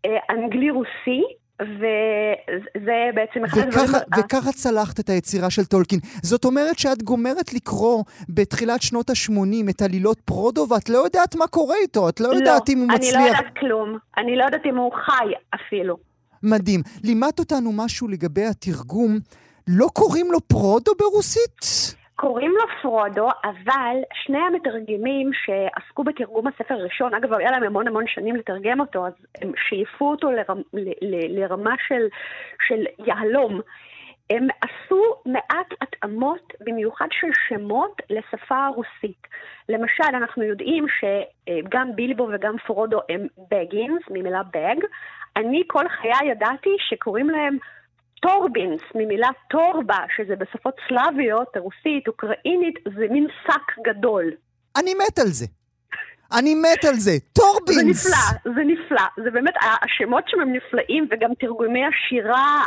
אה, 0.05 0.17
אנגלי-רוסי, 0.29 1.23
וזה 1.61 2.91
בעצם 3.15 3.45
אחד 3.45 3.57
הדברים... 3.57 3.85
וככה, 3.85 3.97
ה- 3.97 4.19
וככה 4.19 4.51
צלחת 4.51 4.99
את 4.99 5.09
היצירה 5.09 5.49
של 5.49 5.65
טולקין. 5.65 5.99
זאת 6.23 6.45
אומרת 6.45 6.79
שאת 6.79 7.03
גומרת 7.03 7.53
לקרוא 7.53 8.03
בתחילת 8.29 8.81
שנות 8.81 9.09
ה-80 9.09 9.69
את 9.69 9.81
עלילות 9.81 10.19
פרודו, 10.25 10.67
ואת 10.69 10.89
לא 10.89 10.97
יודעת 10.97 11.35
מה 11.35 11.47
קורה 11.47 11.75
איתו, 11.81 12.09
את 12.09 12.19
לא 12.19 12.27
יודעת 12.27 12.69
אם 12.69 12.77
הוא 12.77 12.83
אני 12.85 12.91
לא 12.91 12.95
מצליח. 13.19 13.37
יודעת 13.37 13.53
כלום. 13.59 13.97
אני 14.17 14.35
לא 14.37 14.43
יודעת 14.43 14.65
אם 14.65 14.77
הוא 14.77 14.91
חי 15.05 15.25
אפילו. 15.55 15.97
מדהים. 16.43 16.81
לימדת 17.03 17.39
אותנו 17.39 17.71
משהו 17.73 18.07
לגבי 18.07 18.45
התרגום. 18.45 19.19
לא 19.67 19.87
קוראים 19.93 20.31
לו 20.31 20.39
פרודו 20.47 20.91
ברוסית? 20.99 21.95
קוראים 22.15 22.51
לו 22.51 22.63
פרודו, 22.81 23.29
אבל 23.43 23.97
שני 24.13 24.37
המתרגמים 24.37 25.31
שעסקו 25.33 26.03
בתרגום 26.03 26.47
הספר 26.47 26.73
הראשון, 26.73 27.13
אגב, 27.13 27.33
היה 27.33 27.51
להם 27.51 27.63
המון 27.63 27.87
המון 27.87 28.07
שנים 28.07 28.35
לתרגם 28.35 28.79
אותו, 28.79 29.07
אז 29.07 29.13
הם 29.41 29.51
שאיפו 29.57 30.11
אותו 30.11 30.31
לרמ, 30.31 30.61
ל, 30.73 30.89
ל, 31.01 31.39
לרמה 31.39 31.75
של, 31.87 32.07
של 32.67 32.85
יהלום. 33.05 33.61
הם 34.29 34.47
עשו 34.61 35.01
מעט 35.25 35.73
התאמות, 35.81 36.53
במיוחד 36.59 37.07
של 37.11 37.27
שמות, 37.47 38.01
לשפה 38.09 38.65
הרוסית. 38.65 39.27
למשל, 39.69 40.15
אנחנו 40.15 40.43
יודעים 40.43 40.85
שגם 40.99 41.95
בילבו 41.95 42.29
וגם 42.33 42.55
פרודו 42.57 42.99
הם 43.09 43.27
בגינס, 43.51 44.01
ממילה 44.09 44.41
בג. 44.53 44.75
אני 45.37 45.63
כל 45.67 45.89
חיי 45.89 46.29
ידעתי 46.31 46.75
שקוראים 46.79 47.29
להם 47.29 47.57
טורבינס, 48.21 48.81
ממילה 48.95 49.29
טורבה, 49.49 49.97
שזה 50.17 50.35
בשפות 50.35 50.75
סלאביות, 50.87 51.47
רוסית, 51.57 52.07
אוקראינית, 52.07 52.75
זה 52.97 53.05
מין 53.09 53.27
שק 53.43 53.79
גדול. 53.87 54.31
אני 54.77 54.93
מת 54.93 55.19
על 55.19 55.27
זה. 55.27 55.45
אני 56.39 56.55
מת 56.55 56.85
על 56.85 56.93
זה. 56.95 57.11
טורבינס! 57.33 58.03
זה 58.03 58.09
נפלא, 58.09 58.53
זה 58.55 58.61
נפלא. 58.63 59.23
זה 59.23 59.31
באמת, 59.31 59.53
השמות 59.83 60.23
שם 60.27 60.39
הם 60.41 60.53
נפלאים, 60.53 61.07
וגם 61.11 61.33
תרגומי 61.39 61.81
השירה 61.85 62.63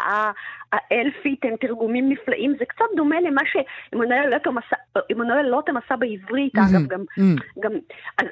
האלפית 0.72 1.44
הם 1.44 1.54
תרגומים 1.60 2.08
נפלאים. 2.12 2.54
זה 2.58 2.64
קצת 2.64 2.84
דומה 2.96 3.16
למה 3.20 3.42
שעמנואל 3.52 5.46
לוטם 5.46 5.76
עשה- 5.76 5.96
בעברית, 5.96 6.52
אגב, 6.56 6.86
גם, 6.88 7.04
גם... 7.60 7.72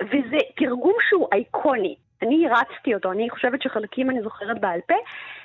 וזה 0.02 0.36
תרגום 0.56 0.94
שהוא 1.08 1.28
אייקוני. 1.32 1.96
אני 2.22 2.48
הרצתי 2.48 2.94
אותו, 2.94 3.12
אני 3.12 3.30
חושבת 3.30 3.62
שחלקים 3.62 4.10
אני 4.10 4.22
זוכרת 4.22 4.60
בעל 4.60 4.80
פה. 4.86 4.94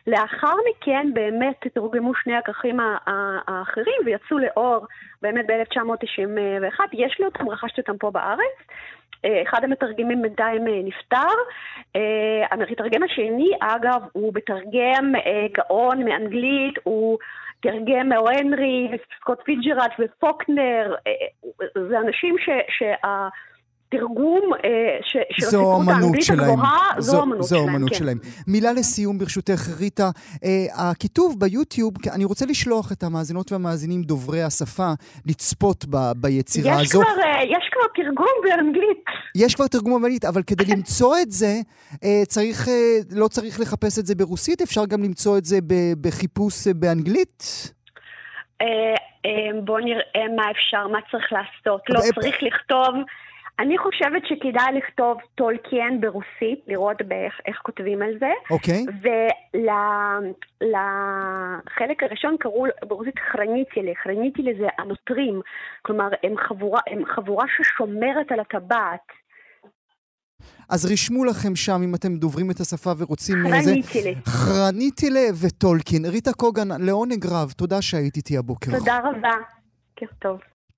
לאחר 0.08 0.54
מכן 0.70 1.08
באמת 1.14 1.68
תורגמו 1.74 2.12
שני 2.16 2.36
הכרכים 2.36 2.80
האחרים 3.48 4.02
ויצאו 4.06 4.38
לאור 4.38 4.88
באמת 5.22 5.46
ב-1991. 5.48 6.80
יש 6.94 7.20
לי 7.20 7.26
אותם, 7.26 7.50
רכשתי 7.50 7.82
אותם 7.82 7.98
פה 7.98 8.12
בארץ. 8.12 8.58
אה, 9.26 9.42
אחד 9.42 9.64
המתרגמים 9.64 10.22
בינתיים 10.22 10.68
אה, 10.68 10.82
נפטר. 10.84 11.36
אה, 11.96 12.46
המתרגם 12.52 13.04
השני, 13.04 13.52
אגב, 13.60 14.02
הוא 14.12 14.34
מתרגם 14.36 15.14
גאון 15.58 16.04
מאנגלית, 16.06 16.76
הוא 16.84 17.18
תרגם 17.62 18.10
מהנרי, 18.10 18.98
סקוט 19.20 19.42
פיג'רט 19.44 19.92
ופוקנר. 20.00 20.96
זה 21.90 22.00
אנשים 22.00 22.36
ש... 22.38 22.50
שה... 22.70 23.28
תרגום 23.92 24.52
אה, 24.66 24.70
ש- 25.04 25.18
של 25.32 25.46
זו 25.46 25.48
הספרות 25.48 25.88
האנגלית 25.88 26.24
שלהם. 26.24 26.40
הגבוהה, 26.50 26.88
זו 27.00 27.12
זו- 27.12 27.20
האמנות 27.20 27.44
זו 27.44 27.56
שלהם, 27.56 27.70
האמנות 27.70 27.90
כן. 27.90 27.96
שלהם. 27.96 28.18
מילה 28.48 28.74
לסיום 28.74 29.18
ברשותך, 29.18 29.70
ריטה. 29.80 30.10
אה, 30.44 30.50
הכיתוב 30.92 31.40
ביוטיוב, 31.40 31.94
אני 32.14 32.26
רוצה 32.26 32.46
לשלוח 32.46 32.92
את 32.92 33.04
המאזינות 33.04 33.52
והמאזינים 33.52 34.02
דוברי 34.04 34.44
השפה 34.44 34.92
לצפות 35.26 35.86
ב- 35.90 36.12
ביצירה 36.16 36.82
יש 36.82 36.88
הזו. 36.90 37.02
כבר, 37.02 37.24
אה, 37.24 37.44
יש 37.44 37.70
כבר 37.72 38.04
תרגום 38.04 38.28
באנגלית. 38.44 39.06
יש 39.36 39.56
כבר 39.56 39.68
תרגום 39.68 39.92
באנגלית, 40.02 40.26
אבל 40.26 40.44
כדי 40.44 40.64
למצוא 40.76 41.16
את 41.22 41.32
זה, 41.32 41.54
אה, 42.04 42.22
צריך, 42.28 42.68
אה, 42.68 42.74
לא 43.12 43.28
צריך 43.28 43.60
לחפש 43.60 44.00
את 44.00 44.06
זה 44.06 44.16
ברוסית, 44.16 44.62
אפשר 44.62 44.86
גם 44.86 45.04
למצוא 45.04 45.38
את 45.38 45.46
זה 45.46 45.58
בחיפוש 46.02 46.68
באנגלית. 46.68 47.44
בואו 49.66 49.80
נראה 49.80 50.02
מה 50.36 50.52
אפשר, 50.52 50.88
מה 50.88 51.00
צריך 51.12 51.26
לעשות. 51.32 51.82
לא, 51.90 52.00
אה, 52.00 52.22
צריך 52.22 52.36
לכתוב... 52.42 52.96
אני 53.62 53.78
חושבת 53.78 54.22
שכדאי 54.26 54.74
לכתוב 54.78 55.18
טולקיין 55.36 56.02
ברוסית, 56.02 56.60
לראות 56.68 57.02
באיך, 57.08 57.34
איך 57.46 57.58
כותבים 57.64 58.02
על 58.02 58.14
זה. 58.20 58.32
אוקיי. 58.52 58.86
ולחלק 60.74 62.04
הראשון 62.04 62.36
קראו 62.40 62.66
ברוסית 62.88 63.20
חרניטילי. 63.32 63.94
חרניטילי 64.04 64.54
זה 64.60 64.68
הנוטרים. 64.78 65.42
כלומר, 65.82 66.08
הם 66.24 66.34
חבורה, 66.48 66.82
הם 66.88 67.06
חבורה 67.16 67.46
ששומרת 67.58 68.32
על 68.32 68.40
הטבעת. 68.40 69.08
אז 70.70 70.92
רשמו 70.92 71.26
לכם 71.26 71.56
שם, 71.56 71.82
אם 71.84 71.96
אתם 71.96 72.16
דוברים 72.16 72.52
את 72.52 72.60
השפה 72.60 72.90
ורוצים... 72.98 73.38
זה- 73.50 73.50
חרניטילי. 73.66 74.16
חרניטילה 74.26 75.20
וטולקין. 75.42 76.06
ריטה 76.06 76.34
קוגן, 76.34 76.68
לעונג 76.86 77.26
רב, 77.26 77.52
תודה 77.52 77.82
שהיית 77.82 78.18
איתי 78.18 78.38
הבוקר. 78.38 78.72
תודה 78.80 79.00
רבה. 79.04 79.32
בוקר 79.90 80.14
טוב. 80.20 80.51